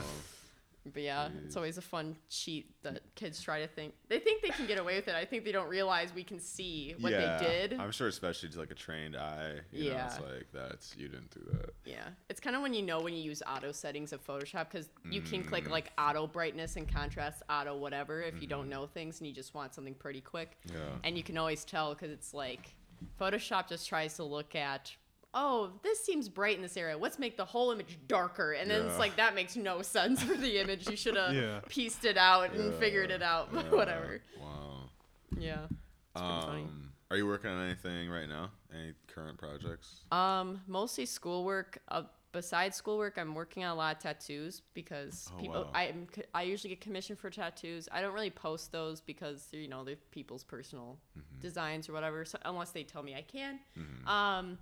But 0.92 1.02
yeah, 1.02 1.28
it's 1.44 1.56
always 1.56 1.76
a 1.76 1.82
fun 1.82 2.16
cheat 2.30 2.70
that 2.82 3.02
kids 3.14 3.42
try 3.42 3.60
to 3.60 3.66
think. 3.68 3.92
They 4.08 4.18
think 4.18 4.42
they 4.42 4.48
can 4.48 4.66
get 4.66 4.80
away 4.80 4.96
with 4.96 5.08
it. 5.08 5.14
I 5.14 5.26
think 5.26 5.44
they 5.44 5.52
don't 5.52 5.68
realize 5.68 6.14
we 6.14 6.24
can 6.24 6.40
see 6.40 6.94
what 7.00 7.12
yeah, 7.12 7.38
they 7.38 7.46
did. 7.46 7.78
I'm 7.78 7.90
sure, 7.90 8.08
especially 8.08 8.48
to 8.48 8.58
like 8.58 8.70
a 8.70 8.74
trained 8.74 9.14
eye. 9.14 9.56
You 9.72 9.90
know, 9.90 10.04
it's 10.06 10.20
like 10.20 10.46
that's 10.52 10.96
you 10.96 11.08
didn't 11.08 11.30
do 11.32 11.40
that. 11.52 11.70
yeah, 11.84 12.08
it's 12.30 12.40
kind 12.40 12.56
of 12.56 12.62
when 12.62 12.72
you 12.72 12.82
know 12.82 13.00
when 13.00 13.12
you 13.12 13.20
use 13.22 13.42
auto 13.46 13.72
settings 13.72 14.12
of 14.12 14.26
Photoshop 14.26 14.70
because 14.70 14.88
you 15.10 15.20
can 15.20 15.44
click 15.44 15.64
Mm. 15.64 15.70
like 15.70 15.92
auto 15.98 16.26
brightness 16.26 16.76
and 16.76 16.92
contrast, 16.92 17.42
auto 17.50 17.76
whatever 17.76 18.22
if 18.22 18.40
you 18.40 18.46
don't 18.48 18.68
know 18.68 18.86
things 18.86 19.20
and 19.20 19.26
you 19.28 19.34
just 19.34 19.54
want 19.54 19.74
something 19.74 19.94
pretty 19.94 20.22
quick. 20.22 20.56
Mm-hmm. 20.66 20.76
Yeah. 20.78 20.82
And 21.04 21.16
you 21.16 21.22
can 21.22 21.36
always 21.36 21.64
tell 21.64 21.92
because 21.94 22.10
it's 22.10 22.32
like 22.32 22.74
Photoshop 23.20 23.68
just 23.68 23.86
tries 23.88 24.14
to 24.16 24.24
look 24.24 24.54
at. 24.54 24.92
Oh, 25.32 25.70
this 25.82 26.04
seems 26.04 26.28
bright 26.28 26.56
in 26.56 26.62
this 26.62 26.76
area. 26.76 26.96
Let's 26.98 27.18
make 27.18 27.36
the 27.36 27.44
whole 27.44 27.70
image 27.70 27.98
darker. 28.08 28.52
And 28.52 28.70
then 28.70 28.82
Yeah. 28.82 28.88
it's 28.90 28.98
like 28.98 29.16
that 29.16 29.34
makes 29.34 29.54
no 29.56 29.80
sense 29.82 30.22
for 30.22 30.34
the 30.36 30.58
image. 30.58 30.88
You 30.88 30.96
should 30.96 31.16
have 31.16 31.34
Yeah. 31.34 31.60
pieced 31.68 32.04
it 32.04 32.16
out 32.16 32.52
and 32.52 32.74
figured 32.74 33.10
it 33.10 33.22
out. 33.22 33.52
But 33.54 33.66
Yeah. 33.66 33.70
whatever. 33.72 34.20
Wow. 34.40 34.90
Yeah. 35.38 35.64
It's 35.70 36.20
pretty 36.20 36.40
funny. 36.40 36.62
Um, 36.64 36.92
are 37.10 37.16
you 37.16 37.26
working 37.26 37.50
on 37.50 37.64
anything 37.64 38.08
right 38.10 38.28
now? 38.28 38.50
Any 38.74 38.94
current 39.06 39.38
projects? 39.38 40.00
Um, 40.10 40.62
mostly 40.66 41.06
schoolwork. 41.06 41.78
Uh, 41.88 42.02
besides 42.32 42.76
schoolwork, 42.76 43.16
I'm 43.18 43.34
working 43.34 43.64
on 43.64 43.70
a 43.70 43.74
lot 43.74 43.96
of 43.96 44.02
tattoos 44.02 44.62
because 44.74 45.28
Oh, 45.32 45.40
people. 45.40 45.62
wow. 45.64 45.70
I. 45.74 45.94
I 46.34 46.42
usually 46.42 46.70
get 46.70 46.80
commissioned 46.80 47.18
for 47.18 47.30
tattoos. 47.30 47.88
I 47.92 48.00
don't 48.00 48.14
really 48.14 48.30
post 48.30 48.70
those 48.72 49.00
because 49.00 49.46
they're, 49.50 49.60
you 49.60 49.68
know 49.68 49.84
they're 49.84 49.96
people's 50.10 50.42
personal 50.44 50.98
Mm-hmm. 51.18 51.40
designs 51.40 51.88
or 51.88 51.92
whatever. 51.92 52.24
So 52.24 52.38
unless 52.44 52.70
they 52.72 52.82
tell 52.84 53.02
me 53.04 53.14
I 53.16 53.22
can. 53.22 53.58
Um, 54.06 54.58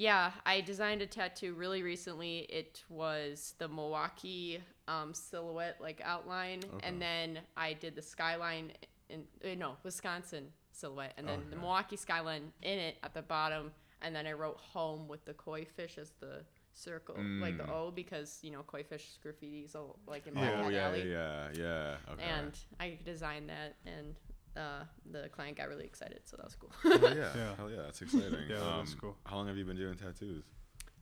yeah, 0.00 0.30
I 0.46 0.62
designed 0.62 1.02
a 1.02 1.06
tattoo 1.06 1.52
really 1.54 1.82
recently. 1.82 2.38
It 2.48 2.82
was 2.88 3.54
the 3.58 3.68
Milwaukee 3.68 4.60
um, 4.88 5.12
silhouette 5.12 5.76
like 5.80 6.00
outline, 6.02 6.60
Okay. 6.74 6.86
and 6.88 7.00
then 7.02 7.38
I 7.56 7.74
did 7.74 7.94
the 7.94 8.02
skyline 8.02 8.72
in 9.10 9.24
uh, 9.44 9.54
no 9.56 9.76
Wisconsin 9.82 10.46
silhouette, 10.72 11.12
and 11.18 11.28
then 11.28 11.40
the. 11.50 11.56
Milwaukee 11.56 11.96
skyline 11.96 12.50
in 12.62 12.78
it 12.78 12.96
at 13.02 13.12
the 13.12 13.22
bottom, 13.22 13.72
and 14.00 14.16
then 14.16 14.26
I 14.26 14.32
wrote 14.32 14.58
home 14.58 15.06
with 15.06 15.22
the 15.26 15.34
koi 15.34 15.64
fish 15.66 15.98
as 15.98 16.12
the 16.20 16.44
circle, 16.72 17.16
like 17.40 17.58
the 17.58 17.64
Mm. 17.64 17.72
O, 17.74 17.90
because 17.90 18.38
you 18.42 18.52
know 18.52 18.62
koi 18.62 18.82
fish 18.82 19.18
graffitis 19.22 19.74
all 19.76 19.98
like 20.06 20.26
in 20.26 20.34
Yeah. 20.34 20.40
Black 20.40 20.54
Cat 20.54 20.64
oh 20.64 20.68
yeah, 20.70 20.86
Alley, 20.88 21.10
yeah, 21.12 21.48
yeah. 21.52 21.96
Okay. 22.12 22.22
and 22.24 22.52
I 22.80 22.98
designed 23.04 23.50
that, 23.50 23.76
and 23.84 24.14
uh, 24.56 24.84
the 25.10 25.28
client 25.28 25.56
got 25.56 25.68
really 25.68 25.84
excited, 25.84 26.20
so 26.24 26.36
that 26.36 26.44
was 26.44 26.56
cool. 26.56 26.70
Hell 26.82 27.16
yeah, 27.16 27.28
Yeah. 27.36 27.56
hell 27.56 27.70
yeah, 27.70 27.82
that's 27.82 28.02
exciting. 28.02 28.34
Yeah, 28.48 28.58
that 28.58 28.66
um, 28.66 28.84
is 28.84 28.94
cool. 28.94 29.16
How 29.24 29.36
long 29.36 29.46
have 29.48 29.56
you 29.56 29.64
been 29.64 29.76
doing 29.76 29.94
tattoos? 29.96 30.44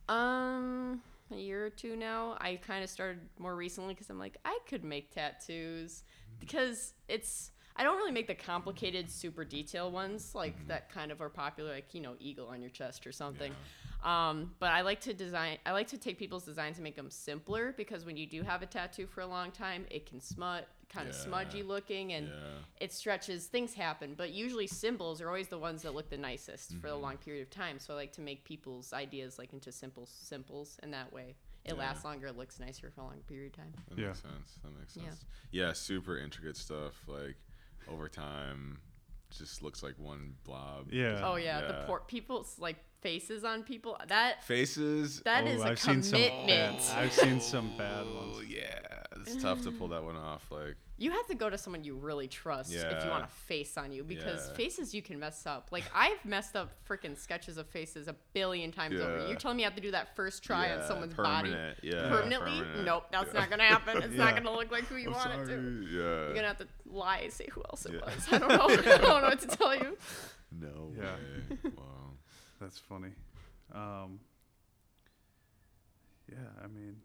Um, 0.07 1.01
a 1.31 1.35
year 1.35 1.65
or 1.65 1.69
two 1.69 1.95
now. 1.95 2.35
I 2.39 2.55
kind 2.55 2.83
of 2.83 2.89
started 2.89 3.19
more 3.37 3.55
recently 3.55 3.93
because 3.93 4.09
I'm 4.09 4.19
like, 4.19 4.37
I 4.45 4.57
could 4.67 4.83
make 4.83 5.11
tattoos 5.13 6.03
because 6.39 6.93
it's. 7.07 7.51
I 7.75 7.83
don't 7.83 7.95
really 7.95 8.11
make 8.11 8.27
the 8.27 8.35
complicated, 8.35 9.09
super 9.09 9.45
detailed 9.45 9.93
ones 9.93 10.35
like 10.35 10.67
that 10.67 10.91
kind 10.91 11.13
of 11.13 11.21
are 11.21 11.29
popular, 11.29 11.71
like 11.71 11.93
you 11.93 12.01
know, 12.01 12.15
eagle 12.19 12.47
on 12.47 12.59
your 12.61 12.71
chest 12.71 13.07
or 13.07 13.13
something. 13.13 13.53
Um, 14.03 14.51
but 14.59 14.71
I 14.71 14.81
like 14.81 14.99
to 15.01 15.13
design. 15.13 15.59
I 15.65 15.71
like 15.71 15.87
to 15.89 15.97
take 15.97 16.17
people's 16.17 16.43
designs 16.43 16.77
and 16.77 16.83
make 16.83 16.95
them 16.97 17.09
simpler 17.09 17.73
because 17.77 18.05
when 18.05 18.17
you 18.17 18.25
do 18.27 18.41
have 18.43 18.61
a 18.61 18.65
tattoo 18.65 19.07
for 19.07 19.21
a 19.21 19.27
long 19.27 19.51
time, 19.51 19.85
it 19.89 20.05
can 20.05 20.19
smut, 20.19 20.67
kind 20.89 21.07
of 21.07 21.15
Yeah. 21.15 21.21
smudgy 21.21 21.63
looking, 21.63 22.13
and 22.13 22.27
Yeah. 22.27 22.59
it 22.81 22.91
stretches. 22.91 23.47
Things 23.47 23.73
happen, 23.75 24.15
but 24.15 24.31
usually 24.31 24.67
symbols 24.67 25.21
are 25.21 25.27
always 25.27 25.47
the 25.47 25.59
ones 25.59 25.83
that 25.83 25.93
look 25.93 26.09
the 26.09 26.17
nicest 26.17 26.75
for 26.77 26.87
a 26.87 26.91
Mm-hmm. 26.91 27.01
long 27.01 27.17
period 27.17 27.43
of 27.43 27.49
time. 27.51 27.79
So 27.79 27.93
I 27.93 27.95
like 27.97 28.13
to 28.13 28.21
make 28.21 28.43
people's 28.43 28.91
ideas 28.91 29.37
like 29.37 29.53
into 29.53 29.71
simple 29.71 30.05
simples, 30.07 30.79
and 30.81 30.93
that 30.93 31.13
way 31.13 31.35
it 31.65 31.73
Yeah. 31.73 31.79
lasts 31.79 32.03
longer. 32.03 32.27
It 32.27 32.37
looks 32.37 32.59
nicer 32.59 32.89
for 32.91 33.01
a 33.01 33.05
long 33.05 33.21
period 33.23 33.53
of 33.53 33.57
time. 33.57 33.73
That 33.89 33.97
Yeah. 33.99 34.07
makes 34.07 34.21
sense. 34.21 34.55
That 34.63 34.71
makes 34.71 34.93
sense. 34.93 35.25
Yeah. 35.51 35.67
yeah 35.67 35.73
super 35.73 36.17
intricate 36.17 36.57
stuff. 36.57 37.07
Like 37.07 37.37
over 37.87 38.09
time, 38.09 38.81
just 39.29 39.61
looks 39.61 39.83
like 39.83 39.97
one 39.99 40.37
blob. 40.43 40.91
Yeah. 40.91 41.21
Oh 41.23 41.35
yeah, 41.35 41.61
the 41.61 41.73
Yeah. 41.73 41.85
poor 41.85 41.99
people's 42.07 42.57
like 42.57 42.77
faces 43.01 43.43
on 43.43 43.63
people. 43.63 43.97
That 44.07 44.43
Faces. 44.43 45.21
that 45.21 45.43
Oh, 45.45 45.47
is 45.47 45.61
a 45.61 45.65
I've 45.65 45.79
seen 45.79 46.03
some 46.03 46.19
bad. 46.19 46.31
commitment. 46.31 46.95
I've 46.95 47.13
seen 47.13 47.39
some 47.41 47.77
bad 47.77 48.05
Oh 48.07 48.31
ones. 48.33 48.47
yeah, 48.47 48.79
it's 49.17 49.41
tough 49.41 49.61
to 49.63 49.71
pull 49.71 49.87
that 49.89 50.03
one 50.03 50.15
off. 50.15 50.45
Like 50.51 50.75
You 50.97 51.11
have 51.11 51.25
to 51.27 51.35
go 51.35 51.49
to 51.49 51.57
someone 51.57 51.83
you 51.85 51.95
really 51.95 52.27
trust 52.27 52.73
if 52.73 53.03
you 53.03 53.09
want 53.09 53.23
a 53.23 53.27
face 53.27 53.77
on 53.77 53.91
you 53.93 54.03
because 54.03 54.49
Yeah. 54.49 54.55
faces 54.55 54.93
you 54.93 55.01
can 55.01 55.17
mess 55.17 55.45
up. 55.45 55.69
Like 55.71 55.85
I've 55.95 56.23
messed 56.25 56.55
up 56.57 56.71
freaking 56.87 57.17
sketches 57.17 57.57
of 57.57 57.67
faces 57.67 58.07
a 58.09 58.15
billion 58.33 58.71
times 58.71 58.99
over. 58.99 59.25
You're 59.27 59.37
telling 59.37 59.55
me 59.57 59.63
I 59.63 59.67
have 59.67 59.75
to 59.75 59.81
do 59.81 59.91
that 59.91 60.15
first 60.15 60.43
try 60.43 60.71
on 60.75 60.85
someone's 60.85 61.13
permanent, 61.13 61.77
body 61.77 61.87
Yeah, 61.87 62.09
permanently? 62.09 62.59
permanent. 62.59 62.85
Nope, 62.85 63.05
that's 63.11 63.33
Yeah. 63.33 63.39
not 63.39 63.49
gonna 63.49 63.63
happen. 63.63 64.03
It's 64.03 64.15
not 64.15 64.35
gonna 64.35 64.51
look 64.51 64.71
like 64.71 64.83
who 64.85 64.97
you 64.97 65.07
I'm 65.07 65.13
want 65.13 65.31
it 65.41 65.45
to. 65.45 65.85
Yeah. 65.89 65.99
You're 66.01 66.33
gonna 66.35 66.47
have 66.47 66.57
to 66.57 66.67
lie 66.85 67.19
and 67.19 67.31
say 67.31 67.47
who 67.51 67.61
else 67.69 67.85
it 67.85 67.93
Yeah. 67.93 68.01
was. 68.13 68.27
I 68.33 68.37
don't 68.37 68.49
know. 68.49 68.67
I 68.69 68.97
don't 68.97 69.01
know 69.21 69.29
what 69.29 69.39
to 69.39 69.47
tell 69.47 69.75
you. 69.75 69.97
No 70.51 70.91
Yeah. 70.97 71.03
way. 71.15 71.71
Wow. 71.77 72.08
That's 72.59 72.77
funny. 72.77 73.11
Um, 73.73 74.19
yeah, 76.29 76.37
I 76.63 76.67
mean, 76.67 76.97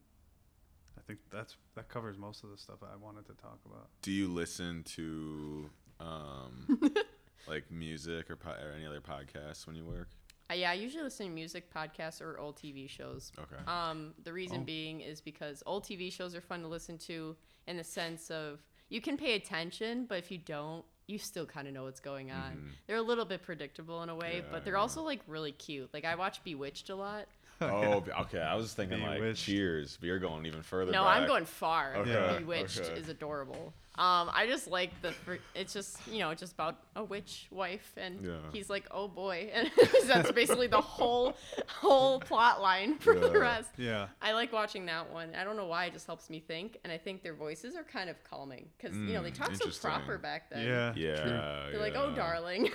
I 0.98 1.00
think 1.06 1.20
that's 1.30 1.56
that 1.76 1.88
covers 1.88 2.18
most 2.18 2.44
of 2.44 2.50
the 2.50 2.58
stuff 2.58 2.78
I 2.82 2.96
wanted 2.96 3.26
to 3.26 3.32
talk 3.34 3.58
about. 3.66 3.88
Do 4.02 4.10
you 4.10 4.28
listen 4.28 4.82
to 4.96 5.70
um 6.00 6.80
like 7.48 7.70
music 7.70 8.30
or, 8.30 8.36
po- 8.36 8.50
or 8.50 8.72
any 8.76 8.86
other 8.86 9.00
podcasts 9.00 9.66
when 9.66 9.76
you 9.76 9.84
work? 9.84 10.08
Uh, 10.50 10.54
yeah, 10.54 10.70
I 10.70 10.74
usually 10.74 11.02
listen 11.04 11.26
to 11.26 11.32
music, 11.32 11.72
podcasts, 11.72 12.20
or 12.20 12.38
old 12.38 12.56
TV 12.56 12.86
shows. 12.88 13.32
Okay. 13.38 13.62
Um, 13.66 14.12
the 14.24 14.32
reason 14.32 14.58
Oh. 14.60 14.64
being 14.64 15.00
is 15.00 15.20
because 15.22 15.62
old 15.64 15.84
TV 15.84 16.12
shows 16.12 16.34
are 16.34 16.42
fun 16.42 16.60
to 16.60 16.68
listen 16.68 16.98
to 16.98 17.34
in 17.66 17.78
the 17.78 17.84
sense 17.84 18.30
of 18.30 18.62
you 18.90 19.00
can 19.00 19.16
pay 19.16 19.36
attention, 19.36 20.04
but 20.06 20.18
if 20.18 20.30
you 20.30 20.36
don't, 20.36 20.84
you 21.06 21.18
still 21.18 21.46
kind 21.46 21.68
of 21.68 21.74
know 21.74 21.84
what's 21.84 22.00
going 22.00 22.30
on. 22.30 22.52
Mhm. 22.56 22.70
They're 22.86 22.96
a 22.96 23.02
little 23.02 23.24
bit 23.26 23.42
predictable 23.42 24.02
in 24.02 24.08
a 24.08 24.14
way, 24.14 24.36
Yeah, 24.38 24.48
but 24.50 24.64
they're 24.64 24.74
yeah. 24.74 24.80
also 24.80 25.02
like 25.02 25.20
really 25.26 25.52
cute. 25.52 25.92
Like 25.92 26.04
I 26.04 26.14
watch 26.14 26.42
Bewitched 26.44 26.88
a 26.90 26.94
lot. 26.94 27.26
Oh, 27.60 28.00
b- 28.00 28.10
okay. 28.22 28.40
I 28.40 28.54
was 28.56 28.74
thinking 28.74 29.00
like 29.02 29.34
Cheers, 29.36 29.96
but 30.00 30.06
you're 30.06 30.18
going 30.18 30.44
even 30.46 30.62
further. 30.62 30.92
No, 30.92 31.04
back. 31.04 31.20
I'm 31.22 31.26
going 31.26 31.44
far. 31.46 31.94
Okay, 31.96 32.10
Yeah. 32.10 32.38
Bewitched 32.38 32.80
okay. 32.80 33.00
is 33.00 33.08
adorable. 33.08 33.72
Um, 33.96 34.28
I 34.34 34.46
just 34.48 34.66
like 34.68 34.90
the. 35.02 35.14
It's 35.54 35.72
just 35.72 36.04
you 36.08 36.18
know 36.18 36.34
just 36.34 36.52
about 36.54 36.78
a 36.96 37.04
witch 37.04 37.46
wife, 37.52 37.92
and 37.96 38.24
Yeah. 38.24 38.32
he's 38.52 38.68
like, 38.68 38.86
oh 38.90 39.06
boy, 39.06 39.50
and 39.54 39.70
that's 40.08 40.32
basically 40.32 40.66
the 40.66 40.80
whole 40.80 41.34
whole 41.68 42.18
plot 42.18 42.60
line 42.60 42.98
for 42.98 43.14
the 43.14 43.38
rest. 43.38 43.70
Yeah, 43.78 44.08
I 44.20 44.32
like 44.32 44.52
watching 44.52 44.86
that 44.86 45.12
one. 45.12 45.36
I 45.36 45.44
don't 45.44 45.56
know 45.56 45.66
why; 45.68 45.84
it 45.84 45.92
just 45.92 46.06
helps 46.06 46.28
me 46.28 46.40
think, 46.40 46.78
and 46.82 46.92
I 46.92 46.98
think 46.98 47.22
their 47.22 47.34
voices 47.34 47.76
are 47.76 47.84
kind 47.84 48.10
of 48.10 48.16
calming 48.28 48.66
because 48.76 48.96
you 48.96 49.12
know 49.14 49.22
they 49.22 49.30
Mm, 49.30 49.34
talk 49.38 49.54
so 49.54 49.88
proper 49.88 50.18
back 50.18 50.50
then. 50.50 50.66
yeah, 50.66 50.92
Yeah. 50.96 51.22
true. 51.22 51.70
They're 51.70 51.80
like, 51.80 51.94
"Oh, 51.96 52.12
darling, 52.16 52.70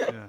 yeah. 0.00 0.28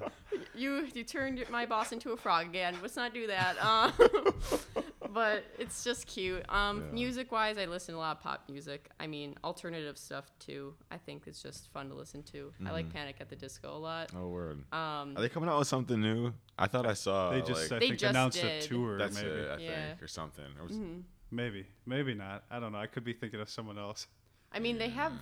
You 0.56 0.88
you 0.94 1.04
turned 1.04 1.44
my 1.50 1.66
boss 1.66 1.92
into 1.92 2.12
a 2.12 2.18
frog 2.18 2.48
again. 2.48 2.76
Let's 2.82 2.96
not 2.96 3.14
do 3.14 3.28
that." 3.28 3.56
Um, 3.66 5.14
but 5.14 5.44
it's 5.58 5.84
just 5.84 6.08
cute. 6.08 6.44
Um, 6.50 6.82
Yeah. 6.88 6.92
music 6.92 7.32
wise, 7.32 7.58
I 7.58 7.66
listen 7.66 7.94
to 7.94 7.98
a 7.98 8.02
lot 8.02 8.18
of 8.18 8.24
pop 8.24 8.50
music. 8.50 8.90
I 9.00 9.08
mean, 9.08 9.36
alternative 9.44 9.98
stuff 9.98 10.26
too. 10.40 10.74
I 10.92 10.98
think 10.98 11.24
it's 11.28 11.42
just 11.42 11.72
fun 11.72 11.88
to 11.90 11.96
listen 11.96 12.24
to. 12.24 12.52
I 12.66 12.72
like 12.72 12.88
Mhm. 12.88 12.94
Panic 12.94 13.16
at 13.22 13.30
the 13.30 13.36
Disco 13.36 13.76
a 13.76 13.78
lot. 13.78 14.12
Oh, 14.16 14.28
word. 14.28 14.58
Um, 14.74 15.16
Are 15.16 15.22
they 15.22 15.30
coming 15.30 15.48
out 15.50 15.60
with 15.60 15.68
something 15.68 16.02
new? 16.02 16.34
I 16.58 16.68
thought 16.68 16.86
I 16.86 16.94
saw. 16.96 17.32
They 17.32 17.42
just, 17.42 17.52
I 17.52 17.62
like, 17.62 17.70
They 17.70 17.80
think, 17.90 18.00
just 18.00 18.10
announced 18.10 18.42
did. 18.42 18.64
a 18.64 18.68
tour. 18.68 18.98
that's 18.98 19.16
maybe, 19.16 19.30
it, 19.30 19.50
I 19.52 19.58
Yeah. 19.58 19.88
think, 19.90 20.04
or 20.04 20.08
something. 20.08 20.46
Or 20.60 20.66
was, 20.68 20.78
mhm. 20.78 21.04
maybe, 21.32 21.66
maybe 21.86 22.14
not. 22.14 22.44
I 22.50 22.60
don't 22.60 22.72
know. 22.74 22.80
I 22.80 22.88
could 22.88 23.04
be 23.06 23.14
thinking 23.14 23.40
of 23.40 23.50
someone 23.50 23.78
else. 23.78 24.08
I 24.52 24.60
mean, 24.60 24.78
they 24.78 24.90
have 24.90 25.14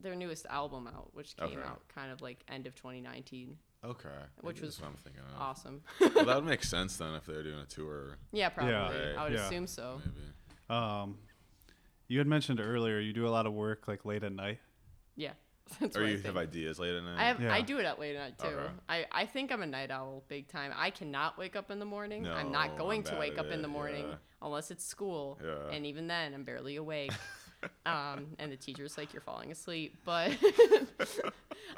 their 0.00 0.14
newest 0.14 0.46
album 0.46 0.86
out, 0.88 1.14
which 1.14 1.36
came 1.36 1.48
Okay. 1.58 1.62
out 1.62 1.86
kind 1.88 2.12
of 2.12 2.20
like 2.20 2.44
end 2.48 2.66
of 2.66 2.74
2019. 2.74 3.58
Okay. 3.84 4.08
Which 4.40 4.56
maybe 4.56 4.66
was 4.66 4.76
that's 4.76 4.82
what 4.82 4.90
I'm 4.90 4.96
thinking 4.96 5.22
of. 5.22 5.40
Awesome. 5.40 5.82
well, 6.00 6.24
that 6.24 6.36
would 6.36 6.44
make 6.44 6.64
sense 6.76 6.96
then 6.96 7.14
if 7.14 7.26
they're 7.26 7.42
doing 7.42 7.60
a 7.60 7.66
tour. 7.66 8.18
Yeah, 8.32 8.48
probably. 8.48 8.74
Right. 8.74 9.14
I 9.16 9.24
would 9.24 9.32
Yeah. 9.32 9.46
assume 9.46 9.66
so. 9.66 10.00
Maybe. 10.04 10.26
Um, 10.68 11.18
you 12.08 12.18
had 12.18 12.26
mentioned 12.26 12.60
earlier 12.60 12.98
you 12.98 13.12
do 13.12 13.26
a 13.26 13.30
lot 13.30 13.46
of 13.46 13.52
work 13.52 13.86
like 13.86 14.04
late 14.04 14.24
at 14.24 14.32
night. 14.32 14.58
Yeah. 15.16 15.32
That's 15.80 15.96
or 15.96 16.00
what 16.00 16.08
I 16.08 16.12
you 16.12 16.22
have 16.22 16.36
ideas 16.36 16.78
late 16.78 16.94
at 16.94 17.04
night. 17.04 17.18
I 17.18 17.24
have 17.24 17.42
I 17.44 17.60
do 17.60 17.78
it 17.78 17.84
at 17.84 17.98
late 18.00 18.16
at 18.16 18.22
night 18.22 18.38
too. 18.38 18.56
Okay. 18.56 18.72
I, 18.88 19.06
I 19.12 19.26
think 19.26 19.52
I'm 19.52 19.62
a 19.62 19.66
night 19.66 19.90
owl 19.90 20.24
big 20.28 20.48
time. 20.48 20.72
I 20.74 20.90
cannot 20.90 21.38
wake 21.38 21.56
up 21.56 21.70
in 21.70 21.78
the 21.78 21.84
morning. 21.84 22.26
I'm 22.26 22.50
not 22.50 22.76
going 22.76 23.00
I'm 23.00 23.14
to 23.14 23.16
wake 23.16 23.34
at 23.34 23.40
up 23.40 23.50
in 23.52 23.62
the 23.62 23.68
morning 23.68 24.06
yeah. 24.08 24.14
unless 24.42 24.70
it's 24.70 24.84
school. 24.84 25.38
Yeah. 25.44 25.74
And 25.74 25.86
even 25.86 26.06
then 26.08 26.34
I'm 26.34 26.44
barely 26.44 26.76
awake. 26.76 27.12
um, 27.86 28.28
and 28.38 28.50
the 28.50 28.56
teacher's 28.56 28.96
like 28.96 29.12
you're 29.12 29.22
falling 29.22 29.52
asleep. 29.52 29.96
But 30.04 30.32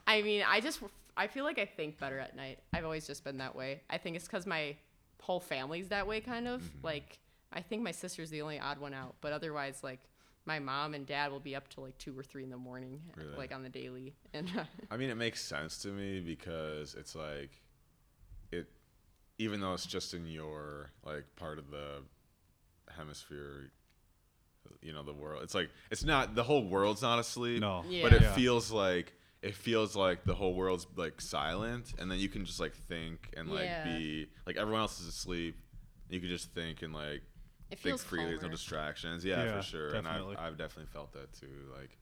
I 0.07 0.23
mean, 0.23 0.45
I 0.47 0.61
just 0.61 0.81
I 1.17 1.27
feel 1.27 1.45
like 1.45 1.59
I 1.59 1.67
think 1.67 1.99
better 1.99 2.19
at 2.19 2.37
night. 2.37 2.59
I've 2.73 2.85
always 2.85 3.07
just 3.07 3.25
been 3.25 3.39
that 3.39 3.55
way. 3.55 3.83
I 3.91 3.99
think 3.99 4.17
it's 4.17 4.29
cuz 4.29 4.47
my 4.47 4.77
whole 5.23 5.41
family's 5.41 5.89
that 5.89 6.07
way 6.07 6.21
kind 6.21 6.49
of. 6.49 6.63
Mm-hmm. 6.63 6.87
Like 6.87 7.19
I 7.53 7.61
think 7.63 7.83
my 7.83 7.91
sister's 7.93 8.31
the 8.31 8.43
only 8.43 8.59
odd 8.61 8.79
one 8.79 8.95
out, 8.95 9.17
but 9.21 9.33
otherwise 9.33 9.83
like 9.83 10.01
my 10.47 10.59
mom 10.59 10.95
and 10.95 11.05
dad 11.07 11.31
will 11.31 11.41
be 11.41 11.55
up 11.55 11.69
till 11.69 11.85
like 11.85 11.99
two 11.99 12.19
or 12.19 12.23
three 12.23 12.43
in 12.45 12.51
the 12.51 12.57
morning, 12.57 13.03
Really? 13.17 13.37
like 13.37 13.53
on 13.53 13.63
the 13.63 13.69
daily, 13.69 14.15
and 14.33 14.49
I 14.91 14.97
mean, 14.97 15.11
it 15.11 15.17
makes 15.17 15.43
sense 15.45 15.79
to 15.83 15.89
me 15.89 16.21
because 16.21 16.95
it's 16.95 17.15
like, 17.15 17.61
it, 18.51 18.67
even 19.39 19.61
though 19.61 19.75
it's 19.75 19.85
just 19.87 20.15
in 20.15 20.27
your 20.27 20.93
like 21.05 21.25
part 21.37 21.59
of 21.59 21.71
the 21.71 22.03
hemisphere, 22.97 23.71
you 24.81 24.93
know, 24.93 25.03
the 25.03 25.13
world. 25.13 25.43
It's 25.43 25.55
like 25.55 25.71
it's 25.91 26.05
not 26.05 26.35
the 26.35 26.43
whole 26.43 26.65
world's 26.67 27.03
not 27.03 27.19
asleep. 27.19 27.61
No. 27.61 27.85
but 28.03 28.13
it 28.13 28.23
Yeah. 28.23 28.35
feels 28.35 28.71
like 28.71 29.13
it 29.43 29.55
feels 29.55 29.97
like 29.97 30.25
the 30.25 30.35
whole 30.35 30.55
world's 30.55 30.87
like 30.97 31.21
silent, 31.21 31.95
and 31.99 32.11
then 32.11 32.19
you 32.19 32.29
can 32.29 32.45
just 32.45 32.61
like 32.61 32.75
think 32.75 33.33
and 33.37 33.51
like 33.51 33.65
Yeah. 33.65 33.85
be 33.85 34.27
like 34.47 34.57
everyone 34.57 34.81
else 34.83 35.01
is 35.01 35.07
asleep. 35.07 35.57
You 36.09 36.21
can 36.21 36.29
just 36.29 36.53
think 36.53 36.83
and 36.83 36.93
like 36.93 37.23
it 37.71 37.79
think 37.79 37.81
feels 37.81 38.03
freely. 38.05 38.27
There's 38.31 38.43
no 38.43 38.49
distractions. 38.49 39.25
Yeah, 39.25 39.45
Yeah, 39.45 39.57
for 39.59 39.63
sure. 39.63 39.91
definitely. 39.93 40.33
And 40.37 40.41
I've, 40.41 40.53
I've 40.53 40.59
definitely 40.59 40.91
felt 40.93 41.13
that 41.13 41.33
too. 41.33 41.47
Like 41.75 41.97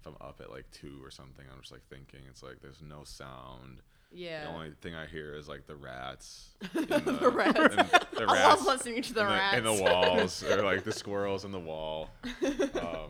if 0.00 0.06
I'm 0.06 0.16
up 0.20 0.40
at 0.42 0.50
like 0.50 0.70
two 0.72 0.98
or 1.02 1.10
something, 1.10 1.44
I'm 1.52 1.60
just 1.60 1.72
like 1.72 1.86
thinking. 1.88 2.20
It's 2.28 2.42
like 2.42 2.60
there's 2.60 2.82
no 2.82 3.04
sound. 3.04 3.80
Yeah. 4.14 4.44
The 4.44 4.50
only 4.50 4.72
thing 4.82 4.94
I 4.94 5.06
hear 5.06 5.34
is 5.34 5.48
like 5.48 5.66
the 5.66 5.76
rats. 5.76 6.50
the, 6.74 6.80
The 6.98 7.30
rats. 7.30 7.58
and 7.58 7.78
the 8.18 8.24
I 8.28 8.32
rats 8.34 8.66
love 8.66 8.76
listening 8.76 9.00
to 9.02 9.14
the 9.14 9.20
in 9.22 9.26
rats. 9.28 9.56
in 9.56 9.64
the 9.64 9.72
walls 9.82 10.42
or 10.44 10.62
like 10.62 10.84
the 10.84 10.92
squirrels 11.02 11.46
in 11.46 11.52
the 11.52 11.58
wall. 11.58 12.10
Um, 12.42 13.08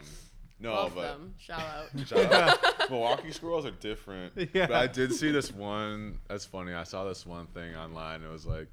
no, 0.61 0.73
love 0.75 0.95
but 0.95 1.03
them. 1.03 1.35
Shout 1.39 1.61
out. 1.61 1.87
Shout 2.07 2.33
out. 2.33 2.59
Milwaukee 2.91 3.33
squirrels 3.33 3.67
are 3.67 3.71
different. 3.73 4.33
Yeah. 4.55 4.67
But 4.67 4.77
I 4.77 4.87
did 4.87 5.13
see 5.13 5.31
this 5.31 5.53
one. 5.53 6.19
That's 6.29 6.45
funny. 6.45 6.73
I 6.75 6.85
saw 6.85 7.05
this 7.05 7.25
one 7.27 7.47
thing 7.49 7.75
online. 7.75 8.23
It 8.23 8.31
was 8.31 8.47
like 8.47 8.69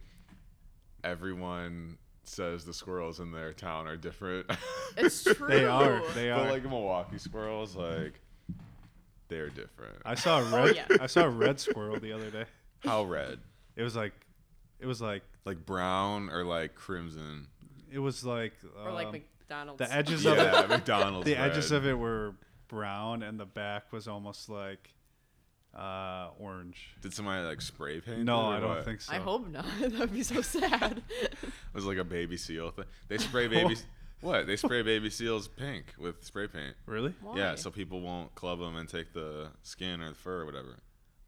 everyone 1.03 1.97
says 2.23 2.65
the 2.65 2.73
squirrels 2.73 3.19
in 3.19 3.31
their 3.31 3.53
town 3.53 3.87
are 3.87 3.97
different. 3.97 4.49
It's 4.97 5.23
true. 5.23 5.47
They 5.47 5.65
are. 5.65 6.01
They 6.13 6.29
are. 6.29 6.39
but 6.39 6.47
are. 6.47 6.51
like 6.51 6.63
Milwaukee 6.63 7.17
squirrels, 7.17 7.75
like 7.75 8.19
they're 9.29 9.49
different. 9.49 9.97
I 10.05 10.15
saw 10.15 10.39
a 10.41 10.43
Oh, 10.51 10.65
red. 10.65 10.75
yeah. 10.75 10.97
I 11.01 11.07
saw 11.07 11.23
a 11.23 11.29
red 11.29 11.59
squirrel 11.59 11.99
the 11.99 12.11
other 12.11 12.29
day. 12.29 12.45
How 12.79 13.03
red? 13.03 13.39
It 13.75 13.83
was 13.83 13.95
like, 13.95 14.13
it 14.79 14.85
was 14.85 15.01
like, 15.01 15.23
Like 15.45 15.65
brown 15.65 16.29
or 16.29 16.43
like 16.43 16.75
crimson? 16.75 17.47
it 17.91 17.99
was 17.99 18.23
like, 18.25 18.53
or 18.83 18.91
like 18.91 19.07
um, 19.07 19.21
McDonald's. 19.49 19.79
the 19.79 19.95
edges 19.95 20.25
of 20.25 20.37
it. 20.37 20.69
McDonald's. 20.69 21.25
The 21.25 21.35
edges 21.35 21.71
of 21.71 21.85
it 21.85 21.97
were 21.97 22.35
brown, 22.67 23.23
and 23.23 23.39
the 23.39 23.45
back 23.45 23.91
was 23.91 24.07
almost 24.07 24.47
like 24.49 24.93
uh, 25.75 26.29
orange. 26.39 26.95
Did 27.01 27.13
somebody 27.13 27.45
like 27.45 27.61
spray 27.61 27.99
paint? 27.99 28.19
No, 28.19 28.51
it 28.51 28.57
I 28.57 28.59
don't 28.59 28.69
what? 28.69 28.85
think 28.85 29.01
so. 29.01 29.13
I 29.13 29.17
hope 29.17 29.47
not. 29.47 29.65
that 29.79 29.91
would 29.99 30.13
be 30.13 30.23
so 30.23 30.41
sad. 30.41 31.01
It 31.21 31.33
was 31.73 31.85
like 31.85 31.97
a 31.97 32.03
baby 32.03 32.37
seal 32.37 32.71
thing. 32.71 32.85
They 33.07 33.17
spray 33.29 33.47
baby. 33.47 33.75
what? 34.21 34.45
They 34.45 34.55
spray 34.55 34.83
baby 34.83 35.09
seals 35.09 35.47
pink 35.47 35.93
with 35.97 36.23
spray 36.23 36.47
paint. 36.47 36.75
Really? 36.85 37.13
Why? 37.21 37.37
Yeah, 37.37 37.55
so 37.55 37.71
people 37.71 38.01
won't 38.01 38.35
club 38.35 38.59
them 38.59 38.75
and 38.75 38.87
take 38.87 39.13
the 39.13 39.47
skin 39.63 40.01
or 40.01 40.09
the 40.09 40.15
fur 40.15 40.41
or 40.41 40.45
whatever. 40.45 40.77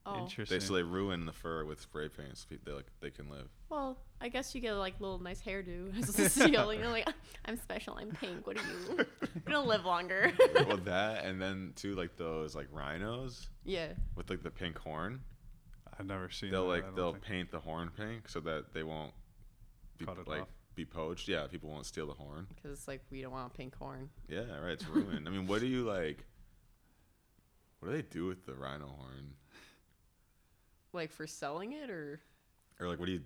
Oh. 0.06 0.20
Interesting. 0.22 0.60
They 0.60 0.66
so 0.66 0.74
they 0.74 0.84
ruin 0.84 1.26
the 1.26 1.32
fur 1.32 1.66
with 1.66 1.82
spray 1.82 2.10
paint 2.10 2.38
so 2.38 2.46
pe- 2.50 2.58
they 2.64 2.72
like 2.72 2.88
they 3.02 3.12
can 3.12 3.30
live. 3.30 3.48
Well, 3.70 3.98
I 4.20 4.30
guess 4.30 4.54
you 4.54 4.62
get 4.62 4.74
like 4.74 5.00
little 5.00 5.20
nice 5.20 5.42
hairdo 5.42 5.98
as 6.02 6.18
a 6.18 6.30
seal. 6.30 6.74
You're 6.74 6.88
like, 6.88 7.04
ah, 7.08 7.14
I'm 7.46 7.58
special. 7.58 7.96
I'm 8.00 8.12
pink. 8.12 8.46
What 8.46 8.58
are 8.58 8.62
you? 8.62 8.98
You're 9.22 9.42
gonna 9.46 9.64
live 9.64 9.86
longer. 9.86 10.32
well, 10.68 10.78
that 10.78 11.26
and 11.26 11.42
then 11.42 11.74
too 11.76 11.96
like 11.96 12.18
those 12.18 12.56
like 12.56 12.68
rhinos 12.72 13.50
yeah. 13.64 13.90
with 14.16 14.30
like 14.30 14.44
the 14.44 14.52
pink 14.52 14.78
horn. 14.78 15.22
I've 16.00 16.06
never 16.06 16.30
seen. 16.30 16.52
They'll 16.52 16.70
that, 16.70 16.86
like 16.86 16.96
they'll 16.96 17.14
think. 17.14 17.24
paint 17.26 17.52
the 17.52 17.60
horn 17.60 17.92
pink 17.96 18.28
so 18.30 18.40
that 18.42 18.74
they 18.74 18.84
won't 18.84 19.14
be, 19.98 20.06
cut 20.06 20.18
it 20.18 20.28
like 20.28 20.42
off. 20.42 20.48
be 20.76 20.86
poached. 20.86 21.28
Yeah, 21.28 21.48
people 21.48 21.70
won't 21.70 21.86
steal 21.86 22.08
the 22.08 22.14
horn. 22.14 22.48
because 22.56 22.78
it's 22.78 22.88
like 22.88 23.02
we 23.12 23.22
don't 23.22 23.32
want 23.32 23.54
pink 23.54 23.76
horn. 23.76 24.10
Yeah, 24.28 24.60
right. 24.62 24.74
It's 24.74 24.88
ruined. 24.88 25.28
I 25.28 25.32
mean, 25.32 25.48
what 25.48 25.62
do 25.62 25.68
you 25.68 25.84
like? 25.84 26.26
What 27.80 27.90
do 27.90 27.96
they 27.96 28.04
do 28.04 28.26
with 28.28 28.46
the 28.46 28.54
rhino 28.54 28.86
horn? 28.88 29.34
Like 30.94 31.12
for 31.12 31.26
selling 31.28 31.74
it, 31.74 31.90
or 31.90 32.20
Or 32.80 32.88
like, 32.88 33.00
what 33.00 33.06
do 33.06 33.14
you, 33.14 33.22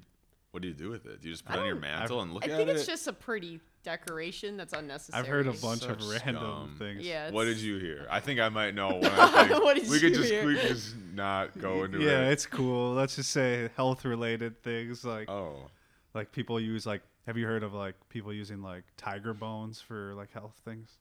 what 0.51 0.61
do 0.61 0.67
you 0.67 0.73
do 0.73 0.89
with 0.89 1.05
it? 1.05 1.21
Do 1.21 1.27
you 1.27 1.33
just 1.33 1.45
put 1.45 1.55
I 1.55 1.57
it 1.57 1.61
on 1.61 1.65
your 1.65 1.75
don't- 1.75 1.81
mantle 1.81 2.21
and 2.21 2.33
look 2.33 2.43
I 2.43 2.47
at 2.47 2.51
it? 2.51 2.53
I 2.53 2.57
think 2.57 2.69
it's 2.69 2.85
just 2.85 3.07
a 3.07 3.13
pretty 3.13 3.59
decoration 3.83 4.57
that's 4.57 4.73
unnecessary. 4.73 5.19
I've 5.19 5.27
heard 5.27 5.47
a 5.47 5.53
bunch 5.53 5.85
of 5.85 6.01
Such 6.01 6.21
random 6.25 6.43
scum. 6.43 6.75
things. 6.79 7.05
Yeah. 7.05 7.31
what 7.31 7.45
did 7.45 7.57
you 7.57 7.77
hear? 7.77 8.07
I 8.09 8.19
think 8.19 8.39
I 8.39 8.49
might 8.49 8.73
know. 8.75 8.89
What 8.99 9.05
I 9.11 9.47
think. 9.47 9.63
What 9.63 9.75
did 9.75 9.89
we 9.89 9.99
could 9.99 10.11
you 10.11 10.15
just 10.17 10.31
hear? 10.31 10.45
we 10.45 10.55
could 10.55 10.67
just 10.69 10.95
not 11.13 11.57
go 11.59 11.83
into 11.83 11.99
yeah, 12.01 12.27
it. 12.27 12.31
it's 12.33 12.45
cool. 12.45 12.93
Let's 12.93 13.15
just 13.15 13.31
say 13.31 13.69
health 13.75 14.05
related 14.05 14.61
things 14.63 15.03
like 15.05 15.29
oh, 15.29 15.69
like 16.13 16.31
people 16.31 16.59
use 16.59 16.85
like 16.85 17.01
have 17.27 17.37
you 17.37 17.45
heard 17.45 17.63
of 17.63 17.73
like 17.73 17.95
people 18.09 18.31
using 18.33 18.61
like 18.61 18.83
tiger 18.97 19.33
bones 19.33 19.81
for 19.81 20.13
like 20.15 20.31
health 20.31 20.59
things? 20.65 20.91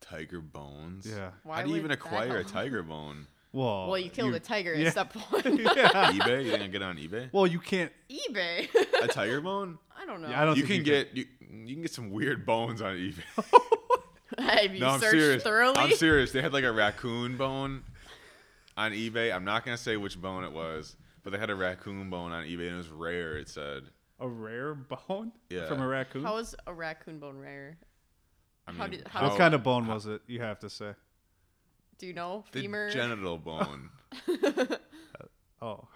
tiger 0.00 0.40
bones. 0.40 1.06
Yeah. 1.06 1.30
Why 1.44 1.56
How 1.56 1.62
do 1.62 1.68
you 1.68 1.72
would 1.74 1.78
even 1.80 1.88
that 1.90 1.98
acquire 1.98 2.28
a 2.38 2.40
help? 2.40 2.46
tiger 2.52 2.82
bone? 2.82 3.26
Well, 3.52 3.88
Well, 3.88 3.98
you 3.98 4.10
killed 4.10 4.34
a 4.34 4.40
tiger 4.40 4.74
yeah. 4.74 4.86
at 4.86 4.92
step 4.92 5.12
point. 5.12 5.44
yeah. 5.44 6.12
eBay? 6.12 6.44
You 6.44 6.50
didn't 6.52 6.70
get 6.70 6.82
it 6.82 6.84
on 6.84 6.96
eBay? 6.98 7.30
Well, 7.32 7.46
you 7.46 7.58
can't. 7.58 7.90
eBay. 8.10 8.68
A 9.02 9.08
tiger 9.08 9.40
bone? 9.40 9.78
I 10.00 10.06
don't 10.06 10.22
know. 10.22 10.28
Yeah, 10.28 10.42
I 10.42 10.44
don't 10.44 10.56
You 10.56 10.62
can 10.64 10.76
you 10.76 10.82
get 10.82 11.16
you, 11.16 11.26
you 11.40 11.74
can 11.74 11.82
get 11.82 11.92
some 11.92 12.10
weird 12.10 12.46
bones 12.46 12.80
on 12.80 12.94
eBay. 12.96 13.22
Have 14.38 14.72
you 14.74 14.80
no, 14.80 14.90
I'm 14.90 15.00
serious. 15.00 15.42
thoroughly? 15.42 15.76
I'm 15.76 15.90
serious. 15.92 16.30
They 16.32 16.40
had 16.40 16.52
like 16.52 16.64
a 16.64 16.72
raccoon 16.72 17.36
bone 17.36 17.82
on 18.76 18.92
eBay. 18.92 19.34
I'm 19.34 19.44
not 19.44 19.64
gonna 19.64 19.76
say 19.76 19.96
which 19.96 20.20
bone 20.20 20.44
it 20.44 20.52
was, 20.52 20.96
but 21.24 21.30
they 21.32 21.38
had 21.38 21.50
a 21.50 21.54
raccoon 21.54 22.08
bone 22.10 22.30
on 22.32 22.44
eBay 22.44 22.66
and 22.68 22.74
it 22.74 22.78
was 22.78 22.88
rare. 22.88 23.36
It 23.36 23.48
said. 23.48 23.82
a 24.20 24.28
rare 24.28 24.74
bone 24.74 25.32
Yeah. 25.50 25.66
from 25.66 25.80
a 25.82 25.86
raccoon. 25.86 26.22
How 26.22 26.36
is 26.36 26.54
a 26.66 26.72
raccoon 26.72 27.18
bone 27.18 27.38
rare? 27.38 27.78
I 28.68 28.72
How 28.72 28.82
mean, 28.86 28.98
did- 28.98 29.08
how 29.08 29.28
what 29.28 29.36
kind 29.36 29.54
of 29.54 29.62
bone 29.64 29.86
was 29.88 30.06
it? 30.06 30.22
You 30.28 30.40
have 30.40 30.60
to 30.60 30.70
say. 30.70 30.92
Do 32.00 32.06
you 32.06 32.12
know 32.14 32.44
the 32.52 32.62
femur? 32.62 32.90
genital 32.90 33.38
bone? 33.38 33.90
Oh, 35.62 35.86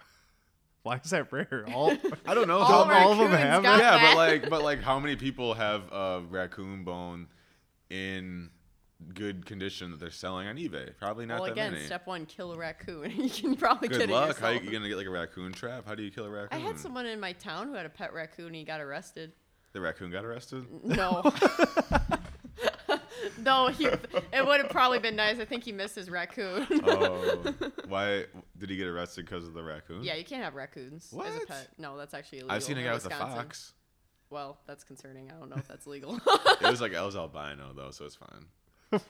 why 0.83 0.97
is 1.03 1.09
that 1.09 1.33
rare? 1.33 1.65
All 1.73 1.91
I 2.27 2.35
don't 2.35 2.47
know. 2.47 2.59
All 2.59 2.85
Don't 2.85 2.93
all 2.93 3.11
of 3.13 3.17
them 3.17 3.31
raccoons 3.31 3.43
have 3.51 3.63
got 3.63 3.79
it? 3.79 3.81
yeah, 3.81 3.91
that. 3.97 4.01
but 4.13 4.15
like, 4.15 4.49
but 4.51 4.61
like, 4.69 4.81
how 4.83 4.99
many 4.99 5.15
people 5.15 5.55
have 5.55 5.91
a 5.91 6.21
raccoon 6.29 6.83
bone 6.83 7.25
in 7.89 8.51
good 9.15 9.47
condition 9.47 9.89
that 9.89 9.99
they're 9.99 10.11
selling 10.11 10.47
on 10.47 10.57
eBay? 10.57 10.95
Probably 10.99 11.25
not 11.25 11.39
well, 11.39 11.45
that 11.45 11.51
again, 11.53 11.71
many. 11.73 11.83
step 11.85 12.05
one, 12.05 12.27
kill 12.27 12.53
a 12.53 12.57
raccoon. 12.57 13.09
you 13.17 13.27
can 13.31 13.55
probably 13.55 13.87
Good 13.87 14.01
get 14.01 14.09
luck. 14.09 14.29
it 14.29 14.37
How 14.37 14.49
yourself. 14.49 14.63
you 14.65 14.71
gonna 14.71 14.87
get 14.87 14.97
like 14.97 15.07
a 15.07 15.09
raccoon 15.09 15.51
trap? 15.51 15.87
How 15.87 15.95
do 15.95 16.03
you 16.03 16.11
kill 16.11 16.25
a 16.25 16.29
I 16.29 16.31
raccoon? 16.43 16.61
I 16.61 16.63
had 16.63 16.77
someone 16.77 17.07
in 17.07 17.19
my 17.19 17.31
town 17.31 17.67
who 17.69 17.73
had 17.73 17.87
a 17.87 17.89
pet 17.89 18.13
raccoon. 18.13 18.45
and 18.47 18.55
He 18.55 18.63
got 18.63 18.79
arrested. 18.79 19.31
The 19.73 19.81
raccoon 19.81 20.11
got 20.11 20.23
arrested. 20.23 20.67
No. 20.83 21.23
no, 23.43 23.67
he. 23.67 23.85
It 23.85 24.45
would 24.45 24.61
have 24.61 24.69
probably 24.69 24.99
been 24.99 25.15
nice. 25.15 25.39
I 25.39 25.45
think 25.45 25.63
he 25.63 25.71
missed 25.71 25.95
his 25.95 26.09
raccoon. 26.09 26.67
Oh, 26.85 27.53
why 27.87 28.25
did 28.57 28.69
he 28.69 28.77
get 28.77 28.87
arrested 28.87 29.25
because 29.25 29.47
of 29.47 29.53
the 29.53 29.63
raccoon? 29.63 30.03
yeah, 30.03 30.15
you 30.15 30.23
can't 30.23 30.43
have 30.43 30.55
raccoons 30.55 31.13
as 31.13 31.35
a 31.35 31.45
pet. 31.45 31.69
No, 31.77 31.97
that's 31.97 32.13
actually 32.13 32.39
illegal. 32.39 32.55
I've 32.55 32.63
seen 32.63 32.77
a 32.77 32.83
guy 32.83 32.93
with 32.93 33.05
a 33.05 33.09
fox. 33.09 33.73
Well, 34.29 34.57
that's 34.67 34.83
concerning. 34.83 35.31
I 35.31 35.39
don't 35.39 35.49
know 35.49 35.57
if 35.57 35.67
that's 35.67 35.87
legal. 35.87 36.19
It 36.61 36.69
was 36.71 36.81
like 36.81 36.93
it 36.93 37.01
was 37.01 37.15
albino 37.15 37.73
though, 37.75 37.91
so 37.91 38.05
it's 38.05 38.15
fine. 38.15 39.01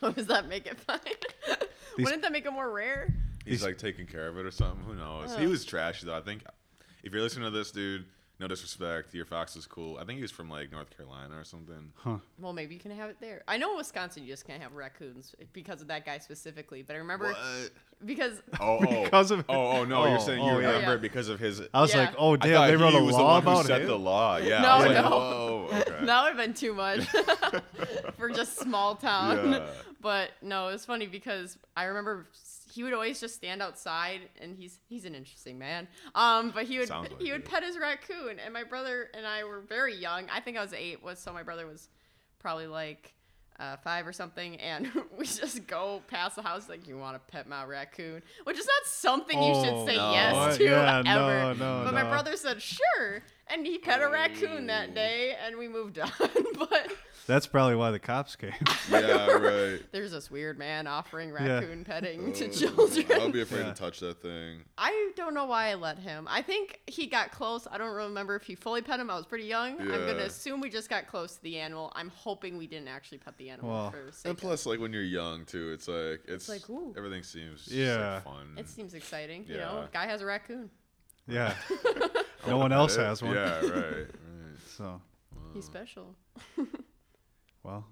What 0.00 0.16
does 0.16 0.26
that 0.28 0.48
make 0.48 0.66
it 0.66 0.78
fine? 0.80 0.98
These- 1.96 2.04
Wouldn't 2.04 2.22
that 2.22 2.32
make 2.32 2.46
it 2.46 2.52
more 2.52 2.70
rare? 2.70 3.14
He's 3.44 3.64
like 3.64 3.78
taking 3.78 4.06
care 4.06 4.28
of 4.28 4.38
it 4.38 4.46
or 4.46 4.50
something. 4.50 4.84
Who 4.84 4.94
knows? 4.94 5.34
He 5.36 5.46
was 5.46 5.64
trashy 5.64 6.06
though. 6.06 6.16
I 6.16 6.20
think 6.20 6.42
if 7.02 7.12
you're 7.12 7.22
listening 7.22 7.44
to 7.46 7.50
this 7.50 7.70
dude, 7.70 8.04
no 8.40 8.48
disrespect, 8.48 9.12
your 9.14 9.26
fox 9.26 9.54
is 9.54 9.66
cool. 9.66 9.98
I 9.98 10.04
think 10.04 10.16
he 10.16 10.22
was 10.22 10.30
from 10.30 10.48
like 10.48 10.72
North 10.72 10.88
Carolina 10.96 11.36
or 11.38 11.44
something. 11.44 11.92
Huh. 11.96 12.16
Well, 12.38 12.54
maybe 12.54 12.74
you 12.74 12.80
can 12.80 12.90
have 12.90 13.10
it 13.10 13.18
there. 13.20 13.42
I 13.46 13.58
know 13.58 13.72
in 13.72 13.76
Wisconsin 13.76 14.22
you 14.24 14.30
just 14.30 14.46
can't 14.46 14.62
have 14.62 14.72
raccoons 14.72 15.34
because 15.52 15.82
of 15.82 15.88
that 15.88 16.06
guy 16.06 16.16
specifically. 16.18 16.82
But 16.82 16.94
I 16.96 17.00
remember 17.00 17.28
What? 17.32 17.70
because 18.04 18.40
Oh, 18.58 18.78
oh, 18.88 19.04
Because 19.04 19.30
of- 19.30 19.44
oh, 19.48 19.54
oh 19.80 19.84
no! 19.84 20.02
Oh, 20.04 20.06
you're 20.08 20.18
saying 20.20 20.40
oh, 20.40 20.46
you 20.46 20.52
oh, 20.52 20.58
yeah. 20.60 20.66
remember 20.68 20.90
Yeah. 20.92 20.96
it 20.96 21.02
because 21.02 21.28
of 21.28 21.38
his. 21.38 21.60
I 21.74 21.82
was 21.82 21.92
Yeah. 21.94 22.00
like, 22.00 22.14
oh 22.18 22.32
I 22.32 22.36
damn, 22.38 22.52
thought 22.54 22.66
they 22.68 22.76
wrote 22.76 22.92
he 22.92 22.98
a 22.98 23.02
was 23.04 23.14
the 23.16 23.22
law 23.22 23.34
one 23.34 23.42
who 23.42 23.50
about 23.50 23.66
set 23.66 23.80
him. 23.82 23.86
the 23.88 23.98
law. 23.98 24.36
Yeah. 24.42 24.62
No, 24.62 24.68
I 24.68 24.76
was 24.78 24.86
like, 24.86 25.04
no. 25.04 25.10
Whoa. 25.10 25.68
Okay. 25.72 25.82
that 26.06 26.22
would 26.22 26.28
have 26.28 26.36
been 26.38 26.54
too 26.54 26.72
much 26.74 27.06
for 28.16 28.30
just 28.30 28.58
small 28.58 28.94
town. 28.96 29.52
Yeah. 29.52 29.66
But 30.00 30.30
no, 30.40 30.68
it's 30.68 30.86
funny 30.86 31.06
because 31.06 31.58
I 31.76 31.84
remember 31.84 32.26
he 32.70 32.82
would 32.82 32.92
always 32.92 33.20
just 33.20 33.34
stand 33.34 33.60
outside, 33.62 34.20
and 34.40 34.56
he's 34.56 34.78
he's 34.88 35.04
an 35.04 35.14
interesting 35.14 35.58
man. 35.58 35.88
Um, 36.14 36.50
but 36.54 36.64
he 36.64 36.78
would 36.78 36.88
like 36.90 37.20
he 37.20 37.32
would 37.32 37.42
it. 37.42 37.48
pet 37.48 37.62
his 37.64 37.78
raccoon, 37.78 38.38
and 38.44 38.52
my 38.54 38.64
brother 38.64 39.08
and 39.14 39.26
I 39.26 39.44
were 39.44 39.60
very 39.60 39.94
young. 39.96 40.24
I 40.32 40.40
think 40.40 40.56
I 40.56 40.62
was 40.62 40.72
eight, 40.72 41.02
was 41.02 41.18
so 41.18 41.32
my 41.32 41.42
brother 41.42 41.66
was 41.66 41.88
probably 42.38 42.66
like. 42.66 43.14
Uh, 43.58 43.76
five 43.84 44.06
or 44.06 44.12
something, 44.14 44.56
and 44.56 44.90
we 45.18 45.26
just 45.26 45.66
go 45.66 46.00
past 46.08 46.34
the 46.34 46.40
house 46.40 46.66
like 46.66 46.88
you 46.88 46.96
want 46.96 47.14
to 47.14 47.20
pet 47.30 47.46
my 47.46 47.62
raccoon, 47.62 48.22
which 48.44 48.58
is 48.58 48.64
not 48.64 48.86
something 48.86 49.38
you 49.38 49.52
Oh, 49.52 49.62
should 49.62 49.86
say 49.86 49.96
no. 49.98 50.12
yes 50.12 50.56
to 50.56 50.64
Yeah, 50.64 51.02
ever. 51.04 51.04
no, 51.06 51.52
no, 51.52 51.82
but 51.84 51.92
my 51.92 52.04
brother 52.04 52.36
said 52.38 52.62
sure, 52.62 53.22
and 53.48 53.66
he 53.66 53.76
pet 53.76 54.00
a 54.00 54.08
raccoon 54.08 54.64
Oh. 54.64 54.66
that 54.68 54.94
day, 54.94 55.36
and 55.44 55.58
we 55.58 55.68
moved 55.68 55.98
on. 55.98 56.10
but 56.58 56.90
That's 57.26 57.46
probably 57.46 57.76
why 57.76 57.90
the 57.92 57.98
cops 57.98 58.34
came. 58.34 58.52
yeah, 58.90 59.26
right. 59.28 59.80
there's 59.92 60.10
this 60.10 60.30
weird 60.30 60.58
man 60.58 60.86
offering 60.86 61.28
Yeah. 61.30 61.58
raccoon 61.60 61.84
petting 61.84 62.32
to 62.32 62.46
Oh, 62.46 62.50
children. 62.50 63.06
I'll 63.20 63.30
be 63.30 63.42
afraid 63.42 63.60
Yeah. 63.60 63.72
to 63.72 63.74
touch 63.74 64.00
that 64.00 64.20
thing. 64.20 64.62
I 64.76 65.12
don't 65.16 65.34
know 65.34 65.44
why 65.44 65.68
I 65.68 65.74
let 65.74 65.98
him. 65.98 66.26
I 66.28 66.42
think 66.42 66.80
he 66.86 67.06
got 67.06 67.30
close. 67.30 67.68
I 67.70 67.78
don't 67.78 67.94
remember 67.94 68.34
if 68.36 68.42
he 68.42 68.54
fully 68.56 68.82
pet 68.82 68.98
him. 68.98 69.10
I 69.10 69.16
was 69.16 69.26
pretty 69.26 69.44
young. 69.44 69.80
I'm 69.80 69.88
gonna 69.88 70.14
assume 70.24 70.60
we 70.60 70.70
just 70.70 70.88
got 70.90 71.06
close 71.06 71.36
to 71.36 71.42
the 71.42 71.58
animal. 71.58 71.92
I'm 71.94 72.08
hoping 72.08 72.56
we 72.58 72.66
didn't 72.66 72.88
actually 72.88 73.18
pet 73.18 73.36
the 73.36 73.50
animal 73.50 73.70
Well, 73.70 73.90
for 73.92 74.28
And 74.28 74.36
plus, 74.36 74.66
like 74.66 74.80
when 74.80 74.92
you're 74.92 75.02
young 75.02 75.44
too, 75.44 75.70
it's 75.72 75.86
like 75.88 76.22
it's, 76.26 76.48
like, 76.48 76.68
ooh. 76.68 76.92
everything 76.96 77.22
seems 77.22 77.60
just, 77.64 77.76
Yeah. 77.76 78.14
like, 78.14 78.24
fun. 78.24 78.54
It 78.56 78.68
seems 78.68 78.94
exciting. 78.94 79.44
You 79.46 79.58
know, 79.58 79.80
Yeah. 79.82 79.86
guy 79.92 80.06
has 80.06 80.20
a 80.20 80.26
raccoon. 80.26 80.70
yeah. 81.28 81.54
No 82.46 82.56
one 82.56 82.72
else 82.72 82.96
it. 82.96 83.00
has 83.00 83.22
one. 83.22 83.34
Yeah, 83.34 83.60
right. 83.60 83.64
right. 83.74 84.06
So, 84.76 85.00
He's 85.52 85.66
special. 85.66 86.14
Well, 87.62 87.86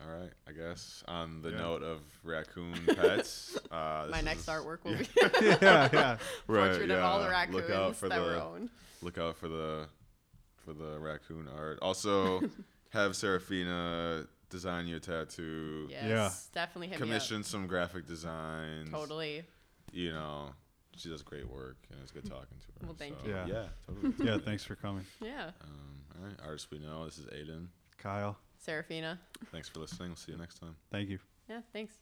All 0.00 0.06
right, 0.08 0.30
I 0.46 0.52
guess 0.52 1.02
on 1.08 1.42
the 1.42 1.50
Yeah. 1.50 1.58
note 1.58 1.82
of 1.82 2.00
raccoon 2.22 2.74
pets, 2.86 3.58
uh, 3.70 4.06
My 4.10 4.20
next 4.20 4.42
is- 4.42 4.46
artwork 4.46 4.84
will 4.84 4.92
yeah. 4.92 4.98
be 4.98 5.08
yeah, 5.64 5.88
yeah. 5.92 6.16
Right, 6.46 6.68
portrait 6.70 6.90
of 6.92 7.02
all 7.02 7.20
the 7.20 7.28
raccoons 7.28 7.54
Look 7.56 7.70
out 7.70 7.96
for 7.96 8.08
that 8.08 8.20
were 8.20 8.30
the 8.34 8.44
owned. 8.44 8.70
look 9.02 9.18
out 9.18 9.36
for 9.36 9.48
the 9.48 9.88
for 10.64 10.72
the 10.72 10.98
raccoon 11.00 11.48
art. 11.48 11.78
Also, 11.82 12.40
have 12.90 13.16
Seraphina 13.16 14.26
design 14.50 14.86
your 14.86 15.00
tattoo. 15.00 15.88
Yes, 15.90 16.48
definitely 16.54 16.88
hit 16.88 16.98
Commission 16.98 17.42
some 17.42 17.66
graphic 17.66 18.06
designs. 18.06 18.90
Totally. 18.90 19.44
You 19.90 20.12
know, 20.12 20.50
she 20.98 21.08
does 21.08 21.22
great 21.22 21.48
work, 21.48 21.76
and 21.90 22.00
it's 22.02 22.12
good 22.12 22.24
talking 22.24 22.58
to 22.58 22.66
her. 22.80 22.86
Well, 22.86 22.96
thank 22.98 23.14
so, 23.20 23.26
you. 23.26 23.34
Yeah. 23.34 23.46
Yeah, 23.46 23.64
totally. 23.86 24.30
Yeah, 24.30 24.38
thanks 24.38 24.64
for 24.64 24.74
coming. 24.74 25.04
Yeah. 25.20 25.50
um, 25.62 26.02
all 26.18 26.26
right, 26.26 26.36
artists 26.44 26.70
we 26.70 26.78
know. 26.78 27.04
This 27.04 27.18
is 27.18 27.26
Aidan. 27.32 27.68
Kyle, 27.96 28.36
Seraphina. 28.58 29.18
Thanks 29.52 29.68
for 29.68 29.80
listening. 29.80 30.10
We'll 30.10 30.16
see 30.16 30.32
you 30.32 30.38
next 30.38 30.58
time. 30.58 30.76
thank 30.90 31.08
you. 31.08 31.18
Yeah, 31.48 31.60
thanks. 31.72 31.98